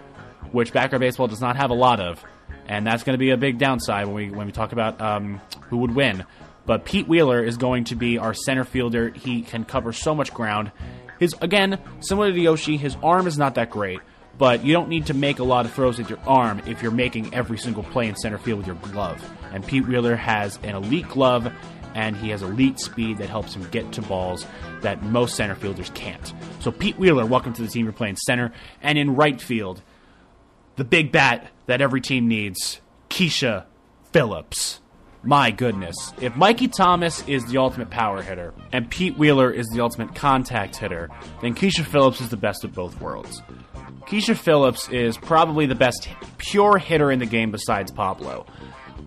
which 0.51 0.73
backyard 0.73 1.01
baseball 1.01 1.29
does 1.29 1.41
not 1.41 1.57
have 1.57 1.71
a 1.71 1.75
lot 1.75 2.01
of. 2.01 2.25
And 2.67 2.85
that's 2.85 3.05
going 3.05 3.15
to 3.15 3.19
be 3.19 3.31
a 3.31 3.37
big 3.37 3.59
downside 3.59 4.07
when 4.07 4.15
we 4.15 4.31
when 4.31 4.47
we 4.47 4.53
talk 4.53 4.73
about 4.73 5.01
um, 5.01 5.41
who 5.69 5.79
would 5.79 5.95
win. 5.95 6.25
But 6.65 6.85
Pete 6.85 7.07
Wheeler 7.07 7.45
is 7.45 7.57
going 7.57 7.85
to 7.85 7.95
be 7.95 8.19
our 8.19 8.35
center 8.35 8.65
fielder. 8.65 9.11
He 9.11 9.43
can 9.43 9.65
cover 9.65 9.93
so 9.93 10.15
much 10.17 10.35
ground. 10.35 10.73
His 11.19 11.35
again, 11.41 11.79
similar 12.01 12.33
to 12.33 12.41
Yoshi, 12.41 12.77
his 12.77 12.97
arm 13.03 13.27
is 13.27 13.39
not 13.39 13.55
that 13.55 13.71
great, 13.71 14.01
but 14.39 14.65
you 14.65 14.73
don't 14.73 14.89
need 14.89 15.07
to 15.07 15.15
make 15.15 15.39
a 15.39 15.45
lot 15.45 15.65
of 15.65 15.73
throws 15.73 15.99
with 15.99 16.11
your 16.11 16.19
arm 16.27 16.61
if 16.67 16.83
you're 16.83 16.93
making 16.93 17.35
every 17.35 17.59
single 17.59 17.83
play 17.83 18.09
in 18.09 18.17
center 18.17 18.39
field 18.39 18.59
with 18.59 18.67
your 18.67 18.77
glove. 18.77 19.23
And 19.53 19.67
Pete 19.67 19.87
Wheeler 19.87 20.17
has 20.17 20.59
an 20.63 20.75
elite 20.75 21.09
glove 21.09 21.51
and 21.95 22.15
he 22.15 22.29
has 22.29 22.43
elite 22.43 22.79
speed 22.79 23.19
that 23.19 23.31
helps 23.31 23.55
him 23.55 23.67
get 23.71 23.93
to 23.93 24.03
balls 24.03 24.47
that 24.83 25.03
most 25.03 25.35
center 25.35 25.55
fielders 25.55 25.91
can't. 25.95 26.35
So 26.61 26.71
Pete 26.71 26.99
Wheeler, 26.99 27.25
welcome 27.25 27.55
to 27.55 27.63
the 27.63 27.69
team. 27.69 27.87
You're 27.87 27.95
playing 27.95 28.17
center 28.17 28.53
and 28.83 28.99
in 28.99 29.17
right 29.17 29.41
field, 29.41 29.83
the 30.77 30.85
big 30.85 31.11
bat 31.11 31.51
that 31.65 31.81
every 31.81 32.03
team 32.03 32.29
needs, 32.29 32.83
Keisha 33.09 33.65
Phillips. 34.13 34.81
My 35.27 35.51
goodness. 35.51 35.97
If 36.21 36.37
Mikey 36.37 36.69
Thomas 36.69 37.27
is 37.27 37.45
the 37.47 37.59
ultimate 37.59 37.91
power 37.91 38.23
hitter 38.23 38.55
and 38.73 38.89
Pete 38.89 39.19
Wheeler 39.19 39.51
is 39.51 39.67
the 39.69 39.81
ultimate 39.81 40.15
contact 40.15 40.77
hitter, 40.77 41.11
then 41.43 41.53
Keisha 41.53 41.85
Phillips 41.85 42.21
is 42.21 42.29
the 42.29 42.37
best 42.37 42.63
of 42.63 42.73
both 42.73 43.01
worlds. 43.01 43.43
Keisha 44.07 44.37
Phillips 44.37 44.89
is 44.89 45.17
probably 45.17 45.67
the 45.67 45.75
best 45.75 46.09
pure 46.39 46.79
hitter 46.79 47.11
in 47.11 47.19
the 47.19 47.27
game 47.27 47.51
besides 47.51 47.91
Pablo. 47.91 48.47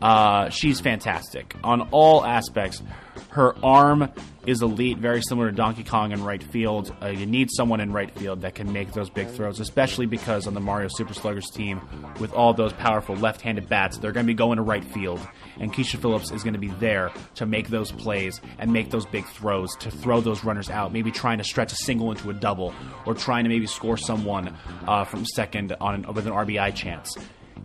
Uh, 0.02 0.50
she's 0.50 0.82
fantastic 0.82 1.56
on 1.64 1.88
all 1.92 2.26
aspects. 2.26 2.84
Her 3.30 3.56
arm 3.64 4.12
is 4.46 4.62
elite, 4.62 4.98
very 4.98 5.22
similar 5.22 5.52
to 5.52 5.56
Donkey 5.56 5.84
Kong 5.84 6.12
in 6.12 6.24
right 6.24 6.42
field. 6.42 6.94
Uh, 7.02 7.08
you 7.08 7.26
need 7.26 7.50
someone 7.52 7.80
in 7.80 7.94
right 7.94 8.12
field 8.12 8.42
that 8.42 8.56
can 8.56 8.74
make 8.74 8.92
those 8.94 9.10
big 9.10 9.30
throws, 9.30 9.60
especially 9.60 10.06
because 10.06 10.48
on 10.48 10.54
the 10.54 10.60
Mario 10.60 10.90
Super 10.90 11.14
Sluggers 11.14 11.50
team, 11.50 11.82
with 12.20 12.34
all 12.34 12.54
those 12.54 12.74
powerful 12.74 13.16
left 13.16 13.42
handed 13.42 13.70
bats, 13.70 13.98
they're 13.98 14.12
going 14.12 14.26
to 14.26 14.28
be 14.28 14.34
going 14.34 14.58
to 14.58 14.64
right 14.64 14.84
field. 14.84 15.20
And 15.60 15.74
Keisha 15.74 16.00
Phillips 16.00 16.32
is 16.32 16.44
going 16.44 16.54
to 16.54 16.60
be 16.60 16.70
there 16.70 17.12
to 17.36 17.46
make 17.46 17.68
those 17.68 17.92
plays 17.92 18.40
and 18.58 18.72
make 18.72 18.92
those 18.92 19.06
big 19.06 19.26
throws, 19.26 19.76
to 19.78 19.92
throw 19.92 20.22
those 20.22 20.44
runners 20.44 20.70
out, 20.70 20.94
maybe 20.94 21.12
trying 21.12 21.38
to 21.40 21.44
stretch 21.44 21.74
a 21.74 21.76
single 21.76 22.12
into 22.12 22.30
a 22.30 22.34
double, 22.34 22.74
or 23.06 23.14
trying 23.14 23.44
to 23.44 23.50
maybe 23.50 23.68
score 23.68 23.98
someone 23.98 24.56
uh, 24.88 25.04
from 25.04 25.26
second 25.26 25.76
on 25.82 26.04
with 26.14 26.28
an 26.28 26.34
RBI 26.34 26.74
chance. 26.76 27.16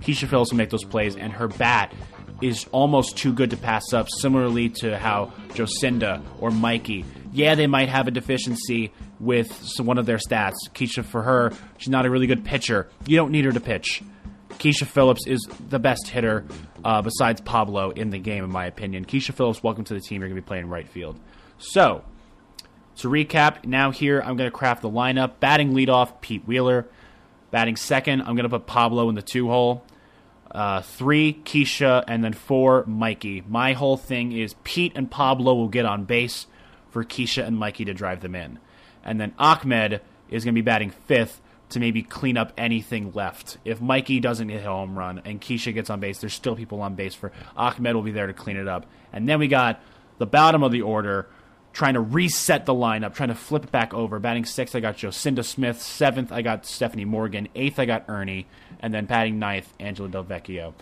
Keisha 0.00 0.28
Phillips 0.28 0.50
will 0.50 0.58
make 0.58 0.70
those 0.70 0.84
plays, 0.84 1.16
and 1.16 1.32
her 1.32 1.48
bat 1.48 1.94
is 2.42 2.66
almost 2.72 3.16
too 3.16 3.32
good 3.32 3.50
to 3.50 3.56
pass 3.56 3.92
up, 3.92 4.08
similarly 4.10 4.68
to 4.68 4.98
how 4.98 5.32
Jocinda 5.50 6.22
or 6.40 6.50
Mikey, 6.50 7.04
yeah, 7.34 7.56
they 7.56 7.66
might 7.66 7.88
have 7.88 8.06
a 8.06 8.12
deficiency 8.12 8.92
with 9.18 9.68
one 9.78 9.98
of 9.98 10.06
their 10.06 10.18
stats. 10.18 10.54
Keisha, 10.72 11.04
for 11.04 11.22
her, 11.22 11.52
she's 11.78 11.88
not 11.88 12.06
a 12.06 12.10
really 12.10 12.28
good 12.28 12.44
pitcher. 12.44 12.88
You 13.06 13.16
don't 13.16 13.32
need 13.32 13.44
her 13.44 13.52
to 13.52 13.60
pitch. 13.60 14.02
Keisha 14.58 14.86
Phillips 14.86 15.26
is 15.26 15.46
the 15.68 15.78
best 15.78 16.08
hitter 16.08 16.44
uh, 16.84 17.02
besides 17.02 17.40
Pablo 17.40 17.90
in 17.90 18.10
the 18.10 18.18
game, 18.18 18.44
in 18.44 18.50
my 18.50 18.66
opinion. 18.66 19.04
Keisha 19.04 19.34
Phillips, 19.34 19.62
welcome 19.62 19.84
to 19.84 19.94
the 19.94 20.00
team. 20.00 20.20
You're 20.20 20.28
going 20.28 20.36
to 20.36 20.42
be 20.42 20.46
playing 20.46 20.68
right 20.68 20.88
field. 20.88 21.18
So, 21.58 22.04
to 22.96 23.08
recap, 23.08 23.64
now 23.64 23.90
here 23.90 24.20
I'm 24.20 24.36
going 24.36 24.50
to 24.50 24.56
craft 24.56 24.82
the 24.82 24.90
lineup. 24.90 25.40
Batting 25.40 25.72
leadoff, 25.72 26.20
Pete 26.20 26.46
Wheeler. 26.46 26.86
Batting 27.50 27.76
second, 27.76 28.22
I'm 28.22 28.34
going 28.36 28.44
to 28.44 28.48
put 28.48 28.66
Pablo 28.66 29.08
in 29.08 29.14
the 29.14 29.22
two 29.22 29.48
hole. 29.48 29.84
Uh, 30.50 30.82
three, 30.82 31.40
Keisha, 31.44 32.04
and 32.06 32.22
then 32.22 32.32
four, 32.32 32.84
Mikey. 32.86 33.42
My 33.48 33.72
whole 33.72 33.96
thing 33.96 34.32
is 34.32 34.54
Pete 34.62 34.92
and 34.94 35.10
Pablo 35.10 35.54
will 35.54 35.68
get 35.68 35.84
on 35.84 36.04
base 36.04 36.46
for 36.90 37.04
Keisha 37.04 37.44
and 37.44 37.58
Mikey 37.58 37.86
to 37.86 37.94
drive 37.94 38.20
them 38.20 38.36
in. 38.36 38.60
And 39.02 39.20
then 39.20 39.34
Ahmed 39.38 40.00
is 40.30 40.44
going 40.44 40.54
to 40.54 40.58
be 40.58 40.64
batting 40.64 40.90
fifth 40.90 41.40
to 41.74 41.80
maybe 41.80 42.02
clean 42.02 42.36
up 42.36 42.52
anything 42.56 43.12
left. 43.12 43.58
If 43.64 43.80
Mikey 43.80 44.20
doesn't 44.20 44.48
hit 44.48 44.64
a 44.64 44.68
home 44.68 44.98
run 44.98 45.20
and 45.24 45.40
Keisha 45.40 45.74
gets 45.74 45.90
on 45.90 46.00
base, 46.00 46.18
there's 46.18 46.34
still 46.34 46.56
people 46.56 46.80
on 46.80 46.94
base 46.94 47.14
for 47.14 47.30
Ahmed 47.56 47.94
will 47.94 48.02
be 48.02 48.12
there 48.12 48.26
to 48.26 48.32
clean 48.32 48.56
it 48.56 48.66
up. 48.66 48.86
And 49.12 49.28
then 49.28 49.38
we 49.38 49.48
got 49.48 49.80
the 50.18 50.26
bottom 50.26 50.62
of 50.62 50.72
the 50.72 50.82
order 50.82 51.28
trying 51.72 51.94
to 51.94 52.00
reset 52.00 52.66
the 52.66 52.74
lineup, 52.74 53.14
trying 53.14 53.28
to 53.28 53.34
flip 53.34 53.64
it 53.64 53.72
back 53.72 53.92
over. 53.92 54.18
Batting 54.18 54.44
sixth, 54.44 54.74
I 54.74 54.80
got 54.80 54.96
Jocinda 54.96 55.44
Smith. 55.44 55.82
Seventh, 55.82 56.32
I 56.32 56.42
got 56.42 56.64
Stephanie 56.64 57.04
Morgan. 57.04 57.48
Eighth, 57.54 57.78
I 57.78 57.84
got 57.84 58.04
Ernie. 58.08 58.46
And 58.80 58.94
then 58.94 59.06
batting 59.06 59.38
ninth, 59.38 59.72
Angela 59.78 60.08
Del 60.08 60.24
Vecchio. 60.24 60.74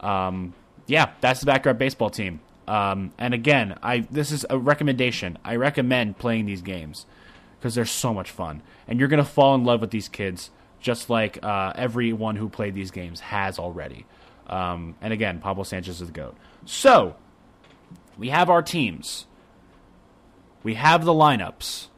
Um, 0.00 0.54
yeah, 0.86 1.12
that's 1.20 1.40
the 1.40 1.46
backyard 1.46 1.78
baseball 1.78 2.10
team. 2.10 2.40
Um, 2.68 3.12
and 3.18 3.32
again, 3.32 3.78
I 3.82 4.00
this 4.10 4.32
is 4.32 4.44
a 4.50 4.58
recommendation. 4.58 5.38
I 5.44 5.56
recommend 5.56 6.18
playing 6.18 6.46
these 6.46 6.62
games 6.62 7.06
because 7.66 7.74
they're 7.74 7.84
so 7.84 8.14
much 8.14 8.30
fun, 8.30 8.62
and 8.86 9.00
you're 9.00 9.08
gonna 9.08 9.24
fall 9.24 9.56
in 9.56 9.64
love 9.64 9.80
with 9.80 9.90
these 9.90 10.08
kids 10.08 10.50
just 10.78 11.10
like 11.10 11.42
uh, 11.42 11.72
everyone 11.74 12.36
who 12.36 12.48
played 12.48 12.74
these 12.74 12.92
games 12.92 13.18
has 13.18 13.58
already. 13.58 14.06
Um, 14.46 14.94
and 15.00 15.12
again, 15.12 15.40
Pablo 15.40 15.64
Sanchez 15.64 16.00
is 16.00 16.06
the 16.06 16.12
goat. 16.12 16.36
So 16.64 17.16
we 18.16 18.28
have 18.28 18.48
our 18.48 18.62
teams. 18.62 19.26
We 20.62 20.74
have 20.74 21.04
the 21.04 21.12
lineups. 21.12 21.88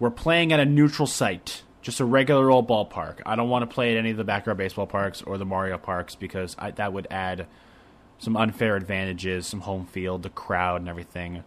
We're 0.00 0.10
playing 0.10 0.52
at 0.52 0.58
a 0.58 0.64
neutral 0.64 1.06
site, 1.06 1.62
just 1.80 2.00
a 2.00 2.04
regular 2.04 2.50
old 2.50 2.68
ballpark. 2.68 3.20
I 3.24 3.36
don't 3.36 3.48
want 3.48 3.70
to 3.70 3.72
play 3.72 3.92
at 3.92 3.98
any 3.98 4.10
of 4.10 4.16
the 4.16 4.24
backyard 4.24 4.58
baseball 4.58 4.88
parks 4.88 5.22
or 5.22 5.38
the 5.38 5.46
Mario 5.46 5.78
parks 5.78 6.16
because 6.16 6.56
I, 6.58 6.72
that 6.72 6.92
would 6.92 7.06
add 7.08 7.46
some 8.18 8.36
unfair 8.36 8.74
advantages, 8.74 9.46
some 9.46 9.60
home 9.60 9.86
field, 9.86 10.24
the 10.24 10.30
crowd, 10.30 10.80
and 10.80 10.88
everything. 10.88 11.44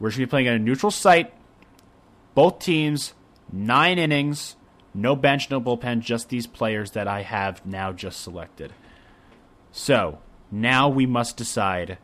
We're 0.00 0.08
just 0.08 0.18
be 0.18 0.26
playing 0.26 0.48
at 0.48 0.56
a 0.56 0.58
neutral 0.58 0.90
site. 0.90 1.32
Both 2.34 2.60
teams, 2.60 3.14
nine 3.52 3.98
innings, 3.98 4.56
no 4.94 5.16
bench, 5.16 5.50
no 5.50 5.60
bullpen, 5.60 6.00
just 6.00 6.28
these 6.28 6.46
players 6.46 6.92
that 6.92 7.08
I 7.08 7.22
have 7.22 7.64
now 7.64 7.92
just 7.92 8.20
selected. 8.20 8.72
So, 9.72 10.18
now 10.50 10.88
we 10.88 11.06
must 11.06 11.36
decide, 11.36 11.98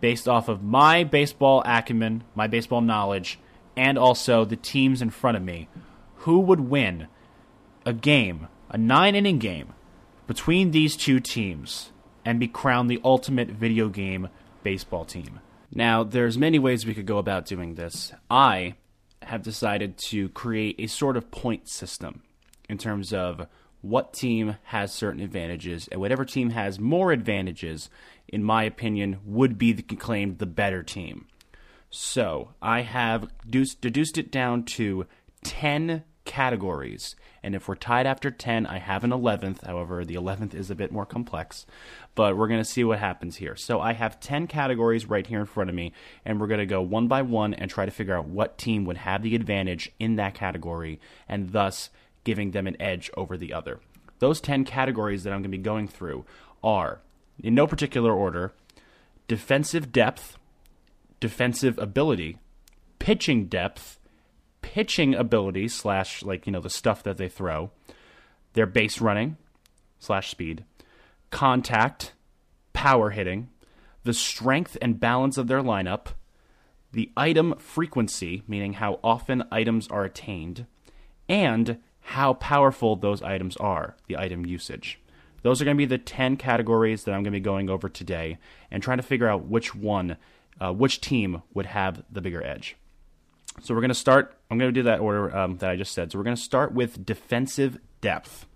based 0.00 0.28
off 0.28 0.48
of 0.48 0.62
my 0.62 1.04
baseball 1.04 1.62
acumen, 1.64 2.24
my 2.34 2.46
baseball 2.46 2.80
knowledge, 2.80 3.38
and 3.76 3.98
also 3.98 4.44
the 4.44 4.56
teams 4.56 5.02
in 5.02 5.10
front 5.10 5.36
of 5.36 5.42
me, 5.42 5.68
who 6.18 6.40
would 6.40 6.60
win 6.60 7.08
a 7.84 7.92
game, 7.92 8.48
a 8.68 8.78
nine 8.78 9.14
inning 9.14 9.38
game, 9.38 9.72
between 10.26 10.70
these 10.70 10.96
two 10.96 11.20
teams 11.20 11.90
and 12.24 12.38
be 12.38 12.46
crowned 12.46 12.90
the 12.90 13.00
ultimate 13.04 13.48
video 13.48 13.88
game 13.88 14.28
baseball 14.62 15.04
team. 15.04 15.40
Now, 15.72 16.04
there's 16.04 16.36
many 16.36 16.58
ways 16.58 16.84
we 16.84 16.94
could 16.94 17.06
go 17.06 17.18
about 17.18 17.46
doing 17.46 17.74
this. 17.74 18.12
I 18.30 18.74
have 19.22 19.42
decided 19.42 19.98
to 19.98 20.28
create 20.30 20.76
a 20.78 20.86
sort 20.86 21.16
of 21.16 21.30
point 21.30 21.68
system 21.68 22.22
in 22.68 22.78
terms 22.78 23.12
of 23.12 23.46
what 23.80 24.12
team 24.12 24.56
has 24.64 24.92
certain 24.92 25.20
advantages, 25.20 25.88
and 25.88 26.00
whatever 26.00 26.24
team 26.24 26.50
has 26.50 26.80
more 26.80 27.12
advantages, 27.12 27.88
in 28.26 28.42
my 28.42 28.64
opinion, 28.64 29.18
would 29.24 29.56
be 29.56 29.72
the, 29.72 29.82
claimed 29.82 30.38
the 30.38 30.46
better 30.46 30.82
team. 30.82 31.26
So 31.90 32.50
I 32.60 32.82
have 32.82 33.28
deduced, 33.44 33.80
deduced 33.80 34.18
it 34.18 34.30
down 34.30 34.64
to 34.64 35.06
10 35.44 36.02
categories. 36.28 37.16
And 37.42 37.54
if 37.54 37.66
we're 37.66 37.74
tied 37.74 38.06
after 38.06 38.30
10, 38.30 38.66
I 38.66 38.78
have 38.78 39.02
an 39.02 39.10
11th. 39.10 39.64
However, 39.66 40.04
the 40.04 40.14
11th 40.14 40.54
is 40.54 40.70
a 40.70 40.76
bit 40.76 40.92
more 40.92 41.06
complex. 41.06 41.66
But 42.14 42.36
we're 42.36 42.46
going 42.46 42.60
to 42.60 42.64
see 42.64 42.84
what 42.84 42.98
happens 42.98 43.36
here. 43.36 43.56
So 43.56 43.80
I 43.80 43.94
have 43.94 44.20
10 44.20 44.46
categories 44.46 45.06
right 45.06 45.26
here 45.26 45.40
in 45.40 45.46
front 45.46 45.70
of 45.70 45.74
me. 45.74 45.92
And 46.24 46.38
we're 46.38 46.46
going 46.46 46.60
to 46.60 46.66
go 46.66 46.82
one 46.82 47.08
by 47.08 47.22
one 47.22 47.54
and 47.54 47.70
try 47.70 47.86
to 47.86 47.90
figure 47.90 48.16
out 48.16 48.28
what 48.28 48.58
team 48.58 48.84
would 48.84 48.98
have 48.98 49.22
the 49.22 49.34
advantage 49.34 49.90
in 49.98 50.16
that 50.16 50.34
category. 50.34 51.00
And 51.28 51.50
thus 51.52 51.90
giving 52.24 52.50
them 52.50 52.66
an 52.66 52.80
edge 52.80 53.10
over 53.16 53.36
the 53.36 53.54
other. 53.54 53.80
Those 54.18 54.40
10 54.40 54.64
categories 54.64 55.24
that 55.24 55.32
I'm 55.32 55.40
going 55.40 55.50
to 55.50 55.56
be 55.56 55.58
going 55.58 55.88
through 55.88 56.26
are, 56.62 57.00
in 57.42 57.54
no 57.54 57.66
particular 57.66 58.12
order, 58.12 58.52
defensive 59.28 59.92
depth, 59.92 60.36
defensive 61.20 61.78
ability, 61.78 62.36
pitching 62.98 63.46
depth, 63.46 63.98
pitching 64.62 65.14
ability 65.14 65.68
slash 65.68 66.22
like 66.22 66.46
you 66.46 66.52
know 66.52 66.60
the 66.60 66.70
stuff 66.70 67.02
that 67.02 67.16
they 67.16 67.28
throw, 67.28 67.70
their 68.54 68.66
base 68.66 69.00
running 69.00 69.36
slash 69.98 70.30
speed, 70.30 70.64
contact, 71.30 72.12
power 72.72 73.10
hitting, 73.10 73.48
the 74.04 74.14
strength 74.14 74.76
and 74.80 75.00
balance 75.00 75.36
of 75.36 75.48
their 75.48 75.62
lineup, 75.62 76.08
the 76.92 77.10
item 77.16 77.54
frequency, 77.58 78.42
meaning 78.46 78.74
how 78.74 79.00
often 79.04 79.44
items 79.50 79.88
are 79.88 80.04
attained, 80.04 80.66
and 81.28 81.78
how 82.00 82.32
powerful 82.34 82.96
those 82.96 83.22
items 83.22 83.56
are, 83.58 83.96
the 84.06 84.16
item 84.16 84.46
usage. 84.46 84.98
Those 85.42 85.60
are 85.60 85.64
going 85.64 85.76
to 85.76 85.78
be 85.78 85.84
the 85.84 85.98
10 85.98 86.36
categories 86.36 87.04
that 87.04 87.12
I'm 87.12 87.22
going 87.22 87.32
to 87.32 87.38
be 87.38 87.40
going 87.40 87.68
over 87.68 87.88
today 87.88 88.38
and 88.70 88.82
trying 88.82 88.96
to 88.96 89.02
figure 89.02 89.28
out 89.28 89.46
which 89.46 89.74
one, 89.74 90.16
uh, 90.60 90.72
which 90.72 91.00
team 91.00 91.42
would 91.52 91.66
have 91.66 92.02
the 92.10 92.20
bigger 92.22 92.42
edge. 92.42 92.76
So 93.62 93.74
we're 93.74 93.80
going 93.80 93.90
to 93.90 93.94
start, 93.94 94.37
I'm 94.50 94.58
going 94.58 94.72
to 94.72 94.80
do 94.80 94.84
that 94.84 95.00
order 95.00 95.36
um, 95.36 95.58
that 95.58 95.70
I 95.70 95.76
just 95.76 95.92
said. 95.92 96.10
So 96.10 96.18
we're 96.18 96.24
going 96.24 96.36
to 96.36 96.42
start 96.42 96.72
with 96.72 97.04
defensive 97.04 97.78
depth. 98.00 98.46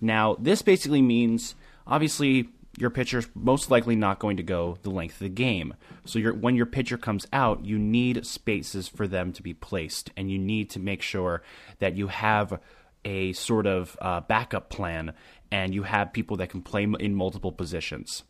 Now, 0.00 0.36
this 0.38 0.62
basically 0.62 1.02
means 1.02 1.54
obviously 1.86 2.48
your 2.76 2.90
pitcher's 2.90 3.28
most 3.34 3.70
likely 3.70 3.96
not 3.96 4.18
going 4.18 4.36
to 4.36 4.42
go 4.42 4.78
the 4.82 4.90
length 4.90 5.14
of 5.14 5.20
the 5.20 5.28
game. 5.28 5.74
So 6.04 6.20
when 6.20 6.56
your 6.56 6.66
pitcher 6.66 6.98
comes 6.98 7.26
out, 7.32 7.64
you 7.64 7.78
need 7.78 8.26
spaces 8.26 8.88
for 8.88 9.06
them 9.06 9.32
to 9.32 9.42
be 9.42 9.54
placed, 9.54 10.10
and 10.16 10.30
you 10.30 10.38
need 10.38 10.70
to 10.70 10.80
make 10.80 11.02
sure 11.02 11.42
that 11.78 11.96
you 11.96 12.08
have 12.08 12.60
a 13.04 13.32
sort 13.34 13.66
of 13.66 13.96
uh, 14.00 14.20
backup 14.20 14.70
plan 14.70 15.12
and 15.52 15.74
you 15.74 15.82
have 15.82 16.12
people 16.12 16.38
that 16.38 16.48
can 16.50 16.62
play 16.62 16.82
in 16.98 17.14
multiple 17.14 17.52
positions. 17.52 18.24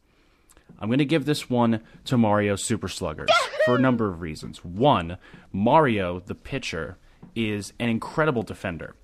I'm 0.79 0.89
going 0.89 0.99
to 0.99 1.05
give 1.05 1.25
this 1.25 1.49
one 1.49 1.81
to 2.05 2.19
Mario 2.19 2.57
Super 2.57 2.89
Sluggers 2.89 3.31
for 3.65 3.77
a 3.77 3.81
number 3.81 4.09
of 4.11 4.21
reasons. 4.21 4.65
One, 4.65 5.19
Mario, 5.53 6.21
the 6.21 6.35
pitcher, 6.35 6.99
is 7.35 7.73
an 7.79 7.89
incredible 7.89 8.43
defender, 8.43 8.95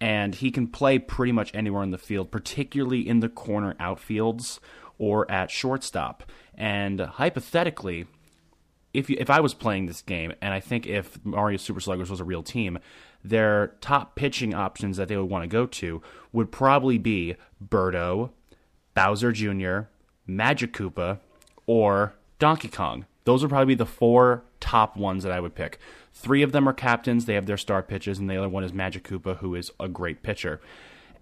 and 0.00 0.34
he 0.34 0.50
can 0.50 0.66
play 0.66 0.98
pretty 0.98 1.32
much 1.32 1.54
anywhere 1.54 1.82
in 1.82 1.90
the 1.90 1.98
field, 1.98 2.30
particularly 2.30 3.08
in 3.08 3.20
the 3.20 3.28
corner 3.28 3.74
outfields 3.80 4.58
or 4.98 5.30
at 5.30 5.50
shortstop. 5.50 6.24
And 6.54 7.00
hypothetically, 7.00 8.06
if 8.92 9.10
you, 9.10 9.16
if 9.18 9.30
I 9.30 9.40
was 9.40 9.54
playing 9.54 9.86
this 9.86 10.02
game, 10.02 10.32
and 10.40 10.54
I 10.54 10.60
think 10.60 10.86
if 10.86 11.24
Mario 11.24 11.56
Super 11.56 11.80
Sluggers 11.80 12.10
was 12.10 12.20
a 12.20 12.24
real 12.24 12.42
team, 12.42 12.78
their 13.24 13.68
top 13.80 14.14
pitching 14.14 14.54
options 14.54 14.96
that 14.98 15.08
they 15.08 15.16
would 15.16 15.30
want 15.30 15.42
to 15.42 15.48
go 15.48 15.66
to 15.66 16.02
would 16.32 16.52
probably 16.52 16.98
be 16.98 17.36
Birdo, 17.66 18.30
Bowser 18.94 19.32
Jr., 19.32 19.88
Magic 20.26 20.72
Koopa, 20.72 21.18
or 21.66 22.14
Donkey 22.38 22.68
Kong. 22.68 23.06
Those 23.24 23.42
would 23.42 23.50
probably 23.50 23.74
be 23.74 23.78
the 23.78 23.86
four 23.86 24.44
top 24.60 24.96
ones 24.96 25.22
that 25.22 25.32
I 25.32 25.40
would 25.40 25.54
pick. 25.54 25.78
Three 26.12 26.42
of 26.42 26.52
them 26.52 26.68
are 26.68 26.72
captains, 26.72 27.24
they 27.24 27.34
have 27.34 27.46
their 27.46 27.56
star 27.56 27.82
pitches, 27.82 28.18
and 28.18 28.28
the 28.30 28.36
other 28.36 28.48
one 28.48 28.64
is 28.64 28.72
Magic 28.72 29.04
Koopa, 29.04 29.38
who 29.38 29.54
is 29.54 29.70
a 29.80 29.88
great 29.88 30.22
pitcher. 30.22 30.60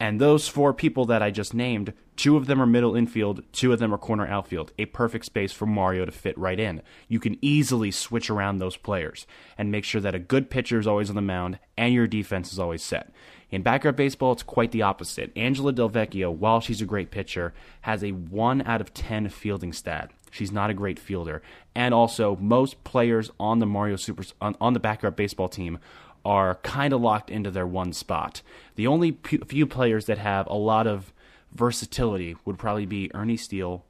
And 0.00 0.20
those 0.20 0.48
four 0.48 0.74
people 0.74 1.04
that 1.06 1.22
I 1.22 1.30
just 1.30 1.54
named, 1.54 1.92
two 2.16 2.36
of 2.36 2.46
them 2.46 2.60
are 2.60 2.66
middle 2.66 2.96
infield, 2.96 3.44
two 3.52 3.72
of 3.72 3.78
them 3.78 3.94
are 3.94 3.98
corner 3.98 4.26
outfield. 4.26 4.72
A 4.76 4.86
perfect 4.86 5.24
space 5.24 5.52
for 5.52 5.66
Mario 5.66 6.04
to 6.04 6.10
fit 6.10 6.36
right 6.36 6.58
in. 6.58 6.82
You 7.06 7.20
can 7.20 7.38
easily 7.40 7.92
switch 7.92 8.28
around 8.28 8.58
those 8.58 8.76
players 8.76 9.28
and 9.56 9.70
make 9.70 9.84
sure 9.84 10.00
that 10.00 10.14
a 10.14 10.18
good 10.18 10.50
pitcher 10.50 10.80
is 10.80 10.88
always 10.88 11.08
on 11.08 11.14
the 11.14 11.22
mound 11.22 11.60
and 11.76 11.94
your 11.94 12.08
defense 12.08 12.52
is 12.52 12.58
always 12.58 12.82
set. 12.82 13.12
In 13.52 13.60
backyard 13.60 13.96
baseball, 13.96 14.32
it's 14.32 14.42
quite 14.42 14.72
the 14.72 14.80
opposite. 14.80 15.30
Angela 15.36 15.74
Delvecchio, 15.74 16.34
while 16.34 16.60
she's 16.60 16.80
a 16.80 16.86
great 16.86 17.10
pitcher, 17.10 17.52
has 17.82 18.02
a 18.02 18.12
1 18.12 18.62
out 18.62 18.80
of 18.80 18.94
10 18.94 19.28
fielding 19.28 19.74
stat. 19.74 20.10
She's 20.30 20.50
not 20.50 20.70
a 20.70 20.74
great 20.74 20.98
fielder. 20.98 21.42
And 21.74 21.92
also, 21.92 22.36
most 22.36 22.82
players 22.82 23.30
on 23.38 23.58
the 23.58 23.66
Mario 23.66 23.96
Super 23.96 24.24
on, 24.40 24.56
on 24.58 24.72
the 24.72 24.80
backyard 24.80 25.16
baseball 25.16 25.50
team 25.50 25.78
are 26.24 26.54
kind 26.62 26.94
of 26.94 27.02
locked 27.02 27.28
into 27.28 27.50
their 27.50 27.66
one 27.66 27.92
spot. 27.92 28.40
The 28.76 28.86
only 28.86 29.18
few 29.46 29.66
players 29.66 30.06
that 30.06 30.16
have 30.16 30.46
a 30.46 30.54
lot 30.54 30.86
of 30.86 31.12
versatility 31.52 32.36
would 32.46 32.58
probably 32.58 32.86
be 32.86 33.10
Ernie 33.12 33.36
Steele, 33.36 33.84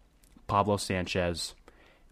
Pablo 0.49 0.77
Sanchez, 0.77 1.55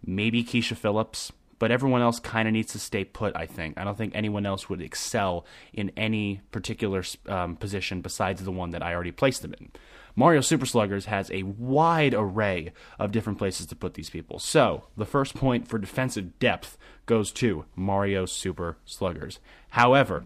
maybe 0.06 0.44
Keisha 0.44 0.76
Phillips, 0.76 1.32
but 1.60 1.70
everyone 1.70 2.00
else 2.00 2.18
kind 2.18 2.48
of 2.48 2.54
needs 2.54 2.72
to 2.72 2.80
stay 2.80 3.04
put, 3.04 3.36
I 3.36 3.46
think. 3.46 3.78
I 3.78 3.84
don't 3.84 3.96
think 3.96 4.14
anyone 4.16 4.46
else 4.46 4.68
would 4.68 4.80
excel 4.80 5.44
in 5.74 5.92
any 5.96 6.40
particular 6.50 7.04
um, 7.28 7.54
position 7.54 8.00
besides 8.00 8.42
the 8.42 8.50
one 8.50 8.70
that 8.70 8.82
I 8.82 8.94
already 8.94 9.12
placed 9.12 9.42
them 9.42 9.54
in. 9.60 9.70
Mario 10.16 10.40
Super 10.40 10.64
Sluggers 10.64 11.04
has 11.04 11.30
a 11.30 11.44
wide 11.44 12.14
array 12.14 12.72
of 12.98 13.12
different 13.12 13.38
places 13.38 13.66
to 13.66 13.76
put 13.76 13.94
these 13.94 14.10
people. 14.10 14.38
So, 14.38 14.84
the 14.96 15.04
first 15.04 15.34
point 15.34 15.68
for 15.68 15.78
defensive 15.78 16.38
depth 16.38 16.78
goes 17.04 17.30
to 17.32 17.66
Mario 17.76 18.24
Super 18.24 18.78
Sluggers. 18.86 19.38
However, 19.68 20.24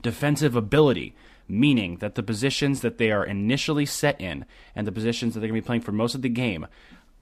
defensive 0.00 0.56
ability, 0.56 1.14
meaning 1.46 1.96
that 1.96 2.14
the 2.14 2.22
positions 2.22 2.80
that 2.80 2.96
they 2.96 3.10
are 3.10 3.24
initially 3.24 3.84
set 3.84 4.18
in 4.18 4.46
and 4.74 4.86
the 4.86 4.92
positions 4.92 5.34
that 5.34 5.40
they're 5.40 5.50
going 5.50 5.60
to 5.60 5.64
be 5.64 5.66
playing 5.66 5.82
for 5.82 5.92
most 5.92 6.14
of 6.14 6.22
the 6.22 6.28
game, 6.30 6.66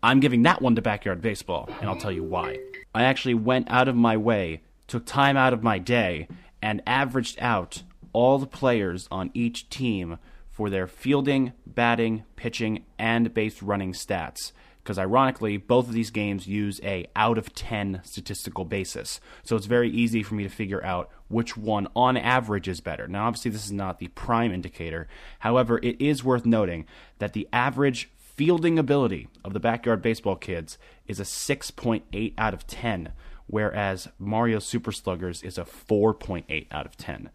I'm 0.03 0.21
giving 0.21 0.43
that 0.43 0.63
one 0.63 0.77
to 0.77 0.83
Backyard 0.83 1.21
Baseball, 1.21 1.69
and 1.81 1.89
I'll 1.89 1.97
tell 1.97 2.13
you 2.13 2.23
why. 2.23 2.59
I 2.95 3.03
actually 3.03 3.35
went 3.35 3.69
out 3.69 3.89
of 3.89 3.97
my 3.97 4.17
way, 4.17 4.63
took 4.87 5.05
time 5.05 5.37
out 5.37 5.53
of 5.53 5.65
my 5.65 5.79
day, 5.79 6.29
and 6.63 6.83
averaged 6.87 7.39
out 7.41 7.83
all 8.13 8.39
the 8.39 8.47
players 8.47 9.09
on 9.11 9.31
each 9.35 9.69
team 9.71 10.19
for 10.51 10.71
their 10.71 10.87
fielding, 10.87 11.53
batting, 11.67 12.25
pitching, 12.37 12.85
and 12.97 13.35
base 13.35 13.61
running 13.61 13.93
stats. 13.93 14.53
Because 14.83 14.99
ironically, 14.99 15.57
both 15.57 15.89
of 15.89 15.95
these 15.95 16.11
games 16.11 16.47
use 16.47 16.81
a 16.83 17.07
out 17.15 17.37
of 17.37 17.53
10 17.55 18.01
statistical 18.05 18.65
basis. 18.65 19.21
So 19.43 19.57
it's 19.57 19.67
very 19.67 19.91
easy 19.91 20.23
for 20.23 20.35
me 20.35 20.45
to 20.45 20.49
figure 20.49 20.83
out 20.85 21.11
which 21.27 21.57
one 21.57 21.89
on 21.95 22.17
average 22.17 22.69
is 22.69 22.81
better. 22.81 23.07
Now, 23.07 23.27
obviously, 23.27 23.51
this 23.51 23.67
is 23.67 23.73
not 23.73 23.99
the 23.99 24.09
prime 24.09 24.53
indicator. 24.53 25.09
However, 25.41 25.79
it 25.83 26.01
is 26.01 26.25
worth 26.25 26.47
noting 26.47 26.87
that 27.19 27.35
the 27.35 27.49
average 27.53 28.11
fielding 28.39 28.79
ability 28.79 29.27
of 29.45 29.53
the 29.53 29.59
backyard 29.59 30.01
baseball 30.01 30.37
kids 30.37 30.79
is 31.09 31.19
a 31.19 31.25
6.8 31.25 32.35
out 32.39 32.55
of 32.55 32.69
10, 32.69 33.13
whereas 33.49 34.07
Mario 34.17 34.61
Super 34.61 34.93
Sluggers 34.93 35.43
is 35.43 35.59
a 35.59 35.65
4.8 35.65 36.69
out 36.71 36.87
of 36.87 36.97
10. 36.97 37.31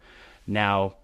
Now, 0.46 0.94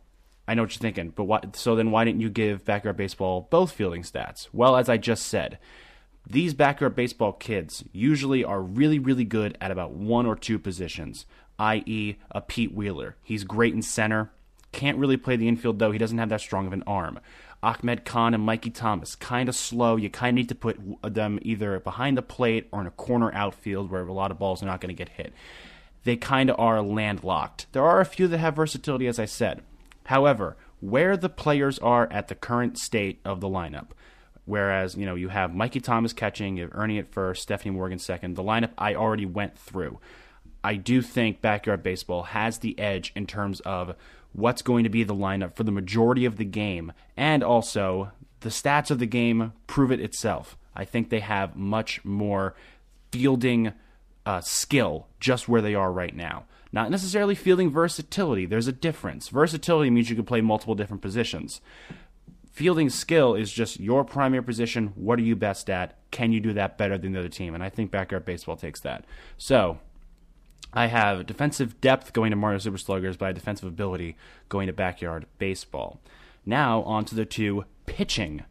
I 0.48 0.54
know 0.54 0.62
what 0.62 0.74
you're 0.74 0.80
thinking, 0.80 1.10
but 1.10 1.24
why, 1.24 1.42
so 1.52 1.76
then 1.76 1.90
why 1.90 2.04
didn't 2.06 2.22
you 2.22 2.30
give 2.30 2.64
backyard 2.64 2.96
baseball 2.96 3.46
both 3.50 3.72
fielding 3.72 4.02
stats? 4.02 4.48
Well, 4.54 4.78
as 4.78 4.88
I 4.88 4.96
just 4.96 5.26
said, 5.26 5.58
these 6.26 6.54
backyard 6.54 6.96
baseball 6.96 7.34
kids 7.34 7.84
usually 7.92 8.42
are 8.42 8.62
really, 8.62 8.98
really 8.98 9.24
good 9.24 9.58
at 9.60 9.70
about 9.70 9.92
one 9.92 10.24
or 10.24 10.34
two 10.34 10.58
positions, 10.58 11.26
i.e., 11.58 12.16
a 12.30 12.40
Pete 12.40 12.72
Wheeler. 12.72 13.16
He's 13.22 13.44
great 13.44 13.74
in 13.74 13.82
center. 13.82 14.30
Can't 14.72 14.96
really 14.96 15.18
play 15.18 15.36
the 15.36 15.48
infield, 15.48 15.78
though. 15.78 15.92
He 15.92 15.98
doesn't 15.98 16.16
have 16.16 16.30
that 16.30 16.40
strong 16.40 16.66
of 16.66 16.72
an 16.72 16.84
arm. 16.86 17.20
Ahmed 17.62 18.04
Khan 18.04 18.32
and 18.32 18.42
Mikey 18.42 18.70
Thomas, 18.70 19.14
kind 19.14 19.48
of 19.48 19.54
slow. 19.54 19.96
You 19.96 20.08
kind 20.08 20.30
of 20.30 20.34
need 20.36 20.48
to 20.48 20.54
put 20.54 20.78
them 21.02 21.38
either 21.42 21.78
behind 21.80 22.16
the 22.16 22.22
plate 22.22 22.68
or 22.72 22.80
in 22.80 22.86
a 22.86 22.92
corner 22.92 23.30
outfield 23.34 23.90
where 23.90 24.06
a 24.06 24.12
lot 24.12 24.30
of 24.30 24.38
balls 24.38 24.62
are 24.62 24.66
not 24.66 24.80
going 24.80 24.94
to 24.94 24.98
get 24.98 25.10
hit. 25.10 25.32
They 26.04 26.16
kind 26.16 26.48
of 26.48 26.58
are 26.58 26.80
landlocked. 26.80 27.66
There 27.72 27.84
are 27.84 28.00
a 28.00 28.06
few 28.06 28.26
that 28.28 28.38
have 28.38 28.56
versatility, 28.56 29.06
as 29.06 29.18
I 29.18 29.26
said. 29.26 29.62
However, 30.04 30.56
where 30.80 31.16
the 31.16 31.28
players 31.28 31.78
are 31.80 32.10
at 32.10 32.28
the 32.28 32.34
current 32.34 32.78
state 32.78 33.20
of 33.24 33.40
the 33.40 33.48
lineup, 33.48 33.88
whereas 34.46 34.96
you 34.96 35.04
know 35.04 35.14
you 35.14 35.28
have 35.28 35.54
Mikey 35.54 35.80
Thomas 35.80 36.14
catching, 36.14 36.56
you 36.56 36.62
have 36.62 36.74
Ernie 36.74 36.98
at 36.98 37.12
first, 37.12 37.42
Stephanie 37.42 37.74
Morgan 37.74 37.98
second. 37.98 38.34
The 38.34 38.42
lineup 38.42 38.70
I 38.78 38.94
already 38.94 39.26
went 39.26 39.58
through. 39.58 39.98
I 40.64 40.76
do 40.76 41.00
think 41.02 41.40
backyard 41.40 41.82
baseball 41.82 42.22
has 42.24 42.58
the 42.58 42.78
edge 42.78 43.12
in 43.14 43.26
terms 43.26 43.60
of 43.60 43.94
what's 44.32 44.62
going 44.62 44.84
to 44.84 44.90
be 44.90 45.04
the 45.04 45.14
lineup 45.14 45.54
for 45.54 45.64
the 45.64 45.72
majority 45.72 46.24
of 46.24 46.36
the 46.36 46.44
game, 46.44 46.92
and 47.16 47.42
also 47.42 48.12
the 48.40 48.48
stats 48.48 48.90
of 48.90 48.98
the 48.98 49.06
game 49.06 49.52
prove 49.66 49.92
it 49.92 50.00
itself. 50.00 50.56
I 50.74 50.84
think 50.84 51.10
they 51.10 51.20
have 51.20 51.56
much 51.56 52.04
more 52.04 52.54
fielding 53.10 53.72
uh, 54.24 54.40
skill 54.40 55.08
just 55.18 55.48
where 55.48 55.62
they 55.62 55.74
are 55.74 55.92
right 55.92 56.14
now. 56.14 56.44
Not 56.72 56.90
necessarily 56.90 57.34
fielding 57.34 57.70
versatility. 57.70 58.46
There's 58.46 58.68
a 58.68 58.72
difference. 58.72 59.28
Versatility 59.28 59.90
means 59.90 60.08
you 60.08 60.16
can 60.16 60.24
play 60.24 60.40
multiple 60.40 60.76
different 60.76 61.02
positions. 61.02 61.60
Fielding 62.52 62.90
skill 62.90 63.34
is 63.34 63.50
just 63.50 63.80
your 63.80 64.04
primary 64.04 64.42
position. 64.42 64.88
What 64.94 65.18
are 65.18 65.22
you 65.22 65.34
best 65.34 65.68
at? 65.68 65.96
Can 66.10 66.32
you 66.32 66.40
do 66.40 66.52
that 66.52 66.78
better 66.78 66.96
than 66.96 67.12
the 67.12 67.18
other 67.18 67.28
team? 67.28 67.54
And 67.54 67.62
I 67.62 67.70
think 67.70 67.90
backyard 67.90 68.24
baseball 68.24 68.56
takes 68.56 68.80
that. 68.80 69.04
So 69.36 69.80
I 70.72 70.86
have 70.86 71.26
defensive 71.26 71.80
depth 71.80 72.12
going 72.12 72.30
to 72.30 72.36
Mario 72.36 72.58
Super 72.58 72.78
Sluggers, 72.78 73.16
but 73.16 73.26
I 73.26 73.28
have 73.28 73.34
defensive 73.34 73.68
ability 73.68 74.16
going 74.48 74.66
to 74.68 74.72
backyard 74.72 75.26
baseball. 75.38 76.00
Now 76.46 76.82
on 76.82 77.04
to 77.06 77.14
the 77.14 77.24
two 77.24 77.64
pitching, 77.86 78.44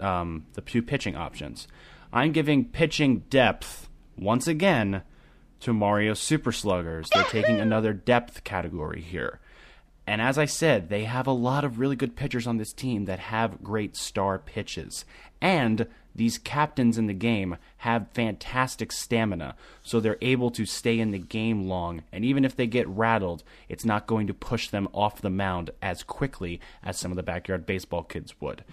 um, 0.00 0.46
the 0.54 0.60
two 0.60 0.82
pitching 0.82 1.16
options. 1.16 1.68
I'm 2.12 2.32
giving 2.32 2.64
pitching 2.64 3.20
depth 3.30 3.88
once 4.18 4.48
again 4.48 5.02
to 5.60 5.72
Mario 5.72 6.14
Super 6.14 6.52
Sluggers. 6.52 7.08
They're 7.10 7.22
taking 7.24 7.60
another 7.60 7.92
depth 7.92 8.42
category 8.42 9.00
here. 9.00 9.40
And 10.06 10.20
as 10.20 10.38
I 10.38 10.46
said, 10.46 10.88
they 10.88 11.04
have 11.04 11.26
a 11.26 11.32
lot 11.32 11.64
of 11.64 11.78
really 11.78 11.96
good 11.96 12.16
pitchers 12.16 12.46
on 12.46 12.56
this 12.56 12.72
team 12.72 13.04
that 13.04 13.18
have 13.18 13.62
great 13.62 13.96
star 13.96 14.38
pitches. 14.38 15.04
And 15.40 15.86
these 16.14 16.38
captains 16.38 16.98
in 16.98 17.06
the 17.06 17.14
game 17.14 17.56
have 17.78 18.10
fantastic 18.12 18.90
stamina, 18.90 19.54
so 19.82 20.00
they're 20.00 20.18
able 20.20 20.50
to 20.50 20.66
stay 20.66 20.98
in 20.98 21.12
the 21.12 21.18
game 21.18 21.68
long. 21.68 22.02
And 22.12 22.24
even 22.24 22.44
if 22.44 22.56
they 22.56 22.66
get 22.66 22.88
rattled, 22.88 23.44
it's 23.68 23.84
not 23.84 24.06
going 24.06 24.26
to 24.26 24.34
push 24.34 24.68
them 24.68 24.88
off 24.92 25.20
the 25.20 25.30
mound 25.30 25.70
as 25.80 26.02
quickly 26.02 26.60
as 26.82 26.98
some 26.98 27.12
of 27.12 27.16
the 27.16 27.22
backyard 27.22 27.64
baseball 27.64 28.02
kids 28.02 28.34
would. 28.40 28.64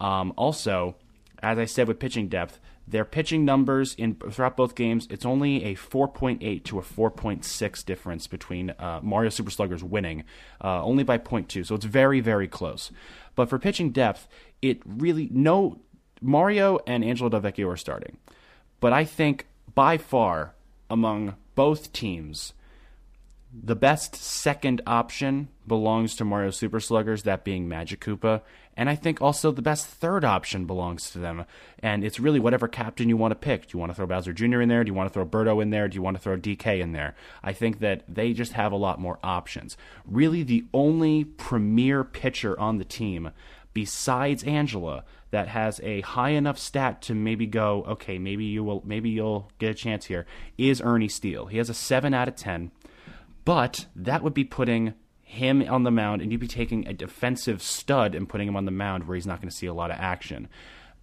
Um, 0.00 0.32
also, 0.36 0.94
as 1.42 1.58
I 1.58 1.64
said 1.64 1.88
with 1.88 1.98
pitching 1.98 2.28
depth, 2.28 2.58
their 2.86 3.04
pitching 3.04 3.44
numbers 3.44 3.94
in 3.94 4.14
throughout 4.14 4.56
both 4.56 4.74
games, 4.74 5.06
it's 5.10 5.24
only 5.24 5.64
a 5.64 5.74
4.8 5.74 6.64
to 6.64 6.78
a 6.78 6.82
4.6 6.82 7.84
difference 7.84 8.26
between 8.26 8.70
uh, 8.70 9.00
Mario 9.02 9.30
Super 9.30 9.50
Sluggers 9.50 9.82
winning, 9.82 10.24
uh, 10.62 10.82
only 10.82 11.02
by 11.02 11.18
0.2. 11.18 11.66
So 11.66 11.74
it's 11.74 11.86
very, 11.86 12.20
very 12.20 12.46
close. 12.46 12.90
But 13.34 13.48
for 13.48 13.58
pitching 13.58 13.90
depth, 13.90 14.28
it 14.60 14.80
really 14.84 15.28
no 15.32 15.80
Mario 16.20 16.78
and 16.86 17.04
Angelo 17.04 17.28
Delvecchio 17.28 17.70
are 17.72 17.76
starting, 17.76 18.18
but 18.80 18.92
I 18.92 19.04
think 19.04 19.46
by 19.74 19.98
far 19.98 20.54
among 20.88 21.36
both 21.54 21.92
teams, 21.92 22.54
the 23.52 23.76
best 23.76 24.16
second 24.16 24.80
option 24.86 25.48
belongs 25.66 26.16
to 26.16 26.24
Mario 26.24 26.50
Super 26.50 26.80
Sluggers, 26.80 27.22
that 27.22 27.44
being 27.44 27.68
Magic 27.68 28.00
Koopa. 28.00 28.42
And 28.76 28.90
I 28.90 28.96
think 28.96 29.20
also 29.22 29.50
the 29.50 29.62
best 29.62 29.86
third 29.86 30.24
option 30.24 30.66
belongs 30.66 31.10
to 31.10 31.18
them. 31.18 31.44
And 31.78 32.04
it's 32.04 32.20
really 32.20 32.40
whatever 32.40 32.68
captain 32.68 33.08
you 33.08 33.16
want 33.16 33.32
to 33.32 33.36
pick. 33.36 33.62
Do 33.62 33.76
you 33.76 33.78
want 33.78 33.90
to 33.90 33.94
throw 33.94 34.06
Bowser 34.06 34.32
Jr. 34.32 34.60
in 34.60 34.68
there? 34.68 34.84
Do 34.84 34.88
you 34.88 34.94
want 34.94 35.08
to 35.08 35.12
throw 35.12 35.24
Birdo 35.24 35.62
in 35.62 35.70
there? 35.70 35.88
Do 35.88 35.94
you 35.94 36.02
want 36.02 36.16
to 36.16 36.22
throw 36.22 36.36
DK 36.36 36.80
in 36.80 36.92
there? 36.92 37.14
I 37.42 37.52
think 37.52 37.80
that 37.80 38.02
they 38.08 38.32
just 38.32 38.52
have 38.52 38.72
a 38.72 38.76
lot 38.76 39.00
more 39.00 39.18
options. 39.22 39.76
Really, 40.06 40.42
the 40.42 40.64
only 40.74 41.24
premier 41.24 42.04
pitcher 42.04 42.58
on 42.58 42.78
the 42.78 42.84
team 42.84 43.30
besides 43.74 44.44
Angela 44.44 45.04
that 45.30 45.48
has 45.48 45.80
a 45.82 46.00
high 46.02 46.30
enough 46.30 46.58
stat 46.58 47.02
to 47.02 47.14
maybe 47.14 47.46
go, 47.46 47.84
okay, 47.88 48.18
maybe 48.18 48.44
you 48.44 48.62
will 48.62 48.82
maybe 48.86 49.10
you'll 49.10 49.50
get 49.58 49.70
a 49.70 49.74
chance 49.74 50.06
here 50.06 50.26
is 50.56 50.80
Ernie 50.80 51.08
Steele. 51.08 51.46
He 51.46 51.58
has 51.58 51.68
a 51.68 51.74
7 51.74 52.14
out 52.14 52.28
of 52.28 52.36
10. 52.36 52.70
But 53.44 53.86
that 53.94 54.22
would 54.22 54.32
be 54.32 54.44
putting 54.44 54.94
him 55.34 55.62
on 55.68 55.82
the 55.82 55.90
mound 55.90 56.22
and 56.22 56.32
you'd 56.32 56.40
be 56.40 56.48
taking 56.48 56.86
a 56.86 56.92
defensive 56.92 57.62
stud 57.62 58.14
and 58.14 58.28
putting 58.28 58.48
him 58.48 58.56
on 58.56 58.64
the 58.64 58.70
mound 58.70 59.06
where 59.06 59.14
he's 59.14 59.26
not 59.26 59.40
going 59.40 59.50
to 59.50 59.54
see 59.54 59.66
a 59.66 59.74
lot 59.74 59.90
of 59.90 59.98
action. 59.98 60.48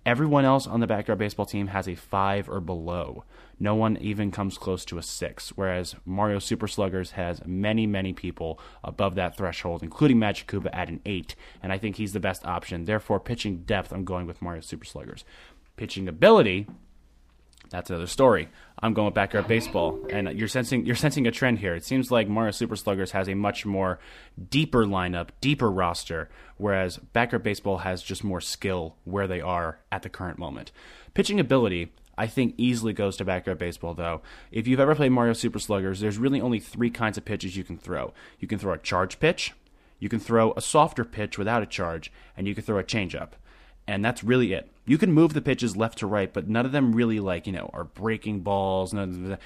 Everyone 0.03 0.45
else 0.45 0.65
on 0.65 0.79
the 0.79 0.87
backyard 0.87 1.19
baseball 1.19 1.45
team 1.45 1.67
has 1.67 1.87
a 1.87 1.93
five 1.93 2.49
or 2.49 2.59
below. 2.59 3.23
No 3.59 3.75
one 3.75 3.97
even 3.97 4.31
comes 4.31 4.57
close 4.57 4.83
to 4.85 4.97
a 4.97 5.03
six, 5.03 5.49
whereas 5.49 5.95
Mario 6.03 6.39
Super 6.39 6.67
Sluggers 6.67 7.11
has 7.11 7.45
many, 7.45 7.85
many 7.85 8.11
people 8.11 8.59
above 8.83 9.13
that 9.13 9.37
threshold, 9.37 9.83
including 9.83 10.17
Magic 10.17 10.47
Koopa 10.47 10.71
at 10.73 10.89
an 10.89 11.01
eight, 11.05 11.35
and 11.61 11.71
I 11.71 11.77
think 11.77 11.97
he's 11.97 12.13
the 12.13 12.19
best 12.19 12.43
option. 12.43 12.85
Therefore, 12.85 13.19
pitching 13.19 13.57
depth, 13.57 13.93
I'm 13.93 14.03
going 14.03 14.25
with 14.25 14.41
Mario 14.41 14.61
Super 14.61 14.85
Sluggers. 14.85 15.23
Pitching 15.75 16.07
ability, 16.07 16.65
that's 17.71 17.89
another 17.89 18.07
story. 18.07 18.49
I'm 18.79 18.93
going 18.93 19.05
with 19.05 19.13
backyard 19.13 19.47
baseball, 19.47 19.97
and 20.09 20.37
you're 20.37 20.49
sensing 20.49 20.85
you're 20.85 20.95
sensing 20.95 21.25
a 21.25 21.31
trend 21.31 21.59
here. 21.59 21.73
It 21.73 21.85
seems 21.85 22.11
like 22.11 22.27
Mario 22.27 22.51
Super 22.51 22.75
Sluggers 22.75 23.11
has 23.11 23.29
a 23.29 23.33
much 23.33 23.65
more 23.65 23.97
deeper 24.49 24.85
lineup, 24.85 25.29
deeper 25.39 25.71
roster, 25.71 26.29
whereas 26.57 26.97
backyard 26.97 27.43
baseball 27.43 27.79
has 27.79 28.03
just 28.03 28.25
more 28.25 28.41
skill 28.41 28.97
where 29.05 29.25
they 29.25 29.39
are 29.39 29.79
at 29.91 30.03
the 30.03 30.09
current 30.09 30.37
moment. 30.37 30.71
Pitching 31.13 31.39
ability, 31.39 31.93
I 32.17 32.27
think 32.27 32.55
easily 32.57 32.91
goes 32.91 33.15
to 33.17 33.25
backyard 33.25 33.57
baseball 33.57 33.93
though. 33.93 34.21
If 34.51 34.67
you've 34.67 34.79
ever 34.81 34.93
played 34.93 35.13
Mario 35.13 35.33
Super 35.33 35.59
Sluggers, 35.59 36.01
there's 36.01 36.17
really 36.17 36.41
only 36.41 36.59
three 36.59 36.89
kinds 36.89 37.17
of 37.17 37.23
pitches 37.23 37.55
you 37.55 37.63
can 37.63 37.77
throw. 37.77 38.13
You 38.37 38.49
can 38.49 38.59
throw 38.59 38.73
a 38.73 38.77
charge 38.77 39.17
pitch, 39.19 39.53
you 39.97 40.09
can 40.09 40.19
throw 40.19 40.51
a 40.57 40.61
softer 40.61 41.05
pitch 41.05 41.37
without 41.37 41.63
a 41.63 41.67
charge, 41.67 42.11
and 42.35 42.47
you 42.47 42.53
can 42.53 42.65
throw 42.65 42.79
a 42.79 42.83
changeup 42.83 43.31
and 43.87 44.03
that's 44.03 44.23
really 44.23 44.53
it. 44.53 44.69
You 44.85 44.97
can 44.97 45.11
move 45.11 45.33
the 45.33 45.41
pitches 45.41 45.77
left 45.77 45.99
to 45.99 46.07
right, 46.07 46.31
but 46.31 46.47
none 46.47 46.65
of 46.65 46.71
them 46.71 46.93
really 46.93 47.19
like 47.19 47.47
you 47.47 47.53
know 47.53 47.69
are 47.73 47.83
breaking 47.83 48.41
balls. 48.41 48.93
None 48.93 49.37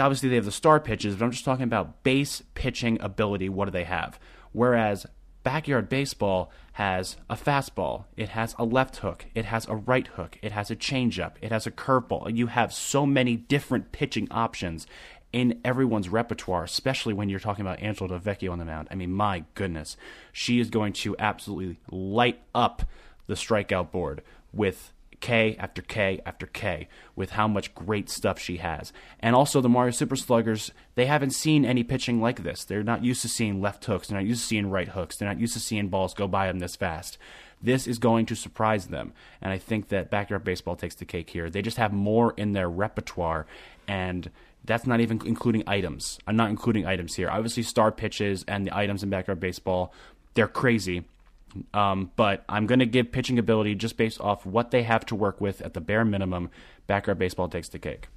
obviously 0.00 0.28
they 0.28 0.36
have 0.36 0.44
the 0.44 0.52
star 0.52 0.80
pitches, 0.80 1.16
but 1.16 1.24
I'm 1.24 1.30
just 1.30 1.44
talking 1.44 1.64
about 1.64 2.02
base 2.02 2.42
pitching 2.54 3.00
ability. 3.00 3.48
What 3.48 3.66
do 3.66 3.70
they 3.70 3.84
have? 3.84 4.18
Whereas 4.52 5.06
backyard 5.42 5.88
baseball 5.88 6.50
has 6.74 7.16
a 7.28 7.36
fastball, 7.36 8.04
it 8.16 8.30
has 8.30 8.54
a 8.58 8.64
left 8.64 8.96
hook, 8.96 9.26
it 9.34 9.44
has 9.46 9.66
a 9.68 9.74
right 9.74 10.06
hook, 10.06 10.38
it 10.40 10.52
has 10.52 10.70
a 10.70 10.76
changeup, 10.76 11.32
it 11.40 11.52
has 11.52 11.66
a 11.66 11.70
curveball. 11.70 12.34
You 12.34 12.46
have 12.46 12.72
so 12.72 13.04
many 13.04 13.36
different 13.36 13.92
pitching 13.92 14.28
options 14.30 14.86
in 15.32 15.60
everyone's 15.64 16.08
repertoire, 16.08 16.64
especially 16.64 17.14
when 17.14 17.28
you're 17.28 17.40
talking 17.40 17.62
about 17.62 17.80
Angela 17.80 18.18
Delvecchio 18.18 18.52
on 18.52 18.58
the 18.58 18.64
mound. 18.64 18.88
I 18.90 18.94
mean, 18.94 19.12
my 19.12 19.44
goodness, 19.54 19.96
she 20.30 20.60
is 20.60 20.70
going 20.70 20.92
to 20.94 21.16
absolutely 21.18 21.80
light 21.90 22.40
up 22.54 22.82
the 23.26 23.34
strikeout 23.34 23.90
board 23.90 24.22
with 24.52 24.92
K 25.20 25.56
after 25.58 25.80
K 25.80 26.20
after 26.26 26.46
K 26.46 26.88
with 27.14 27.30
how 27.30 27.48
much 27.48 27.74
great 27.74 28.10
stuff 28.10 28.38
she 28.38 28.58
has. 28.58 28.92
And 29.20 29.34
also 29.34 29.60
the 29.60 29.68
Mario 29.68 29.92
Super 29.92 30.16
Sluggers, 30.16 30.72
they 30.96 31.06
haven't 31.06 31.30
seen 31.30 31.64
any 31.64 31.84
pitching 31.84 32.20
like 32.20 32.42
this. 32.42 32.64
They're 32.64 32.82
not 32.82 33.04
used 33.04 33.22
to 33.22 33.28
seeing 33.28 33.62
left 33.62 33.84
hooks, 33.84 34.08
they're 34.08 34.18
not 34.18 34.26
used 34.26 34.42
to 34.42 34.46
seeing 34.46 34.68
right 34.68 34.88
hooks, 34.88 35.16
they're 35.16 35.28
not 35.28 35.40
used 35.40 35.54
to 35.54 35.60
seeing 35.60 35.88
balls 35.88 36.12
go 36.12 36.26
by 36.26 36.48
them 36.48 36.58
this 36.58 36.76
fast. 36.76 37.16
This 37.62 37.86
is 37.86 37.98
going 37.98 38.26
to 38.26 38.34
surprise 38.34 38.88
them. 38.88 39.12
And 39.40 39.52
I 39.52 39.58
think 39.58 39.88
that 39.88 40.10
backyard 40.10 40.42
baseball 40.42 40.74
takes 40.74 40.96
the 40.96 41.04
cake 41.04 41.30
here. 41.30 41.48
They 41.48 41.62
just 41.62 41.76
have 41.76 41.92
more 41.92 42.34
in 42.36 42.52
their 42.52 42.68
repertoire 42.68 43.46
and 43.86 44.30
that's 44.64 44.86
not 44.86 45.00
even 45.00 45.20
including 45.24 45.64
items. 45.66 46.18
I'm 46.26 46.36
not 46.36 46.50
including 46.50 46.86
items 46.86 47.14
here. 47.14 47.28
Obviously, 47.28 47.62
star 47.64 47.90
pitches 47.90 48.44
and 48.46 48.66
the 48.66 48.76
items 48.76 49.02
in 49.02 49.10
backyard 49.10 49.40
baseball, 49.40 49.92
they're 50.34 50.48
crazy. 50.48 51.04
Um, 51.74 52.10
but 52.16 52.44
I'm 52.48 52.66
going 52.66 52.78
to 52.78 52.86
give 52.86 53.12
pitching 53.12 53.38
ability 53.38 53.74
just 53.74 53.96
based 53.96 54.20
off 54.20 54.46
what 54.46 54.70
they 54.70 54.82
have 54.84 55.04
to 55.06 55.14
work 55.14 55.40
with 55.40 55.60
at 55.62 55.74
the 55.74 55.80
bare 55.80 56.04
minimum. 56.04 56.50
Backyard 56.86 57.18
baseball 57.18 57.48
takes 57.48 57.68
the 57.68 57.78
cake. 57.78 58.08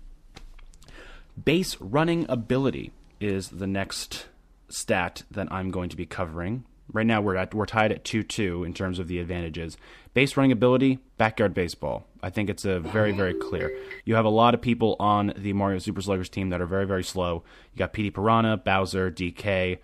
Base 1.43 1.75
running 1.81 2.25
ability 2.29 2.91
is 3.19 3.49
the 3.49 3.67
next 3.67 4.27
stat 4.69 5.23
that 5.31 5.51
I'm 5.51 5.69
going 5.69 5.89
to 5.89 5.97
be 5.97 6.05
covering. 6.05 6.63
Right 6.91 7.05
now 7.05 7.19
we're 7.19 7.35
at 7.35 7.53
we're 7.53 7.65
tied 7.65 7.91
at 7.91 8.03
two 8.03 8.21
two 8.21 8.63
in 8.63 8.73
terms 8.73 8.99
of 8.99 9.07
the 9.07 9.19
advantages. 9.19 9.75
Base 10.13 10.37
running 10.37 10.51
ability, 10.51 10.99
backyard 11.17 11.53
baseball. 11.53 12.05
I 12.21 12.29
think 12.29 12.49
it's 12.49 12.63
a 12.63 12.79
very 12.79 13.11
very 13.11 13.33
clear. 13.33 13.75
You 14.05 14.15
have 14.15 14.25
a 14.25 14.29
lot 14.29 14.53
of 14.53 14.61
people 14.61 14.95
on 14.99 15.33
the 15.35 15.53
Mario 15.53 15.79
Super 15.79 16.01
Sluggers 16.01 16.29
team 16.29 16.49
that 16.51 16.61
are 16.61 16.67
very 16.67 16.85
very 16.85 17.03
slow. 17.03 17.43
You 17.73 17.79
got 17.79 17.91
Petey 17.91 18.11
Piranha, 18.11 18.57
Bowser, 18.57 19.09
DK, 19.09 19.79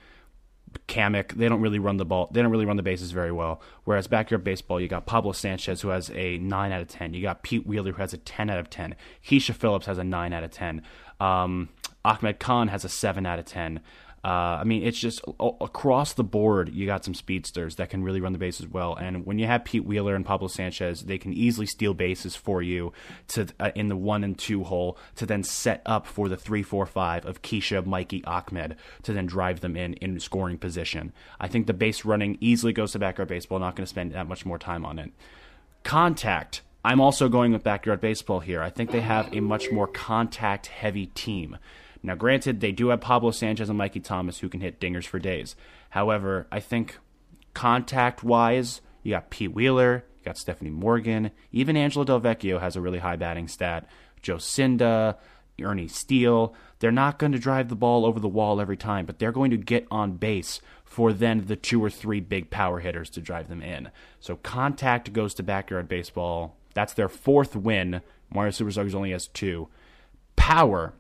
Kamek. 0.88 1.34
They 1.34 1.50
don't 1.50 1.62
really 1.62 1.80
run 1.80 1.98
the 1.98 2.06
ball. 2.06 2.30
They 2.32 2.42
don't 2.42 2.52
really 2.52 2.66
run 2.66 2.78
the 2.78 2.84
bases 2.84 3.12
very 3.12 3.32
well. 3.32 3.62
Whereas 3.84 4.08
backyard 4.08 4.44
baseball, 4.44 4.80
you 4.80 4.88
got 4.88 5.06
Pablo 5.06 5.32
Sanchez 5.32 5.82
who 5.82 5.90
has 5.90 6.10
a 6.12 6.38
nine 6.38 6.72
out 6.72 6.82
of 6.82 6.88
ten. 6.88 7.14
You 7.14 7.22
got 7.22 7.44
Pete 7.44 7.66
Wheeler 7.66 7.92
who 7.92 8.02
has 8.02 8.14
a 8.14 8.18
ten 8.18 8.50
out 8.50 8.60
of 8.60 8.70
ten. 8.70 8.96
Keisha 9.26 9.54
Phillips 9.54 9.86
has 9.86 9.98
a 9.98 10.04
nine 10.04 10.34
out 10.34 10.44
of 10.44 10.52
ten. 10.52 10.82
Um, 11.20 11.70
Ahmed 12.04 12.40
Khan 12.40 12.70
has 12.70 12.84
a 12.84 12.90
seven 12.90 13.26
out 13.26 13.40
of 13.40 13.46
ten. 13.46 13.80
Uh, 14.24 14.60
I 14.62 14.64
mean, 14.66 14.84
it's 14.84 15.00
just 15.00 15.22
across 15.40 16.14
the 16.14 16.24
board. 16.24 16.70
You 16.74 16.86
got 16.86 17.04
some 17.04 17.16
speedsters 17.16 17.78
that 17.78 17.90
can 17.90 18.04
really 18.04 18.22
run 18.22 18.34
the 18.34 18.38
bases 18.38 18.68
well, 18.68 18.96
and 18.96 19.26
when 19.26 19.40
you 19.40 19.48
have 19.48 19.66
Pete 19.66 19.84
Wheeler 19.84 20.14
and 20.16 20.24
Pablo 20.24 20.48
Sanchez, 20.48 21.02
they 21.02 21.18
can 21.18 21.34
easily 21.34 21.66
steal 21.66 21.96
bases 21.96 22.36
for 22.36 22.62
you 22.62 22.94
to 23.30 23.48
uh, 23.60 23.72
in 23.74 23.88
the 23.88 23.98
one 23.98 24.24
and 24.24 24.38
two 24.38 24.64
hole 24.64 24.98
to 25.16 25.26
then 25.26 25.44
set 25.44 25.82
up 25.88 26.06
for 26.06 26.30
the 26.30 26.38
three, 26.38 26.62
four, 26.62 26.86
five 26.86 27.26
of 27.26 27.42
Keisha, 27.42 27.84
Mikey, 27.84 28.24
Ahmed 28.26 28.76
to 29.04 29.14
then 29.14 29.26
drive 29.26 29.62
them 29.62 29.76
in 29.76 29.94
in 29.96 30.20
scoring 30.20 30.60
position. 30.60 31.14
I 31.40 31.48
think 31.48 31.66
the 31.66 31.74
base 31.74 32.06
running 32.06 32.38
easily 32.42 32.74
goes 32.74 32.92
to 32.92 33.00
backyard 33.00 33.30
baseball. 33.30 33.58
Not 33.58 33.76
going 33.76 33.86
to 33.86 33.90
spend 33.90 34.12
that 34.14 34.28
much 34.28 34.46
more 34.46 34.60
time 34.60 34.86
on 34.86 35.00
it. 35.00 35.12
Contact. 35.84 36.62
I'm 36.84 37.02
also 37.02 37.30
going 37.30 37.54
with 37.54 37.64
backyard 37.64 38.02
baseball 38.02 38.40
here. 38.40 38.62
I 38.62 38.70
think 38.70 38.92
they 38.92 39.02
have 39.02 39.34
a 39.34 39.40
much 39.40 39.72
more 39.72 39.88
contact 39.88 40.68
heavy 40.68 41.08
team. 41.08 41.58
Now, 42.04 42.16
granted, 42.16 42.60
they 42.60 42.72
do 42.72 42.88
have 42.90 43.02
Pablo 43.02 43.32
Sanchez 43.32 43.70
and 43.70 43.78
Mikey 43.78 44.00
Thomas 44.00 44.40
who 44.40 44.50
can 44.50 44.62
hit 44.62 44.80
dingers 44.80 45.06
for 45.06 45.20
days. 45.20 45.56
However, 45.92 46.48
I 46.52 46.60
think 46.60 46.98
contact 47.54 48.24
wise, 48.24 48.82
you 49.04 49.12
got 49.12 49.30
Pete 49.30 49.54
Wheeler, 49.54 50.04
you 50.18 50.26
got 50.26 50.38
Stephanie 50.38 50.72
Morgan, 50.72 51.32
even 51.52 51.78
Angela 51.78 52.06
Delvecchio 52.06 52.60
has 52.60 52.76
a 52.76 52.82
really 52.82 53.00
high 53.00 53.18
batting 53.18 53.48
stat. 53.48 53.88
Jocinda, 54.22 55.18
Ernie 55.62 55.88
Steele, 55.88 56.56
they're 56.80 56.92
not 56.92 57.20
going 57.20 57.32
to 57.32 57.40
drive 57.40 57.70
the 57.70 57.76
ball 57.76 58.06
over 58.06 58.20
the 58.20 58.28
wall 58.28 58.60
every 58.60 58.78
time, 58.78 59.06
but 59.06 59.20
they're 59.20 59.32
going 59.32 59.52
to 59.52 59.58
get 59.58 59.86
on 59.92 60.14
base 60.14 60.60
for 60.84 61.14
then 61.14 61.46
the 61.46 61.56
two 61.56 61.84
or 61.84 61.90
three 61.90 62.20
big 62.20 62.50
power 62.50 62.80
hitters 62.80 63.10
to 63.12 63.22
drive 63.22 63.48
them 63.48 63.62
in. 63.62 63.90
So 64.20 64.38
contact 64.38 65.14
goes 65.14 65.34
to 65.36 65.44
backyard 65.44 65.88
baseball. 65.88 66.58
That's 66.74 66.94
their 66.94 67.10
fourth 67.10 67.56
win. 67.56 68.02
Mario 68.34 68.52
Super 68.52 68.72
Sluggers 68.72 68.96
only 68.96 69.12
has 69.12 69.28
two. 69.28 69.68
Power 70.36 70.94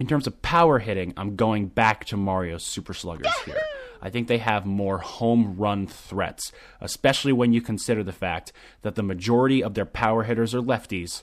in 0.00 0.06
terms 0.06 0.26
of 0.26 0.40
power 0.40 0.78
hitting, 0.78 1.12
I'm 1.16 1.36
going 1.36 1.66
back 1.68 2.06
to 2.06 2.16
Mario's 2.16 2.64
Super 2.64 2.94
Sluggers 2.94 3.32
here. 3.44 3.60
I 4.00 4.08
think 4.08 4.28
they 4.28 4.38
have 4.38 4.64
more 4.64 4.98
home 4.98 5.56
run 5.58 5.86
threats, 5.86 6.52
especially 6.80 7.34
when 7.34 7.52
you 7.52 7.60
consider 7.60 8.02
the 8.02 8.12
fact 8.12 8.50
that 8.80 8.94
the 8.94 9.02
majority 9.02 9.62
of 9.62 9.74
their 9.74 9.84
power 9.84 10.22
hitters 10.22 10.54
are 10.54 10.62
lefties 10.62 11.22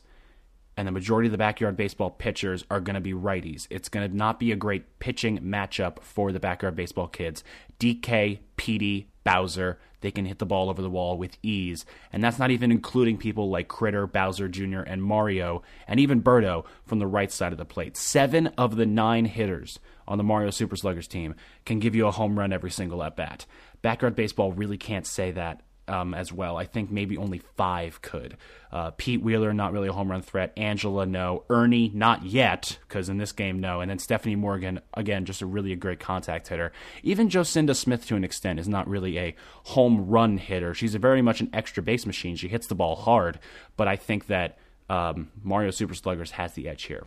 and 0.78 0.88
the 0.88 0.91
majority 0.91 1.25
of 1.28 1.32
the 1.32 1.39
backyard 1.39 1.75
baseball 1.75 2.11
pitchers 2.11 2.63
are 2.69 2.80
going 2.80 2.93
to 2.93 3.01
be 3.01 3.13
righties. 3.13 3.65
It's 3.71 3.89
going 3.89 4.07
to 4.07 4.15
not 4.15 4.39
be 4.39 4.51
a 4.51 4.55
great 4.55 4.99
pitching 4.99 5.39
matchup 5.39 6.03
for 6.03 6.32
the 6.32 6.39
backyard 6.39 6.75
baseball 6.75 7.07
kids. 7.07 7.43
DK, 7.80 8.38
Petey, 8.57 9.07
Bowser, 9.23 9.80
they 10.02 10.12
can 10.12 10.26
hit 10.26 10.39
the 10.39 10.45
ball 10.45 10.70
over 10.70 10.82
the 10.82 10.89
wall 10.89 11.18
with 11.18 11.38
ease. 11.41 11.86
And 12.12 12.24
that's 12.24 12.39
not 12.39 12.52
even 12.52 12.72
including 12.72 13.18
people 13.18 13.50
like 13.50 13.68
Kritter, 13.68 14.12
Bowser 14.12 14.48
Jr., 14.48 14.82
and 14.82 15.04
Mario, 15.04 15.64
and 15.88 16.00
even 16.00 16.22
Birdo 16.22 16.66
from 16.86 17.00
the 17.00 17.08
right 17.08 17.32
side 17.32 17.52
of 17.52 17.58
the 17.58 17.66
plate. 17.66 17.98
Seven 17.98 18.48
of 18.58 18.76
the 18.76 18.86
nine 18.86 19.26
hitters 19.26 19.80
on 20.08 20.18
the 20.18 20.24
Mario 20.24 20.52
Super 20.52 20.76
Sluggers 20.76 21.08
team 21.08 21.36
can 21.66 21.80
give 21.80 21.95
you 21.95 22.08
a 22.08 22.12
home 22.12 22.38
run 22.38 22.54
every 22.54 22.72
single 22.72 23.04
at 23.04 23.16
bat. 23.16 23.45
Backyard 23.82 24.16
baseball 24.16 24.52
really 24.52 24.78
can't 24.78 25.06
say 25.06 25.32
that 25.32 25.62
um, 25.88 26.14
as 26.14 26.32
well. 26.32 26.58
I 26.58 26.66
think 26.66 26.92
maybe 26.92 27.18
only 27.18 27.40
five 27.56 28.02
could. 28.02 28.38
Uh, 28.72 28.92
Pete 28.92 29.22
Wheeler, 29.22 29.54
not 29.54 29.72
really 29.72 29.88
a 29.88 29.94
home 29.94 30.12
run 30.12 30.22
threat. 30.22 30.52
Angela, 30.58 31.06
no. 31.06 31.44
Ernie, 31.50 31.92
not 31.94 32.24
yet, 32.24 32.78
because 32.88 33.10
in 33.10 33.18
this 33.18 33.32
game, 33.32 33.60
no. 33.60 33.82
And 33.82 33.90
then 33.90 34.00
Stephanie 34.00 34.36
Morgan, 34.36 34.82
again, 34.94 35.26
just 35.26 35.42
a 35.42 35.46
really 35.46 35.72
a 35.72 35.78
great 35.78 36.00
contact 36.00 36.48
hitter. 36.50 36.72
Even 37.04 37.30
Jocinda 37.30 37.76
Smith, 37.76 38.06
to 38.08 38.16
an 38.16 38.24
extent, 38.24 38.60
is 38.60 38.68
not 38.68 38.88
really 38.88 39.18
a 39.18 39.36
home 39.66 40.08
run 40.08 40.38
hitter. 40.38 40.74
She's 40.74 40.96
very 40.96 41.22
much 41.22 41.42
an 41.42 41.50
extra 41.54 41.82
base 41.82 42.06
machine. 42.06 42.36
She 42.36 42.50
hits 42.50 42.68
the 42.68 42.76
ball 42.76 42.96
hard, 42.96 43.40
but 43.78 43.88
I 43.88 43.96
think 43.96 44.28
that 44.28 44.58
um, 44.90 45.32
Mario 45.44 45.72
Super 45.72 45.94
Sluggers 45.94 46.32
has 46.32 46.54
the 46.54 46.68
edge 46.68 46.84
here. 46.84 47.06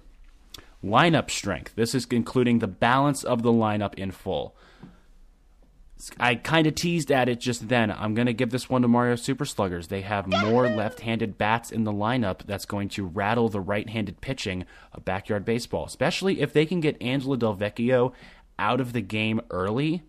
Lineup 0.82 1.30
strength. 1.30 1.74
This 1.74 1.94
is 1.94 2.06
including 2.10 2.58
the 2.58 2.66
balance 2.66 3.22
of 3.22 3.42
the 3.42 3.52
lineup 3.52 3.94
in 3.94 4.10
full. 4.10 4.56
I 6.18 6.34
kind 6.36 6.66
of 6.66 6.74
teased 6.74 7.10
at 7.10 7.28
it 7.28 7.40
just 7.40 7.68
then. 7.68 7.90
I'm 7.90 8.14
going 8.14 8.26
to 8.26 8.32
give 8.32 8.50
this 8.50 8.68
one 8.68 8.82
to 8.82 8.88
Mario 8.88 9.16
Super 9.16 9.44
Sluggers. 9.44 9.88
They 9.88 10.00
have 10.02 10.26
more 10.26 10.68
left 10.68 11.00
handed 11.00 11.36
bats 11.36 11.70
in 11.70 11.84
the 11.84 11.92
lineup 11.92 12.46
that's 12.46 12.64
going 12.64 12.88
to 12.90 13.06
rattle 13.06 13.48
the 13.48 13.60
right 13.60 13.88
handed 13.88 14.20
pitching 14.20 14.64
of 14.92 15.04
backyard 15.04 15.44
baseball, 15.44 15.84
especially 15.84 16.40
if 16.40 16.52
they 16.52 16.64
can 16.64 16.80
get 16.80 17.00
Angela 17.02 17.36
Delvecchio 17.36 18.12
out 18.58 18.80
of 18.80 18.92
the 18.92 19.00
game 19.00 19.40
early. 19.50 20.02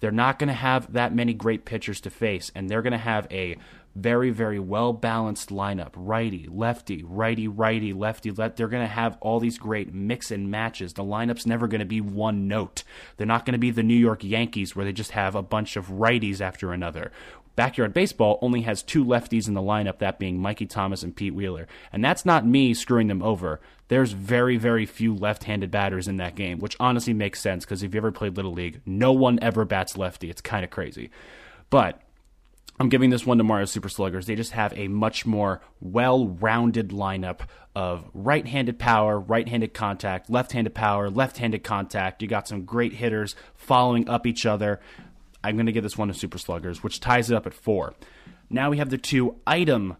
They're 0.00 0.10
not 0.10 0.38
going 0.38 0.48
to 0.48 0.54
have 0.54 0.92
that 0.92 1.14
many 1.14 1.34
great 1.34 1.64
pitchers 1.64 2.00
to 2.02 2.10
face, 2.10 2.52
and 2.54 2.68
they're 2.68 2.82
going 2.82 2.92
to 2.92 2.98
have 2.98 3.26
a 3.30 3.56
very, 3.94 4.30
very 4.30 4.58
well 4.58 4.92
balanced 4.92 5.50
lineup. 5.50 5.92
Righty, 5.96 6.48
lefty, 6.50 7.02
righty, 7.02 7.48
righty, 7.48 7.92
lefty. 7.92 8.30
Let 8.30 8.56
they're 8.56 8.68
going 8.68 8.86
to 8.86 8.92
have 8.92 9.18
all 9.20 9.40
these 9.40 9.58
great 9.58 9.92
mix 9.92 10.30
and 10.30 10.50
matches. 10.50 10.92
The 10.92 11.02
lineup's 11.02 11.46
never 11.46 11.66
going 11.66 11.80
to 11.80 11.84
be 11.84 12.00
one 12.00 12.48
note. 12.48 12.84
They're 13.16 13.26
not 13.26 13.44
going 13.44 13.52
to 13.52 13.58
be 13.58 13.70
the 13.70 13.82
New 13.82 13.94
York 13.94 14.22
Yankees 14.24 14.74
where 14.76 14.84
they 14.84 14.92
just 14.92 15.12
have 15.12 15.34
a 15.34 15.42
bunch 15.42 15.76
of 15.76 15.88
righties 15.88 16.40
after 16.40 16.72
another. 16.72 17.10
Backyard 17.56 17.92
Baseball 17.92 18.38
only 18.40 18.62
has 18.62 18.84
two 18.84 19.04
lefties 19.04 19.48
in 19.48 19.54
the 19.54 19.60
lineup, 19.60 19.98
that 19.98 20.20
being 20.20 20.38
Mikey 20.38 20.66
Thomas 20.66 21.02
and 21.02 21.16
Pete 21.16 21.34
Wheeler. 21.34 21.66
And 21.92 22.04
that's 22.04 22.24
not 22.24 22.46
me 22.46 22.72
screwing 22.72 23.08
them 23.08 23.20
over. 23.20 23.60
There's 23.88 24.12
very, 24.12 24.56
very 24.58 24.86
few 24.86 25.12
left 25.12 25.42
handed 25.42 25.72
batters 25.72 26.06
in 26.06 26.18
that 26.18 26.36
game, 26.36 26.60
which 26.60 26.76
honestly 26.78 27.14
makes 27.14 27.40
sense 27.40 27.64
because 27.64 27.82
if 27.82 27.94
you 27.94 27.98
ever 27.98 28.12
played 28.12 28.36
Little 28.36 28.52
League, 28.52 28.80
no 28.86 29.10
one 29.10 29.40
ever 29.42 29.64
bats 29.64 29.96
lefty. 29.96 30.30
It's 30.30 30.40
kind 30.40 30.62
of 30.62 30.70
crazy. 30.70 31.10
But 31.68 32.00
I'm 32.80 32.88
giving 32.88 33.10
this 33.10 33.26
one 33.26 33.38
to 33.38 33.44
Mario 33.44 33.64
Super 33.64 33.88
Sluggers. 33.88 34.26
They 34.26 34.36
just 34.36 34.52
have 34.52 34.76
a 34.76 34.88
much 34.88 35.26
more 35.26 35.60
well 35.80 36.28
rounded 36.28 36.90
lineup 36.90 37.40
of 37.74 38.04
right 38.14 38.46
handed 38.46 38.78
power, 38.78 39.18
right 39.18 39.48
handed 39.48 39.74
contact, 39.74 40.30
left 40.30 40.52
handed 40.52 40.74
power, 40.74 41.10
left 41.10 41.38
handed 41.38 41.64
contact. 41.64 42.22
You 42.22 42.28
got 42.28 42.46
some 42.46 42.64
great 42.64 42.94
hitters 42.94 43.34
following 43.54 44.08
up 44.08 44.26
each 44.26 44.46
other. 44.46 44.80
I'm 45.42 45.56
going 45.56 45.66
to 45.66 45.72
give 45.72 45.82
this 45.82 45.98
one 45.98 46.08
to 46.08 46.14
Super 46.14 46.38
Sluggers, 46.38 46.82
which 46.82 47.00
ties 47.00 47.30
it 47.30 47.34
up 47.34 47.46
at 47.46 47.54
four. 47.54 47.94
Now 48.50 48.70
we 48.70 48.78
have 48.78 48.90
the 48.90 48.98
two 48.98 49.36
item. 49.46 49.96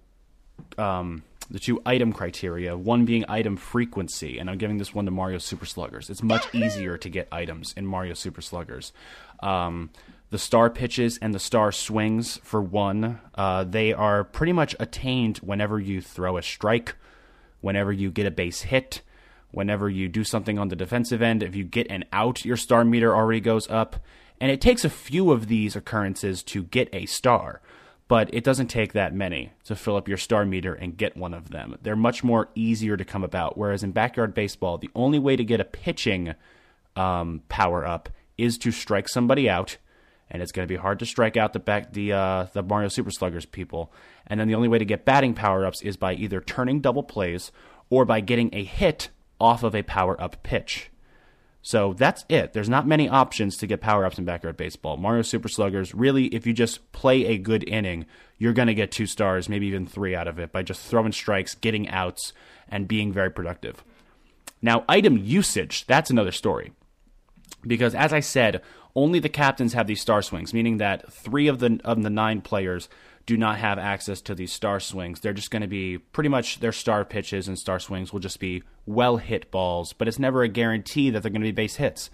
Um, 0.76 1.22
the 1.51 1.59
two 1.59 1.81
item 1.87 2.12
criteria, 2.12 2.76
one 2.76 3.07
being 3.07 3.24
item 3.26 3.57
frequency, 3.57 4.39
and 4.39 4.51
I'm 4.51 4.59
giving 4.59 4.76
this 4.76 4.95
one 4.95 5.07
to 5.07 5.11
Mario 5.11 5.39
Super 5.39 5.64
Sluggers. 5.64 6.11
It's 6.11 6.22
much 6.22 6.55
easier 6.55 6.99
to 6.99 7.09
get 7.09 7.26
items 7.33 7.72
in 7.74 7.87
Mario 7.87 8.12
Super 8.14 8.43
Sluggers. 8.43 8.93
Um, 9.41 9.91
the 10.31 10.39
star 10.39 10.68
pitches 10.68 11.18
and 11.18 11.35
the 11.35 11.39
star 11.39 11.72
swings, 11.72 12.39
for 12.43 12.61
one, 12.61 13.20
uh, 13.35 13.64
they 13.64 13.93
are 13.93 14.24
pretty 14.24 14.53
much 14.53 14.76
attained 14.79 15.39
whenever 15.39 15.81
you 15.81 16.03
throw 16.03 16.37
a 16.37 16.43
strike, 16.43 16.97
whenever 17.61 17.93
you 17.93 18.11
get 18.11 18.26
a 18.26 18.31
base 18.31 18.62
hit, 18.62 19.01
whenever 19.51 19.89
you 19.89 20.09
do 20.09 20.24
something 20.24 20.59
on 20.59 20.68
the 20.68 20.76
defensive 20.76 21.22
end. 21.22 21.43
If 21.43 21.57
you 21.57 21.64
get 21.64 21.91
an 21.91 22.05
out, 22.12 22.45
your 22.45 22.59
star 22.59 22.85
meter 22.85 23.16
already 23.16 23.41
goes 23.41 23.68
up. 23.70 23.97
And 24.41 24.51
it 24.53 24.61
takes 24.61 24.85
a 24.85 24.91
few 24.91 25.33
of 25.33 25.49
these 25.49 25.74
occurrences 25.74 26.43
to 26.45 26.62
get 26.64 26.89
a 26.93 27.07
star, 27.07 27.61
but 28.07 28.33
it 28.33 28.45
doesn't 28.45 28.68
take 28.68 28.93
that 28.93 29.14
many 29.14 29.53
to 29.64 29.74
fill 29.74 29.97
up 29.97 30.09
your 30.09 30.18
star 30.18 30.45
meter 30.45 30.74
and 30.74 30.97
get 30.97 31.16
one 31.16 31.35
of 31.35 31.51
them. 31.51 31.76
They're 31.83 31.97
much 31.97 32.22
more 32.22 32.51
easier 32.55 32.97
to 32.97 33.05
come 33.05 33.24
about. 33.24 33.57
Whereas 33.57 33.83
in 33.83 33.93
backyard 33.93 34.35
baseball, 34.35 34.79
the 34.79 34.91
only 34.95 35.18
way 35.18 35.37
to 35.37 35.43
get 35.43 35.61
a 35.61 35.64
pitching 35.64 36.35
um, 36.95 37.43
power 37.49 37.85
up 37.87 38.11
is 38.37 38.59
to 38.59 38.70
strike 38.70 39.09
somebody 39.09 39.49
out 39.49 39.79
and 40.31 40.43
it's 40.43 40.53
going 40.53 40.66
to 40.66 40.72
be 40.72 40.81
hard 40.81 40.99
to 40.99 41.07
strike 41.07 41.37
out 41.37 41.53
the 41.53 41.59
back 41.59 41.93
the 41.93 42.12
uh, 42.12 42.47
the 42.53 42.62
Mario 42.62 42.89
Super 42.89 43.11
Sluggers 43.11 43.47
people. 43.47 43.93
And 44.26 44.39
then 44.39 44.49
the 44.49 44.55
only 44.55 44.68
way 44.68 44.79
to 44.79 44.85
get 44.85 45.05
batting 45.05 45.35
power 45.35 45.64
ups 45.64 45.83
is 45.83 45.97
by 45.97 46.14
either 46.14 46.41
turning 46.41 46.81
double 46.81 47.03
plays 47.03 47.51
or 47.91 48.05
by 48.05 48.20
getting 48.20 48.51
a 48.53 48.64
hit 48.64 49.09
off 49.41 49.62
of 49.62 49.74
a 49.74 49.83
power 49.83 50.20
up 50.20 50.43
pitch. 50.43 50.91
So 51.62 51.93
that's 51.93 52.24
it. 52.29 52.53
There's 52.53 52.68
not 52.68 52.87
many 52.87 53.09
options 53.09 53.57
to 53.59 53.66
get 53.66 53.81
power 53.81 54.05
ups 54.07 54.18
in 54.18 54.24
backyard 54.24 54.57
baseball. 54.57 54.97
Mario 54.97 55.22
Super 55.22 55.49
Sluggers, 55.49 55.95
really, 55.95 56.26
if 56.26 56.47
you 56.47 56.53
just 56.53 56.93
play 56.93 57.26
a 57.26 57.39
good 57.39 57.68
inning, 57.68 58.07
you're 58.39 58.53
going 58.53 58.68
to 58.68 58.74
get 58.74 58.93
two 58.93 59.07
stars, 59.07 59.49
maybe 59.49 59.66
even 59.66 59.87
three 59.87 60.14
out 60.14 60.29
of 60.29 60.39
it 60.39 60.53
by 60.53 60.62
just 60.62 60.81
throwing 60.81 61.12
strikes, 61.12 61.55
getting 61.55 61.89
outs, 61.89 62.33
and 62.68 62.87
being 62.87 63.12
very 63.12 63.31
productive. 63.31 63.83
Now, 64.62 64.85
item 64.89 65.18
usage, 65.18 65.87
that's 65.87 66.11
another 66.11 66.33
story. 66.33 66.72
Because 67.66 67.95
as 67.95 68.12
I 68.12 68.20
said, 68.20 68.62
only 68.99 69.20
the 69.20 69.28
captains 69.28 69.74
have 69.74 69.86
these 69.86 70.01
star 70.01 70.22
swings, 70.22 70.53
meaning 70.53 70.78
that 70.78 71.12
three 71.12 71.46
of 71.46 71.61
the 71.61 71.80
of 71.84 72.03
the 72.03 72.11
nine 72.11 72.40
players 72.40 72.88
do 73.26 73.36
not 73.36 73.59
have 73.59 73.78
access 73.78 74.20
to 74.22 74.34
these 74.34 74.53
star 74.53 74.80
swings. 74.80 75.20
They're 75.20 75.32
just 75.32 75.51
going 75.51 75.62
to 75.62 75.68
be 75.68 75.99
pretty 75.99 76.28
much 76.28 76.61
their 76.61 76.72
star 76.72 77.05
pitches 77.05 77.46
and 77.46 77.59
star 77.59 77.78
swings 77.78 78.12
will 78.12 78.20
just 78.20 78.40
be 78.40 78.62
well 78.86 79.18
hit 79.18 79.51
balls, 79.51 79.92
but 79.92 80.09
it's 80.09 80.18
never 80.18 80.42
a 80.42 80.49
guarantee 80.49 81.11
that 81.11 81.22
they're 81.22 81.30
going 81.30 81.42
to 81.42 81.46
be 81.49 81.53
base 81.53 81.76
hits. 81.76 82.11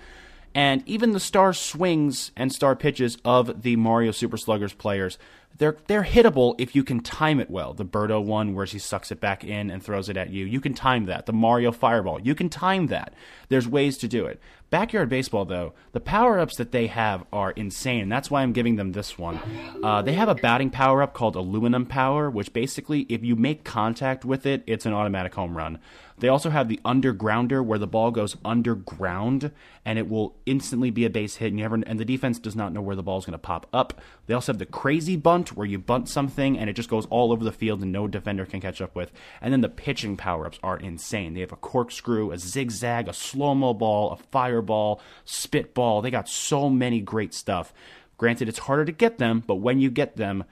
And 0.55 0.83
even 0.87 1.13
the 1.13 1.21
star 1.21 1.53
swings 1.53 2.31
and 2.37 2.53
star 2.53 2.77
pitches 2.77 3.17
of 3.25 3.63
the 3.63 3.77
Mario 3.77 4.13
Super 4.13 4.37
Sluggers 4.37 4.73
players, 4.73 5.19
they're 5.57 5.77
they're 5.87 6.05
hittable 6.05 6.55
if 6.59 6.75
you 6.75 6.85
can 6.85 7.01
time 7.01 7.41
it 7.41 7.51
well. 7.51 7.75
The 7.75 7.85
Birdo 7.85 8.23
one 8.23 8.55
where 8.55 8.67
she 8.67 8.79
sucks 8.79 9.11
it 9.11 9.21
back 9.21 9.45
in 9.45 9.71
and 9.71 9.83
throws 9.83 10.09
it 10.09 10.17
at 10.17 10.31
you, 10.31 10.45
you 10.45 10.61
can 10.61 10.75
time 10.75 11.07
that. 11.07 11.27
The 11.27 11.33
Mario 11.33 11.73
Fireball, 11.73 12.21
you 12.21 12.35
can 12.35 12.49
time 12.49 12.89
that. 12.89 13.15
There's 13.49 13.69
ways 13.69 13.99
to 13.99 14.09
do 14.09 14.27
it. 14.27 14.41
Backyard 14.75 15.09
Baseball, 15.09 15.45
though, 15.45 15.73
the 15.93 16.01
power 16.01 16.41
ups 16.41 16.57
that 16.57 16.73
they 16.73 16.89
have 16.89 17.25
are 17.33 17.53
insane. 17.53 18.09
That's 18.09 18.29
why 18.29 18.43
I'm 18.43 18.53
giving 18.53 18.75
them 18.75 18.91
this 18.91 19.17
one. 19.17 19.39
Uh, 19.85 20.03
they 20.03 20.15
have 20.15 20.29
a 20.29 20.35
batting 20.35 20.71
power 20.71 21.01
up 21.01 21.15
called 21.15 21.37
Aluminum 21.37 21.87
Power, 21.87 22.29
which 22.29 22.53
basically, 22.53 23.03
if 23.03 23.23
you 23.23 23.37
make 23.37 23.63
contact 23.63 24.25
with 24.25 24.47
it, 24.47 24.65
it's 24.67 24.85
an 24.85 24.93
automatic 24.93 25.33
home 25.33 25.57
run. 25.57 25.79
They 26.19 26.29
also 26.29 26.51
have 26.51 26.69
the 26.69 26.81
undergrounder 26.85 27.65
where 27.65 27.79
the 27.79 27.89
ball 27.89 28.11
goes 28.13 28.37
underground 28.45 29.51
and 29.85 29.99
it 29.99 30.09
will 30.09 30.37
instantly 30.47 30.91
be 30.91 31.05
a 31.05 31.11
base 31.11 31.37
hit 31.37 31.49
and 31.49 31.59
you 31.59 31.65
never 31.65 31.75
and 31.75 31.99
the 31.99 32.05
defense 32.05 32.39
does 32.39 32.55
not 32.55 32.73
know 32.73 32.81
where 32.81 32.95
the 32.95 33.03
ball 33.03 33.19
is 33.19 33.25
going 33.25 33.33
to 33.33 33.39
pop 33.39 33.67
up. 33.73 34.01
They 34.27 34.35
also 34.35 34.53
have 34.53 34.59
the 34.59 34.67
crazy 34.67 35.17
bunt 35.17 35.57
where 35.57 35.67
you 35.67 35.79
bunt 35.79 36.09
something 36.09 36.57
and 36.57 36.71
it 36.71 36.75
just 36.75 36.89
goes 36.89 37.07
all 37.07 37.33
over 37.33 37.43
the 37.43 37.53
field 37.53 37.83
and 37.83 37.91
no 37.91 38.07
defender 38.07 38.47
can 38.47 38.61
catch 38.61 38.81
up 38.81 38.95
with. 38.95 39.11
And 39.41 39.53
then 39.53 39.61
the 39.61 39.69
pitching 39.69 40.17
power-ups 40.17 40.61
are 40.63 40.79
insane. 40.79 41.35
They 41.35 41.41
have 41.41 41.53
a 41.53 41.57
corkscrew, 41.57 42.31
a 42.31 42.39
zigzag, 42.39 43.09
a 43.09 43.13
slow-mo 43.13 43.75
ball, 43.75 44.13
a 44.13 44.17
fireball, 44.17 45.01
spitball. 45.25 46.01
They 46.01 46.11
got 46.11 46.29
so 46.29 46.71
many 46.71 47.01
great 47.01 47.35
stuff. 47.35 47.75
Granted, 48.17 48.49
it's 48.49 48.61
harder 48.61 48.85
to 48.85 48.93
get 48.93 49.19
them, 49.19 49.43
but 49.45 49.57
when 49.57 49.81
you 49.81 49.91
get 49.91 50.17
them, 50.17 50.45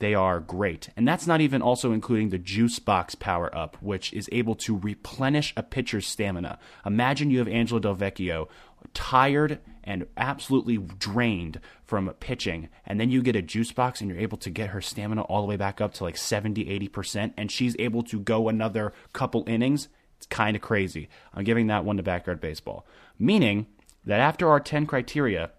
they 0.00 0.14
are 0.14 0.40
great. 0.40 0.88
And 0.96 1.06
that's 1.06 1.26
not 1.26 1.40
even 1.40 1.62
also 1.62 1.92
including 1.92 2.30
the 2.30 2.38
Juice 2.38 2.78
Box 2.78 3.14
power 3.14 3.54
up, 3.54 3.76
which 3.80 4.12
is 4.12 4.28
able 4.32 4.54
to 4.56 4.76
replenish 4.76 5.52
a 5.56 5.62
pitcher's 5.62 6.06
stamina. 6.06 6.58
Imagine 6.84 7.30
you 7.30 7.38
have 7.38 7.48
Angela 7.48 7.80
Delvecchio 7.80 8.48
tired 8.94 9.60
and 9.84 10.06
absolutely 10.16 10.78
drained 10.78 11.60
from 11.84 12.08
pitching, 12.20 12.68
and 12.86 12.98
then 12.98 13.10
you 13.10 13.22
get 13.22 13.36
a 13.36 13.42
juice 13.42 13.72
box 13.72 14.00
and 14.00 14.08
you're 14.10 14.18
able 14.18 14.38
to 14.38 14.50
get 14.50 14.70
her 14.70 14.80
stamina 14.80 15.22
all 15.22 15.42
the 15.42 15.48
way 15.48 15.56
back 15.56 15.80
up 15.80 15.92
to 15.94 16.04
like 16.04 16.16
70, 16.16 16.64
80%, 16.88 17.34
and 17.36 17.50
she's 17.50 17.76
able 17.78 18.02
to 18.04 18.20
go 18.20 18.48
another 18.48 18.92
couple 19.12 19.44
innings. 19.46 19.88
It's 20.16 20.26
kind 20.26 20.56
of 20.56 20.62
crazy. 20.62 21.08
I'm 21.34 21.44
giving 21.44 21.66
that 21.68 21.84
one 21.84 21.96
to 21.96 22.02
backyard 22.02 22.40
baseball. 22.40 22.86
Meaning 23.18 23.66
that 24.04 24.20
after 24.20 24.48
our 24.48 24.60
10 24.60 24.86
criteria, 24.86 25.50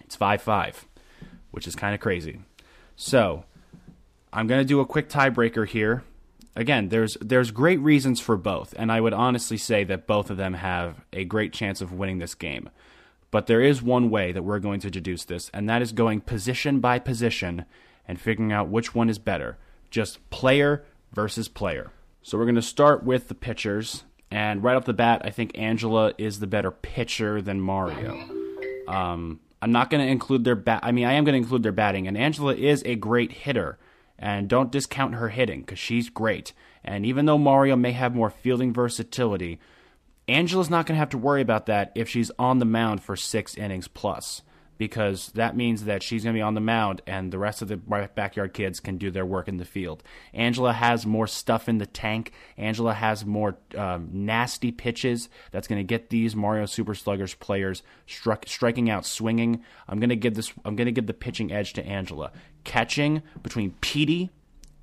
it's 0.00 0.16
5 0.16 0.42
5, 0.42 0.86
which 1.50 1.66
is 1.66 1.74
kind 1.74 1.94
of 1.94 2.00
crazy. 2.00 2.40
So, 2.96 3.44
I'm 4.34 4.48
going 4.48 4.60
to 4.60 4.66
do 4.66 4.80
a 4.80 4.86
quick 4.86 5.08
tiebreaker 5.08 5.66
here. 5.66 6.02
Again, 6.56 6.88
there's 6.88 7.16
there's 7.20 7.52
great 7.52 7.78
reasons 7.80 8.20
for 8.20 8.36
both, 8.36 8.74
and 8.76 8.90
I 8.90 9.00
would 9.00 9.12
honestly 9.12 9.56
say 9.56 9.84
that 9.84 10.08
both 10.08 10.28
of 10.28 10.36
them 10.36 10.54
have 10.54 11.04
a 11.12 11.24
great 11.24 11.52
chance 11.52 11.80
of 11.80 11.92
winning 11.92 12.18
this 12.18 12.34
game. 12.34 12.68
But 13.30 13.46
there 13.46 13.60
is 13.60 13.80
one 13.80 14.10
way 14.10 14.32
that 14.32 14.42
we're 14.42 14.58
going 14.58 14.80
to 14.80 14.90
deduce 14.90 15.24
this, 15.24 15.50
and 15.54 15.68
that 15.68 15.82
is 15.82 15.92
going 15.92 16.20
position 16.20 16.80
by 16.80 16.98
position 16.98 17.64
and 18.06 18.20
figuring 18.20 18.52
out 18.52 18.68
which 18.68 18.94
one 18.94 19.08
is 19.08 19.18
better. 19.18 19.56
Just 19.90 20.28
player 20.30 20.84
versus 21.12 21.48
player. 21.48 21.90
So 22.22 22.36
we're 22.36 22.44
going 22.44 22.54
to 22.56 22.62
start 22.62 23.04
with 23.04 23.28
the 23.28 23.34
pitchers, 23.34 24.04
and 24.30 24.62
right 24.62 24.76
off 24.76 24.84
the 24.84 24.92
bat, 24.92 25.22
I 25.24 25.30
think 25.30 25.56
Angela 25.56 26.12
is 26.18 26.40
the 26.40 26.46
better 26.46 26.70
pitcher 26.70 27.40
than 27.40 27.60
Mario. 27.60 28.14
Um, 28.88 29.40
I'm 29.62 29.72
not 29.72 29.90
going 29.90 30.04
to 30.04 30.10
include 30.10 30.44
their 30.44 30.56
bat. 30.56 30.80
I 30.82 30.92
mean, 30.92 31.04
I 31.04 31.14
am 31.14 31.24
going 31.24 31.34
to 31.34 31.42
include 31.42 31.62
their 31.62 31.72
batting, 31.72 32.08
and 32.08 32.16
Angela 32.16 32.54
is 32.54 32.82
a 32.84 32.96
great 32.96 33.32
hitter. 33.32 33.78
And 34.18 34.48
don't 34.48 34.72
discount 34.72 35.14
her 35.14 35.28
hitting 35.30 35.60
because 35.60 35.78
she's 35.78 36.08
great. 36.08 36.52
And 36.84 37.04
even 37.04 37.26
though 37.26 37.38
Mario 37.38 37.76
may 37.76 37.92
have 37.92 38.14
more 38.14 38.30
fielding 38.30 38.72
versatility, 38.72 39.58
Angela's 40.28 40.70
not 40.70 40.86
going 40.86 40.96
to 40.96 41.00
have 41.00 41.10
to 41.10 41.18
worry 41.18 41.42
about 41.42 41.66
that 41.66 41.92
if 41.94 42.08
she's 42.08 42.30
on 42.38 42.58
the 42.58 42.64
mound 42.64 43.02
for 43.02 43.16
six 43.16 43.56
innings 43.56 43.88
plus, 43.88 44.42
because 44.78 45.28
that 45.34 45.56
means 45.56 45.84
that 45.84 46.02
she's 46.02 46.24
going 46.24 46.34
to 46.34 46.38
be 46.38 46.42
on 46.42 46.54
the 46.54 46.60
mound 46.60 47.00
and 47.06 47.32
the 47.32 47.38
rest 47.38 47.62
of 47.62 47.68
the 47.68 47.76
backyard 47.76 48.52
kids 48.52 48.80
can 48.80 48.98
do 48.98 49.10
their 49.10 49.26
work 49.26 49.48
in 49.48 49.56
the 49.56 49.64
field. 49.64 50.02
Angela 50.32 50.72
has 50.72 51.06
more 51.06 51.26
stuff 51.26 51.68
in 51.68 51.78
the 51.78 51.86
tank. 51.86 52.32
Angela 52.56 52.94
has 52.94 53.24
more 53.24 53.56
um, 53.76 54.08
nasty 54.12 54.72
pitches 54.72 55.28
that's 55.52 55.68
going 55.68 55.78
to 55.78 55.84
get 55.84 56.10
these 56.10 56.34
Mario 56.34 56.66
Super 56.66 56.94
Sluggers 56.94 57.34
players 57.34 57.82
struck, 58.06 58.46
striking 58.46 58.90
out 58.90 59.06
swinging. 59.06 59.62
I'm 59.88 60.00
going 60.00 60.10
to 60.10 60.16
give 60.16 60.34
this. 60.34 60.52
I'm 60.64 60.76
going 60.76 60.86
to 60.86 60.92
give 60.92 61.06
the 61.06 61.14
pitching 61.14 61.52
edge 61.52 61.72
to 61.74 61.86
Angela. 61.86 62.32
Catching 62.64 63.22
between 63.42 63.72
Petey 63.80 64.30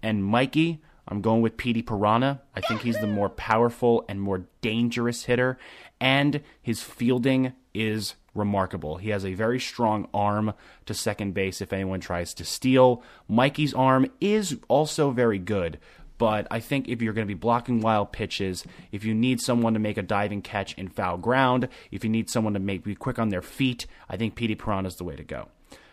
and 0.01 0.23
Mikey. 0.23 0.81
I'm 1.07 1.21
going 1.21 1.41
with 1.41 1.57
Petey 1.57 1.81
Piranha. 1.81 2.41
I 2.55 2.61
think 2.61 2.81
he's 2.81 2.99
the 2.99 3.07
more 3.07 3.29
powerful 3.29 4.05
and 4.07 4.21
more 4.21 4.45
dangerous 4.61 5.25
hitter, 5.25 5.57
and 5.99 6.41
his 6.61 6.81
fielding 6.81 7.53
is 7.73 8.15
remarkable. 8.33 8.97
He 8.97 9.09
has 9.09 9.25
a 9.25 9.33
very 9.33 9.59
strong 9.59 10.07
arm 10.13 10.53
to 10.85 10.93
second 10.93 11.33
base 11.33 11.61
if 11.61 11.73
anyone 11.73 11.99
tries 11.99 12.33
to 12.35 12.45
steal. 12.45 13.03
Mikey's 13.27 13.73
arm 13.73 14.07
is 14.21 14.57
also 14.67 15.11
very 15.11 15.39
good, 15.39 15.79
but 16.17 16.47
I 16.51 16.59
think 16.59 16.87
if 16.87 17.01
you're 17.01 17.13
going 17.13 17.27
to 17.27 17.33
be 17.33 17.39
blocking 17.39 17.81
wild 17.81 18.11
pitches, 18.11 18.63
if 18.91 19.03
you 19.03 19.13
need 19.13 19.41
someone 19.41 19.73
to 19.73 19.79
make 19.79 19.97
a 19.97 20.03
diving 20.03 20.41
catch 20.41 20.73
in 20.75 20.87
foul 20.87 21.17
ground, 21.17 21.67
if 21.91 22.03
you 22.03 22.09
need 22.09 22.29
someone 22.29 22.53
to 22.53 22.59
make 22.59 22.83
be 22.83 22.95
quick 22.95 23.19
on 23.19 23.29
their 23.29 23.41
feet, 23.41 23.87
I 24.07 24.17
think 24.17 24.35
Petey 24.35 24.55
Piranha 24.55 24.87
is 24.87 24.95
the 24.95 25.03
way 25.03 25.15
to 25.15 25.23
go. 25.23 25.49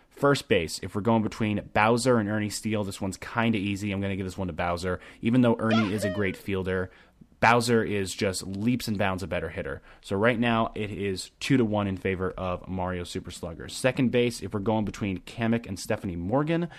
First 0.09 0.49
base, 0.49 0.79
if 0.83 0.95
we're 0.95 1.01
going 1.01 1.23
between 1.23 1.69
Bowser 1.73 2.17
and 2.17 2.27
Ernie 2.27 2.49
Steele, 2.49 2.83
this 2.83 2.99
one's 2.99 3.15
kind 3.15 3.55
of 3.55 3.61
easy. 3.61 3.91
I'm 3.91 4.01
going 4.01 4.11
to 4.11 4.17
give 4.17 4.25
this 4.25 4.37
one 4.37 4.47
to 4.47 4.53
Bowser. 4.53 4.99
Even 5.21 5.41
though 5.41 5.55
Ernie 5.57 5.93
is 5.93 6.03
a 6.03 6.09
great 6.09 6.35
fielder, 6.35 6.91
Bowser 7.39 7.83
is 7.83 8.13
just 8.13 8.45
leaps 8.45 8.87
and 8.87 8.97
bounds 8.97 9.23
a 9.23 9.27
better 9.27 9.49
hitter. 9.49 9.81
So 10.01 10.15
right 10.15 10.39
now 10.39 10.71
it 10.75 10.91
is 10.91 11.31
two 11.39 11.57
to 11.57 11.65
one 11.65 11.87
in 11.87 11.97
favor 11.97 12.31
of 12.31 12.67
Mario 12.67 13.03
Super 13.03 13.31
Sluggers. 13.31 13.73
Second 13.73 14.11
base, 14.11 14.41
if 14.41 14.53
we're 14.53 14.59
going 14.59 14.85
between 14.85 15.19
Kamek 15.19 15.65
and 15.65 15.79
Stephanie 15.79 16.17
Morgan, 16.17 16.69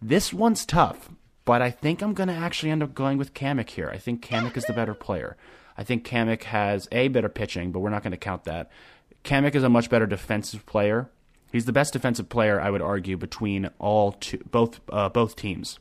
this 0.00 0.32
one's 0.32 0.64
tough, 0.64 1.10
but 1.44 1.60
I 1.60 1.70
think 1.70 2.00
I'm 2.00 2.14
going 2.14 2.28
to 2.28 2.34
actually 2.34 2.70
end 2.70 2.82
up 2.82 2.94
going 2.94 3.18
with 3.18 3.34
Kamek 3.34 3.70
here. 3.70 3.90
I 3.92 3.98
think 3.98 4.24
Kamek 4.24 4.56
is 4.56 4.64
the 4.64 4.72
better 4.72 4.94
player. 4.94 5.36
I 5.76 5.84
think 5.84 6.06
Kamek 6.06 6.44
has 6.44 6.88
a 6.92 7.08
better 7.08 7.28
pitching, 7.28 7.72
but 7.72 7.80
we're 7.80 7.90
not 7.90 8.02
going 8.02 8.12
to 8.12 8.16
count 8.16 8.44
that. 8.44 8.70
Kamek 9.24 9.54
is 9.54 9.62
a 9.62 9.68
much 9.68 9.90
better 9.90 10.06
defensive 10.06 10.64
player. 10.64 11.10
He's 11.52 11.64
the 11.66 11.72
best 11.72 11.92
defensive 11.92 12.28
player, 12.28 12.60
I 12.60 12.70
would 12.70 12.82
argue, 12.82 13.16
between 13.16 13.70
all 13.78 14.12
two, 14.12 14.38
both 14.50 14.80
uh, 14.90 15.08
both 15.08 15.36
teams. 15.36 15.78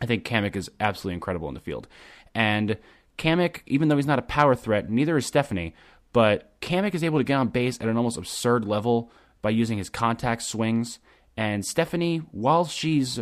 I 0.00 0.06
think 0.06 0.24
Kamek 0.24 0.56
is 0.56 0.70
absolutely 0.80 1.14
incredible 1.14 1.48
in 1.48 1.54
the 1.54 1.60
field, 1.60 1.88
and 2.34 2.78
Kamek, 3.18 3.60
even 3.66 3.88
though 3.88 3.96
he's 3.96 4.06
not 4.06 4.18
a 4.18 4.22
power 4.22 4.54
threat, 4.54 4.90
neither 4.90 5.16
is 5.16 5.26
Stephanie. 5.26 5.74
But 6.12 6.60
Kamek 6.60 6.94
is 6.94 7.04
able 7.04 7.18
to 7.18 7.24
get 7.24 7.36
on 7.36 7.48
base 7.48 7.78
at 7.80 7.88
an 7.88 7.96
almost 7.96 8.18
absurd 8.18 8.64
level 8.64 9.10
by 9.40 9.50
using 9.50 9.78
his 9.78 9.88
contact 9.88 10.42
swings. 10.42 10.98
And 11.36 11.64
Stephanie, 11.64 12.18
while 12.30 12.66
she's 12.66 13.20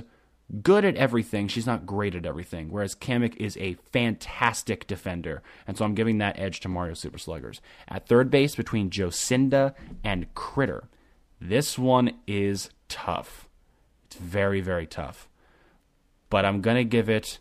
good 0.63 0.85
at 0.85 0.97
everything, 0.97 1.47
she's 1.47 1.67
not 1.67 1.87
great 1.87 2.15
at 2.15 2.27
everything. 2.27 2.71
Whereas 2.71 2.95
Kamek 2.95 3.37
is 3.37 3.57
a 3.59 3.75
fantastic 3.93 4.87
defender. 4.87 5.43
And 5.67 5.79
so 5.79 5.85
I'm 5.85 5.95
giving 5.95 6.19
that 6.19 6.39
edge 6.39 6.61
to 6.61 6.69
Mario 6.69 6.95
Super 6.95 7.19
Sluggers. 7.19 7.61
At 7.87 8.09
third 8.09 8.31
base, 8.31 8.57
between 8.57 8.91
Jocinda 8.91 9.75
and 10.03 10.33
Kritter. 10.35 10.89
This 11.41 11.79
one 11.79 12.15
is 12.27 12.71
tough. 12.89 13.49
It's 14.07 14.17
very, 14.17 14.61
very 14.61 14.87
tough. 14.87 15.29
But 16.29 16.45
I'm 16.45 16.61
going 16.61 16.77
to 16.77 16.85
give 16.85 17.09
it 17.09 17.39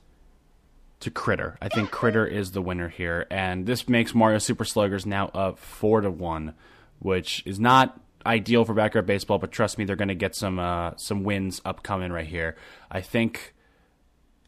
to 1.01 1.11
Kritter. 1.11 1.55
I 1.61 1.69
think 1.69 1.91
Kritter 1.91 2.29
is 2.29 2.51
the 2.51 2.61
winner 2.61 2.89
here. 2.89 3.25
And 3.29 3.65
this 3.65 3.87
makes 3.87 4.13
Mario 4.13 4.37
Super 4.37 4.65
Sluggers 4.65 5.05
now 5.05 5.27
up 5.29 5.59
4 5.59 6.01
to 6.01 6.11
1, 6.11 6.53
which 6.99 7.43
is 7.45 7.59
not 7.59 7.99
ideal 8.25 8.65
for 8.65 8.73
backyard 8.73 9.05
baseball, 9.05 9.39
but 9.39 9.51
trust 9.51 9.77
me, 9.77 9.85
they're 9.85 9.95
going 9.95 10.09
to 10.09 10.15
get 10.15 10.35
some 10.35 10.59
uh, 10.59 10.91
some 10.97 11.23
wins 11.23 11.61
upcoming 11.65 12.11
right 12.11 12.27
here. 12.27 12.55
I 12.89 13.01
think. 13.01 13.53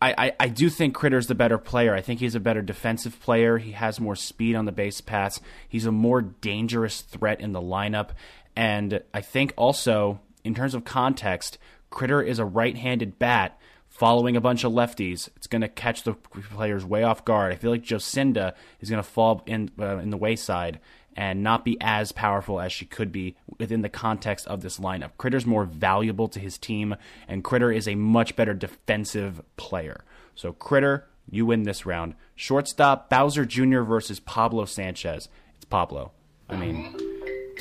I, 0.03 0.15
I, 0.17 0.31
I 0.39 0.47
do 0.47 0.67
think 0.71 0.97
Kritter's 0.97 1.27
the 1.27 1.35
better 1.35 1.59
player. 1.59 1.93
I 1.93 2.01
think 2.01 2.21
he's 2.21 2.33
a 2.33 2.39
better 2.39 2.63
defensive 2.63 3.19
player. 3.19 3.59
He 3.59 3.73
has 3.73 3.99
more 3.99 4.15
speed 4.15 4.55
on 4.55 4.65
the 4.65 4.71
base 4.71 4.99
paths. 4.99 5.39
He's 5.69 5.85
a 5.85 5.91
more 5.91 6.23
dangerous 6.23 7.01
threat 7.01 7.39
in 7.39 7.51
the 7.51 7.61
lineup. 7.61 8.09
And 8.55 9.03
I 9.13 9.21
think 9.21 9.53
also, 9.55 10.19
in 10.43 10.55
terms 10.55 10.73
of 10.73 10.85
context, 10.85 11.59
Kritter 11.91 12.25
is 12.25 12.39
a 12.39 12.45
right 12.45 12.75
handed 12.75 13.19
bat 13.19 13.59
following 14.01 14.35
a 14.35 14.41
bunch 14.41 14.63
of 14.63 14.71
lefties. 14.71 15.29
It's 15.35 15.45
going 15.45 15.61
to 15.61 15.67
catch 15.67 16.01
the 16.01 16.15
players 16.15 16.83
way 16.83 17.03
off 17.03 17.23
guard. 17.23 17.53
I 17.53 17.55
feel 17.55 17.69
like 17.69 17.83
Jocinda 17.83 18.55
is 18.79 18.89
going 18.89 19.01
to 19.01 19.07
fall 19.07 19.43
in, 19.45 19.69
uh, 19.79 19.97
in 19.97 20.09
the 20.09 20.17
wayside 20.17 20.79
and 21.15 21.43
not 21.43 21.63
be 21.63 21.77
as 21.79 22.11
powerful 22.11 22.59
as 22.59 22.73
she 22.73 22.83
could 22.83 23.11
be 23.11 23.35
within 23.59 23.83
the 23.83 23.89
context 23.89 24.47
of 24.47 24.61
this 24.61 24.79
lineup. 24.79 25.11
Kritter's 25.19 25.45
more 25.45 25.65
valuable 25.65 26.27
to 26.29 26.39
his 26.39 26.57
team, 26.57 26.95
and 27.27 27.43
Kritter 27.43 27.75
is 27.75 27.87
a 27.87 27.93
much 27.93 28.35
better 28.35 28.55
defensive 28.55 29.43
player. 29.55 30.03
So, 30.33 30.51
Kritter, 30.51 31.03
you 31.29 31.45
win 31.45 31.61
this 31.61 31.85
round. 31.85 32.15
Shortstop, 32.35 33.07
Bowser 33.07 33.45
Jr. 33.45 33.81
versus 33.81 34.19
Pablo 34.19 34.65
Sanchez. 34.65 35.29
It's 35.57 35.65
Pablo. 35.65 36.11
I 36.49 36.55
mean 36.55 36.95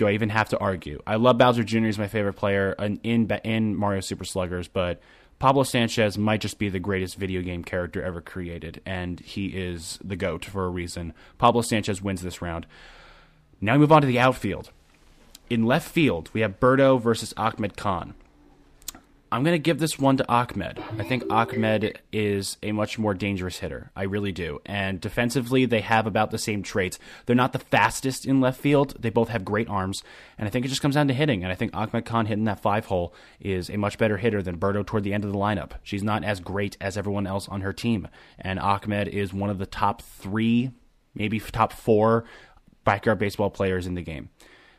do 0.01 0.09
I 0.09 0.13
even 0.13 0.31
have 0.31 0.49
to 0.49 0.59
argue? 0.59 1.03
I 1.07 1.17
love 1.17 1.37
Bowser 1.37 1.63
Jr. 1.63 1.81
He's 1.81 1.99
my 1.99 2.09
favorite 2.09 2.33
player 2.33 2.73
in, 2.79 2.99
in 3.03 3.31
in 3.45 3.77
Mario 3.77 4.01
Super 4.01 4.25
Sluggers, 4.25 4.67
but 4.67 4.99
Pablo 5.41 5.63
Sanchez 5.63 6.19
might 6.19 6.43
just 6.43 6.59
be 6.59 6.69
the 6.69 6.79
greatest 6.79 7.17
video 7.17 7.41
game 7.41 7.65
character 7.65 8.03
ever 8.03 8.21
created, 8.21 8.83
and 8.85 9.19
he 9.21 9.47
is 9.47 9.99
the 10.05 10.15
GOAT 10.15 10.45
for 10.45 10.67
a 10.67 10.69
reason. 10.69 11.15
Pablo 11.39 11.63
Sanchez 11.63 12.03
wins 12.03 12.21
this 12.21 12.43
round. 12.43 12.67
Now 13.59 13.73
we 13.73 13.79
move 13.79 13.91
on 13.91 14.03
to 14.03 14.07
the 14.07 14.19
outfield. 14.19 14.71
in 15.49 15.65
left 15.65 15.91
field, 15.91 16.31
we 16.33 16.43
have 16.43 16.61
Birdo 16.61 17.01
versus 17.01 17.35
Ahmed 17.37 17.77
Khan. 17.77 18.15
I'm 19.33 19.45
going 19.45 19.55
to 19.55 19.61
give 19.61 19.79
this 19.79 19.97
one 19.97 20.17
to 20.17 20.29
Ahmed. 20.29 20.83
I 20.99 21.05
think 21.05 21.23
Ahmed 21.31 22.01
is 22.13 22.57
a 22.65 22.73
much 22.73 22.99
more 22.99 23.15
dangerous 23.15 23.59
hitter. 23.59 23.93
I 23.95 24.03
really 24.03 24.33
do. 24.33 24.61
And 24.67 25.01
defensively, 25.01 25.67
they 25.67 25.83
have 25.83 26.09
about 26.09 26.33
the 26.33 26.39
same 26.39 26.65
traits. 26.65 26.99
They're 27.27 27.37
not 27.37 27.53
the 27.53 27.61
fastest 27.61 28.27
in 28.27 28.41
left 28.41 28.61
field. 28.61 28.97
They 28.99 29.11
both 29.11 29.29
have 29.29 29.45
great 29.45 29.69
arms. 29.69 30.03
And 30.37 30.49
I 30.49 30.51
think 30.51 30.67
it 30.67 30.69
just 30.71 30.83
comes 30.83 30.97
down 30.97 31.07
to 31.09 31.15
hitting. 31.15 31.45
And 31.45 31.53
I 31.53 31.55
think 31.55 31.77
Ahmed 31.77 32.05
Khan 32.05 32.27
hitting 32.27 32.45
that 32.45 32.59
five 32.59 32.87
hole 32.87 33.15
is 33.39 33.71
a 33.71 33.77
much 33.77 33.99
better 33.99 34.17
hitter 34.17 34.43
than 34.43 34.59
Birdo 34.59 34.85
toward 34.85 35.05
the 35.05 35.15
end 35.15 35.25
of 35.25 35.31
the 35.31 35.39
lineup. 35.39 35.73
She's 35.85 36.03
not 36.03 36.25
as 36.25 36.41
great 36.41 36.77
as 36.81 36.99
everyone 36.99 37.29
else 37.29 37.49
on 37.49 37.61
her 37.61 37.73
team. 37.73 38.09
And 38.41 38.59
Ahmed 38.59 39.07
is 39.07 39.33
one 39.33 39.51
of 39.51 39.59
the 39.59 39.67
top 39.67 40.03
three, 40.03 40.73
maybe 41.15 41.39
top 41.39 41.73
four 41.73 42.25
backyard 42.85 43.21
baseball 43.21 43.51
players 43.51 43.87
in 43.87 43.95
the 43.95 44.03
game. 44.03 44.31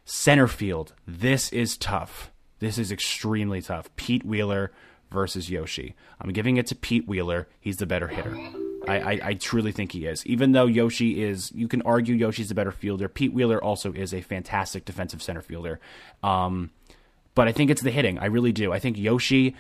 Center 0.04 0.48
field, 0.48 0.94
this 1.08 1.54
is 1.54 1.78
tough. 1.78 2.31
This 2.62 2.78
is 2.78 2.92
extremely 2.92 3.62
tough. 3.62 3.94
Pete 3.96 4.24
Wheeler 4.24 4.72
versus 5.12 5.50
Yoshi. 5.50 5.96
I'm 6.22 6.32
giving 6.32 6.58
it 6.58 6.68
to 6.68 6.76
Pete 6.76 7.08
Wheeler. 7.08 7.48
He's 7.60 7.78
the 7.78 7.88
better 7.88 8.08
hitter. 8.08 8.38
I, 8.88 9.00
I, 9.00 9.20
I, 9.24 9.34
truly 9.34 9.72
think 9.72 9.92
he 9.92 10.06
is. 10.06 10.26
Even 10.26 10.54
though 10.54 10.68
Yoshi 10.68 11.22
is, 11.24 11.52
you 11.54 11.68
can 11.68 11.82
argue 11.82 12.16
Yoshi's 12.16 12.50
a 12.50 12.56
better 12.56 12.72
fielder. 12.72 13.10
Pete 13.10 13.34
Wheeler 13.34 13.62
also 13.62 13.92
is 13.94 14.14
a 14.14 14.22
fantastic 14.22 14.86
defensive 14.86 15.22
center 15.22 15.42
fielder. 15.42 15.80
Um, 16.24 16.72
but 17.36 17.48
I 17.48 17.52
think 17.52 17.72
it's 17.72 17.82
the 17.82 17.92
hitting. 17.92 18.20
I 18.20 18.26
really 18.26 18.52
do. 18.52 18.72
I 18.72 18.80
think 18.80 18.98
Yoshi 18.98 19.56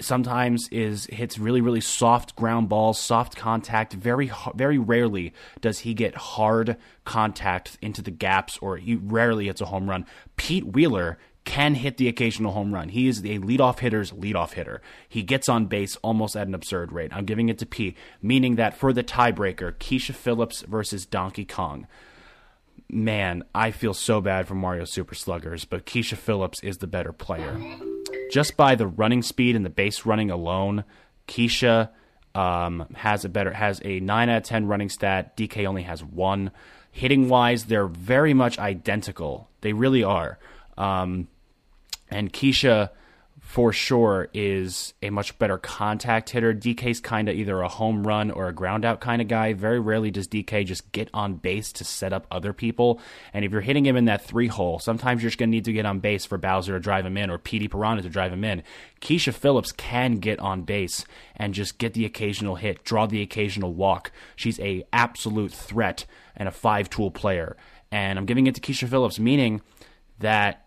sometimes 0.00 0.66
is 0.68 1.06
hits 1.06 1.38
really 1.38 1.60
really 1.60 1.80
soft 1.80 2.34
ground 2.34 2.68
balls, 2.68 2.98
soft 2.98 3.36
contact. 3.36 3.92
Very 3.92 4.30
very 4.54 4.78
rarely 4.78 5.34
does 5.60 5.80
he 5.80 5.94
get 5.94 6.14
hard 6.14 6.76
contact 7.04 7.76
into 7.82 8.02
the 8.02 8.10
gaps, 8.10 8.58
or 8.58 8.76
he 8.76 8.96
rarely 8.96 9.46
hits 9.46 9.60
a 9.60 9.66
home 9.66 9.88
run. 9.88 10.06
Pete 10.36 10.66
Wheeler 10.66 11.18
can 11.44 11.74
hit 11.74 11.96
the 11.96 12.08
occasional 12.08 12.52
home 12.52 12.72
run. 12.72 12.90
He 12.90 13.08
is 13.08 13.20
a 13.20 13.38
leadoff 13.38 13.78
hitter's 13.80 14.12
leadoff 14.12 14.52
hitter. 14.52 14.82
He 15.08 15.22
gets 15.22 15.48
on 15.48 15.66
base 15.66 15.96
almost 15.96 16.36
at 16.36 16.46
an 16.46 16.54
absurd 16.54 16.92
rate. 16.92 17.14
I'm 17.14 17.24
giving 17.24 17.48
it 17.48 17.58
to 17.58 17.66
Pete, 17.66 17.96
meaning 18.22 18.56
that 18.56 18.76
for 18.76 18.92
the 18.92 19.02
tiebreaker, 19.02 19.72
Keisha 19.74 20.14
Phillips 20.14 20.62
versus 20.62 21.06
Donkey 21.06 21.44
Kong. 21.44 21.86
Man, 22.88 23.44
I 23.54 23.70
feel 23.70 23.94
so 23.94 24.20
bad 24.20 24.48
for 24.48 24.54
Mario 24.54 24.84
Super 24.84 25.14
Sluggers, 25.14 25.64
but 25.64 25.86
Keisha 25.86 26.16
Phillips 26.16 26.62
is 26.62 26.78
the 26.78 26.86
better 26.86 27.12
player 27.12 27.58
just 28.30 28.56
by 28.56 28.74
the 28.74 28.86
running 28.86 29.22
speed 29.22 29.56
and 29.56 29.64
the 29.64 29.70
base 29.70 30.06
running 30.06 30.30
alone, 30.30 30.84
Keisha 31.28 31.90
um, 32.34 32.86
has 32.94 33.24
a 33.24 33.28
better 33.28 33.52
has 33.52 33.80
a 33.84 34.00
nine 34.00 34.30
out 34.30 34.38
of 34.38 34.42
ten 34.44 34.66
running 34.66 34.88
stat. 34.88 35.36
DK 35.36 35.66
only 35.66 35.82
has 35.82 36.02
one. 36.02 36.52
Hitting 36.92 37.28
wise, 37.28 37.64
they're 37.64 37.86
very 37.86 38.34
much 38.34 38.58
identical. 38.58 39.48
They 39.60 39.72
really 39.72 40.02
are. 40.02 40.38
Um, 40.76 41.28
and 42.10 42.32
Keisha 42.32 42.90
for 43.50 43.72
sure 43.72 44.28
is 44.32 44.94
a 45.02 45.10
much 45.10 45.36
better 45.40 45.58
contact 45.58 46.30
hitter. 46.30 46.54
DK's 46.54 47.00
kind 47.00 47.28
of 47.28 47.34
either 47.34 47.60
a 47.60 47.68
home 47.68 48.06
run 48.06 48.30
or 48.30 48.46
a 48.46 48.52
ground 48.52 48.84
out 48.84 49.00
kind 49.00 49.20
of 49.20 49.26
guy. 49.26 49.54
Very 49.54 49.80
rarely 49.80 50.12
does 50.12 50.28
DK 50.28 50.64
just 50.64 50.92
get 50.92 51.08
on 51.12 51.34
base 51.34 51.72
to 51.72 51.84
set 51.84 52.12
up 52.12 52.28
other 52.30 52.52
people. 52.52 53.00
And 53.32 53.44
if 53.44 53.50
you're 53.50 53.60
hitting 53.60 53.84
him 53.84 53.96
in 53.96 54.04
that 54.04 54.24
three 54.24 54.46
hole, 54.46 54.78
sometimes 54.78 55.20
you're 55.20 55.30
just 55.30 55.38
going 55.38 55.50
to 55.50 55.56
need 55.56 55.64
to 55.64 55.72
get 55.72 55.86
on 55.86 55.98
base 55.98 56.24
for 56.24 56.38
Bowser 56.38 56.74
to 56.74 56.80
drive 56.80 57.04
him 57.04 57.16
in 57.16 57.28
or 57.28 57.38
Petey 57.38 57.66
Piranha 57.66 58.02
to 58.02 58.08
drive 58.08 58.32
him 58.32 58.44
in. 58.44 58.62
Keisha 59.00 59.34
Phillips 59.34 59.72
can 59.72 60.16
get 60.16 60.38
on 60.38 60.62
base 60.62 61.04
and 61.34 61.54
just 61.54 61.78
get 61.78 61.94
the 61.94 62.04
occasional 62.04 62.54
hit, 62.54 62.84
draw 62.84 63.06
the 63.06 63.22
occasional 63.22 63.72
walk. 63.72 64.12
She's 64.36 64.60
a 64.60 64.84
absolute 64.92 65.52
threat 65.52 66.04
and 66.36 66.46
a 66.46 66.52
five 66.52 66.88
tool 66.88 67.10
player. 67.10 67.56
And 67.90 68.16
I'm 68.16 68.26
giving 68.26 68.46
it 68.46 68.54
to 68.54 68.60
Keisha 68.60 68.88
Phillips, 68.88 69.18
meaning 69.18 69.62
that 70.20 70.66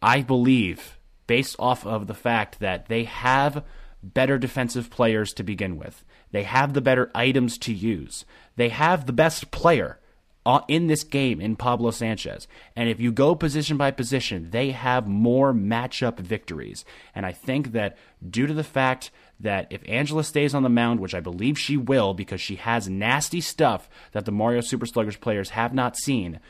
I 0.00 0.22
believe 0.22 0.98
based 1.26 1.56
off 1.58 1.86
of 1.86 2.06
the 2.06 2.14
fact 2.14 2.58
that 2.60 2.86
they 2.86 3.04
have 3.04 3.64
better 4.02 4.38
defensive 4.38 4.90
players 4.90 5.32
to 5.34 5.42
begin 5.42 5.76
with. 5.76 6.04
They 6.32 6.42
have 6.42 6.72
the 6.72 6.80
better 6.80 7.10
items 7.14 7.58
to 7.58 7.72
use. 7.72 8.24
They 8.56 8.70
have 8.70 9.06
the 9.06 9.12
best 9.12 9.50
player 9.50 9.98
uh, 10.44 10.60
in 10.66 10.88
this 10.88 11.04
game 11.04 11.40
in 11.40 11.54
Pablo 11.54 11.90
Sanchez. 11.90 12.48
And 12.74 12.88
if 12.88 13.00
you 13.00 13.12
go 13.12 13.34
position 13.34 13.76
by 13.76 13.92
position, 13.92 14.50
they 14.50 14.72
have 14.72 15.06
more 15.06 15.52
matchup 15.52 16.18
victories. 16.18 16.84
And 17.14 17.24
I 17.24 17.32
think 17.32 17.72
that 17.72 17.96
due 18.28 18.46
to 18.46 18.54
the 18.54 18.64
fact 18.64 19.10
that 19.38 19.68
if 19.70 19.82
Angela 19.88 20.24
stays 20.24 20.54
on 20.54 20.62
the 20.62 20.68
mound, 20.68 21.00
which 21.00 21.14
I 21.14 21.20
believe 21.20 21.58
she 21.58 21.76
will 21.76 22.14
because 22.14 22.40
she 22.40 22.56
has 22.56 22.88
nasty 22.88 23.40
stuff 23.40 23.88
that 24.12 24.24
the 24.24 24.32
Mario 24.32 24.60
Super 24.60 24.86
Sluggers 24.86 25.16
players 25.16 25.50
have 25.50 25.74
not 25.74 25.96
seen, 25.96 26.40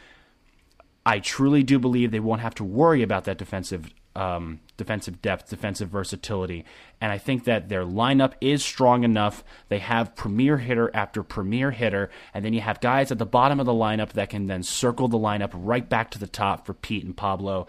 I 1.04 1.18
truly 1.18 1.62
do 1.62 1.78
believe 1.78 2.10
they 2.10 2.20
won't 2.20 2.42
have 2.42 2.54
to 2.56 2.64
worry 2.64 3.02
about 3.02 3.24
that 3.24 3.38
defensive 3.38 3.90
um, 4.14 4.60
defensive 4.76 5.22
depth, 5.22 5.48
defensive 5.48 5.88
versatility. 5.88 6.64
And 7.00 7.10
I 7.10 7.18
think 7.18 7.44
that 7.44 7.68
their 7.68 7.84
lineup 7.84 8.34
is 8.40 8.64
strong 8.64 9.04
enough. 9.04 9.42
They 9.68 9.78
have 9.78 10.14
premier 10.14 10.58
hitter 10.58 10.90
after 10.94 11.22
premier 11.22 11.70
hitter, 11.70 12.10
and 12.34 12.44
then 12.44 12.52
you 12.52 12.60
have 12.60 12.80
guys 12.80 13.10
at 13.10 13.18
the 13.18 13.26
bottom 13.26 13.58
of 13.58 13.66
the 13.66 13.72
lineup 13.72 14.12
that 14.12 14.30
can 14.30 14.46
then 14.46 14.62
circle 14.62 15.08
the 15.08 15.18
lineup 15.18 15.50
right 15.54 15.88
back 15.88 16.10
to 16.10 16.18
the 16.18 16.26
top 16.26 16.66
for 16.66 16.74
Pete 16.74 17.04
and 17.04 17.16
Pablo. 17.16 17.66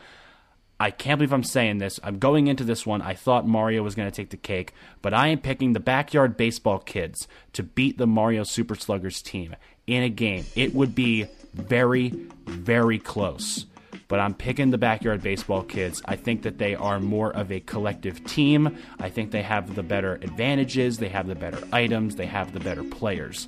I 0.80 0.92
can't 0.92 1.18
believe 1.18 1.32
I'm 1.32 1.44
saying 1.44 1.78
this. 1.78 2.00
I'm 2.04 2.20
going 2.20 2.48
into 2.48 2.66
this 2.66 2.86
one. 2.86 3.02
I 3.02 3.14
thought 3.14 3.48
Mario 3.48 3.84
was 3.84 3.96
going 3.96 4.10
to 4.10 4.16
take 4.16 4.32
the 4.32 4.38
cake, 4.38 4.74
but 5.02 5.14
I 5.14 5.28
am 5.28 5.40
picking 5.40 5.72
the 5.72 5.80
backyard 5.80 6.36
baseball 6.36 6.80
kids 6.80 7.28
to 7.54 7.64
beat 7.64 7.98
the 7.98 8.08
Mario 8.08 8.44
Super 8.44 8.76
Sluggers 8.76 9.22
team 9.22 9.56
in 9.88 10.04
a 10.04 10.10
game. 10.10 10.46
It 10.56 10.74
would 10.74 10.94
be 10.94 11.28
very, 11.54 12.10
very 12.46 13.00
close 13.00 13.66
but 14.14 14.20
I'm 14.20 14.36
picking 14.36 14.70
the 14.70 14.78
backyard 14.78 15.24
baseball 15.24 15.64
kids. 15.64 16.00
I 16.06 16.18
think 16.18 16.44
that 16.44 16.60
they 16.60 16.76
are 16.76 17.00
more 17.00 17.36
of 17.36 17.52
a 17.52 17.60
collective 17.62 18.24
team. 18.26 18.78
I 19.00 19.10
think 19.10 19.32
they 19.32 19.42
have 19.42 19.74
the 19.74 19.82
better 19.82 20.20
advantages, 20.22 21.00
they 21.00 21.10
have 21.10 21.26
the 21.26 21.34
better 21.34 21.58
items, 21.72 22.16
they 22.16 22.28
have 22.28 22.54
the 22.54 22.60
better 22.60 22.84
players. 22.84 23.48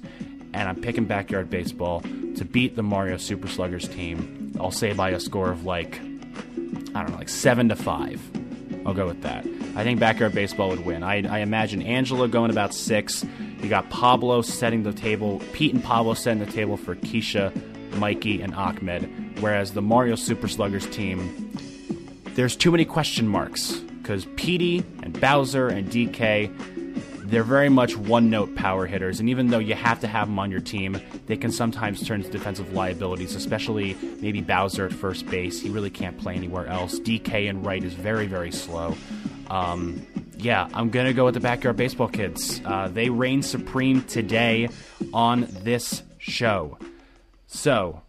And 0.53 0.67
I'm 0.67 0.81
picking 0.81 1.05
backyard 1.05 1.51
baseball 1.51 2.01
to 2.01 2.45
beat 2.45 2.75
the 2.75 2.81
Mario 2.81 3.17
Super 3.17 3.47
Sluggers 3.47 3.87
team. 3.87 4.53
I'll 4.59 4.71
say 4.71 4.91
by 4.93 5.11
a 5.11 5.19
score 5.19 5.51
of 5.51 5.65
like, 5.65 5.99
I 5.99 7.03
don't 7.03 7.11
know, 7.11 7.17
like 7.17 7.29
seven 7.29 7.69
to 7.69 7.75
five. 7.75 8.19
I'll 8.87 8.95
go 8.95 9.05
with 9.05 9.21
that. 9.21 9.45
I 9.75 9.83
think 9.83 9.99
backyard 9.99 10.33
baseball 10.33 10.69
would 10.69 10.83
win. 10.83 11.03
I, 11.03 11.27
I 11.27 11.39
imagine 11.41 11.83
Angela 11.83 12.27
going 12.27 12.49
about 12.49 12.73
six. 12.73 13.23
You 13.61 13.69
got 13.69 13.89
Pablo 13.91 14.41
setting 14.41 14.81
the 14.81 14.93
table, 14.93 15.43
Pete 15.53 15.75
and 15.75 15.83
Pablo 15.83 16.15
setting 16.15 16.43
the 16.43 16.51
table 16.51 16.75
for 16.75 16.95
Keisha, 16.95 17.51
Mikey, 17.95 18.41
and 18.41 18.53
Ahmed. 18.53 19.39
Whereas 19.39 19.73
the 19.73 19.81
Mario 19.81 20.15
Super 20.15 20.47
Sluggers 20.47 20.85
team, 20.87 21.51
there's 22.35 22.55
too 22.55 22.71
many 22.71 22.85
question 22.85 23.27
marks 23.27 23.79
because 24.01 24.25
Petey 24.35 24.83
and 25.01 25.19
Bowser 25.19 25.67
and 25.67 25.89
DK, 25.89 26.51
they're 27.23 27.43
very 27.43 27.69
much 27.69 27.97
one 27.97 28.29
note 28.29 28.55
power 28.55 28.85
hitters. 28.85 29.19
And 29.19 29.29
even 29.29 29.47
though 29.47 29.59
you 29.59 29.73
have 29.73 29.99
to 30.01 30.07
have 30.07 30.27
them 30.27 30.37
on 30.37 30.51
your 30.51 30.59
team, 30.59 30.99
they 31.25 31.37
can 31.37 31.51
sometimes 31.51 32.05
turn 32.05 32.21
to 32.21 32.29
defensive 32.29 32.73
liabilities, 32.73 33.33
especially 33.35 33.95
maybe 34.21 34.41
Bowser 34.41 34.85
at 34.85 34.93
first 34.93 35.25
base. 35.25 35.61
He 35.61 35.69
really 35.69 35.89
can't 35.89 36.17
play 36.19 36.35
anywhere 36.35 36.67
else. 36.67 36.99
DK 36.99 37.49
and 37.49 37.65
right 37.65 37.83
is 37.83 37.93
very, 37.93 38.27
very 38.27 38.51
slow. 38.51 38.95
Um, 39.49 40.05
yeah, 40.37 40.67
I'm 40.73 40.89
going 40.89 41.07
to 41.07 41.13
go 41.13 41.25
with 41.25 41.33
the 41.33 41.39
Backyard 41.39 41.77
Baseball 41.77 42.07
Kids. 42.07 42.61
Uh, 42.63 42.89
they 42.89 43.09
reign 43.09 43.41
supreme 43.41 44.03
today 44.03 44.69
on 45.13 45.47
this 45.63 46.03
show. 46.19 46.77
So, 47.47 48.01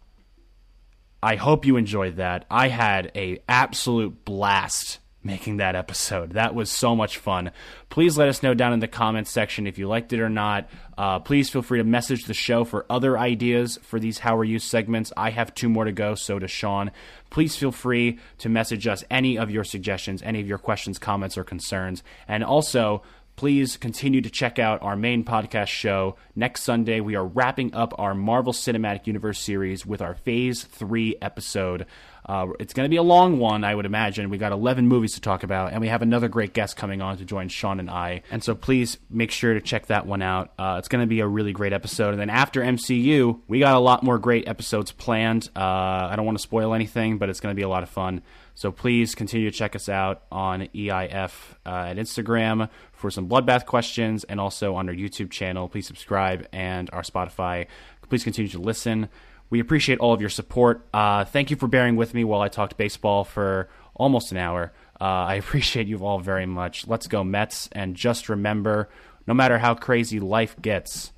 I 1.21 1.35
hope 1.35 1.65
you 1.65 1.77
enjoyed 1.77 2.17
that. 2.17 2.45
I 2.49 2.67
had 2.67 3.11
a 3.15 3.39
absolute 3.47 4.23
blast 4.23 4.99
making 5.23 5.57
that 5.57 5.75
episode. 5.75 6.31
That 6.31 6.55
was 6.55 6.71
so 6.71 6.95
much 6.95 7.17
fun. 7.17 7.51
Please 7.89 8.17
let 8.17 8.29
us 8.29 8.41
know 8.41 8.53
down 8.53 8.73
in 8.73 8.79
the 8.79 8.87
comments 8.87 9.29
section 9.29 9.67
if 9.67 9.77
you 9.77 9.87
liked 9.87 10.13
it 10.13 10.21
or 10.21 10.29
not. 10.29 10.69
Uh, 10.97 11.19
please 11.19 11.49
feel 11.49 11.61
free 11.61 11.79
to 11.79 11.83
message 11.83 12.25
the 12.25 12.33
show 12.33 12.63
for 12.63 12.85
other 12.89 13.17
ideas 13.17 13.77
for 13.83 13.99
these 13.99 14.19
How 14.19 14.37
Are 14.37 14.43
You 14.43 14.57
segments. 14.57 15.11
I 15.17 15.31
have 15.31 15.53
two 15.53 15.69
more 15.69 15.83
to 15.83 15.91
go, 15.91 16.15
so 16.15 16.39
does 16.39 16.49
Sean. 16.49 16.91
Please 17.29 17.55
feel 17.55 17.71
free 17.71 18.19
to 18.39 18.49
message 18.49 18.87
us 18.87 19.03
any 19.11 19.37
of 19.37 19.51
your 19.51 19.65
suggestions, 19.65 20.21
any 20.23 20.39
of 20.39 20.47
your 20.47 20.57
questions, 20.57 20.97
comments, 20.97 21.37
or 21.37 21.43
concerns. 21.43 22.03
And 22.27 22.43
also, 22.43 23.03
please 23.37 23.77
continue 23.77 24.19
to 24.19 24.31
check 24.31 24.57
out 24.57 24.81
our 24.81 24.95
main 24.95 25.23
podcast 25.23 25.67
show. 25.67 26.15
Next 26.35 26.63
Sunday, 26.63 26.99
we 26.99 27.15
are 27.15 27.25
wrapping 27.25 27.73
up 27.73 27.93
our 27.99 28.15
Marvel 28.15 28.51
Cinematic 28.51 29.05
Universe 29.05 29.39
series 29.39 29.85
with 29.85 30.01
our 30.01 30.15
Phase 30.15 30.63
3 30.63 31.17
episode. 31.21 31.85
Uh, 32.25 32.47
it's 32.59 32.73
going 32.73 32.85
to 32.85 32.89
be 32.89 32.97
a 32.97 33.03
long 33.03 33.37
one, 33.37 33.63
I 33.63 33.75
would 33.75 33.85
imagine. 33.85 34.31
We 34.31 34.39
got 34.39 34.51
11 34.51 34.87
movies 34.87 35.13
to 35.13 35.21
talk 35.21 35.43
about, 35.43 35.71
and 35.71 35.81
we 35.81 35.87
have 35.87 36.01
another 36.01 36.27
great 36.27 36.53
guest 36.53 36.75
coming 36.75 36.99
on 36.99 37.17
to 37.17 37.25
join 37.25 37.47
Sean 37.47 37.79
and 37.79 37.91
I. 37.91 38.23
And 38.31 38.43
so 38.43 38.55
please 38.55 38.97
make 39.09 39.29
sure 39.29 39.53
to 39.53 39.61
check 39.61 39.85
that 39.85 40.07
one 40.07 40.23
out. 40.23 40.51
Uh, 40.57 40.77
it's 40.79 40.87
going 40.87 41.03
to 41.03 41.07
be 41.07 41.19
a 41.19 41.27
really 41.27 41.53
great 41.53 41.73
episode. 41.73 42.09
And 42.09 42.19
then 42.19 42.31
after 42.31 42.61
MCU, 42.61 43.39
we 43.47 43.59
got 43.59 43.75
a 43.75 43.79
lot 43.79 44.01
more 44.01 44.17
great 44.17 44.47
episodes 44.47 44.91
planned. 44.91 45.47
Uh, 45.55 45.59
I 45.59 46.15
don't 46.15 46.25
want 46.25 46.39
to 46.39 46.41
spoil 46.41 46.73
anything, 46.73 47.19
but 47.19 47.29
it's 47.29 47.39
going 47.39 47.53
to 47.53 47.55
be 47.55 47.63
a 47.63 47.69
lot 47.69 47.83
of 47.83 47.89
fun. 47.89 48.23
So 48.57 48.71
please 48.71 49.13
continue 49.13 49.51
to 49.51 49.55
check 49.55 49.75
us 49.75 49.87
out 49.87 50.23
on 50.31 50.61
EIF 50.73 51.31
uh, 51.63 51.69
at 51.69 51.97
Instagram 51.97 52.71
for 52.91 53.11
some 53.11 53.29
bloodbath 53.29 53.67
questions 53.67 54.23
and 54.23 54.39
also 54.39 54.73
on 54.73 54.89
our 54.89 54.95
YouTube 54.95 55.29
channel. 55.29 55.69
Please 55.69 55.85
subscribe 55.85 56.47
and 56.51 56.89
our 56.91 57.03
Spotify. 57.03 57.67
Please 58.09 58.23
continue 58.23 58.49
to 58.49 58.57
listen. 58.57 59.09
We 59.51 59.59
appreciate 59.59 59.99
all 59.99 60.11
of 60.11 60.21
your 60.21 60.31
support. 60.31 60.87
Uh, 60.91 61.23
thank 61.23 61.51
you 61.51 61.55
for 61.55 61.67
bearing 61.67 61.97
with 61.97 62.15
me 62.15 62.23
while 62.23 62.41
I 62.41 62.47
talked 62.47 62.77
baseball 62.77 63.25
for 63.25 63.69
almost 63.93 64.31
an 64.31 64.39
hour. 64.39 64.73
Uh, 64.99 65.03
I 65.03 65.35
appreciate 65.43 65.85
you 65.85 66.03
all 66.03 66.17
very 66.17 66.47
much. 66.47 66.87
Let's 66.87 67.05
go, 67.05 67.23
Mets. 67.23 67.69
And 67.73 67.95
just 67.95 68.27
remember 68.27 68.89
no 69.27 69.35
matter 69.35 69.59
how 69.59 69.75
crazy 69.75 70.19
life 70.19 70.59
gets, 70.59 71.11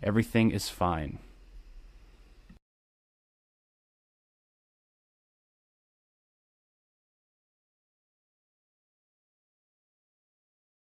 everything 0.00 0.52
is 0.52 0.68
fine. 0.68 1.18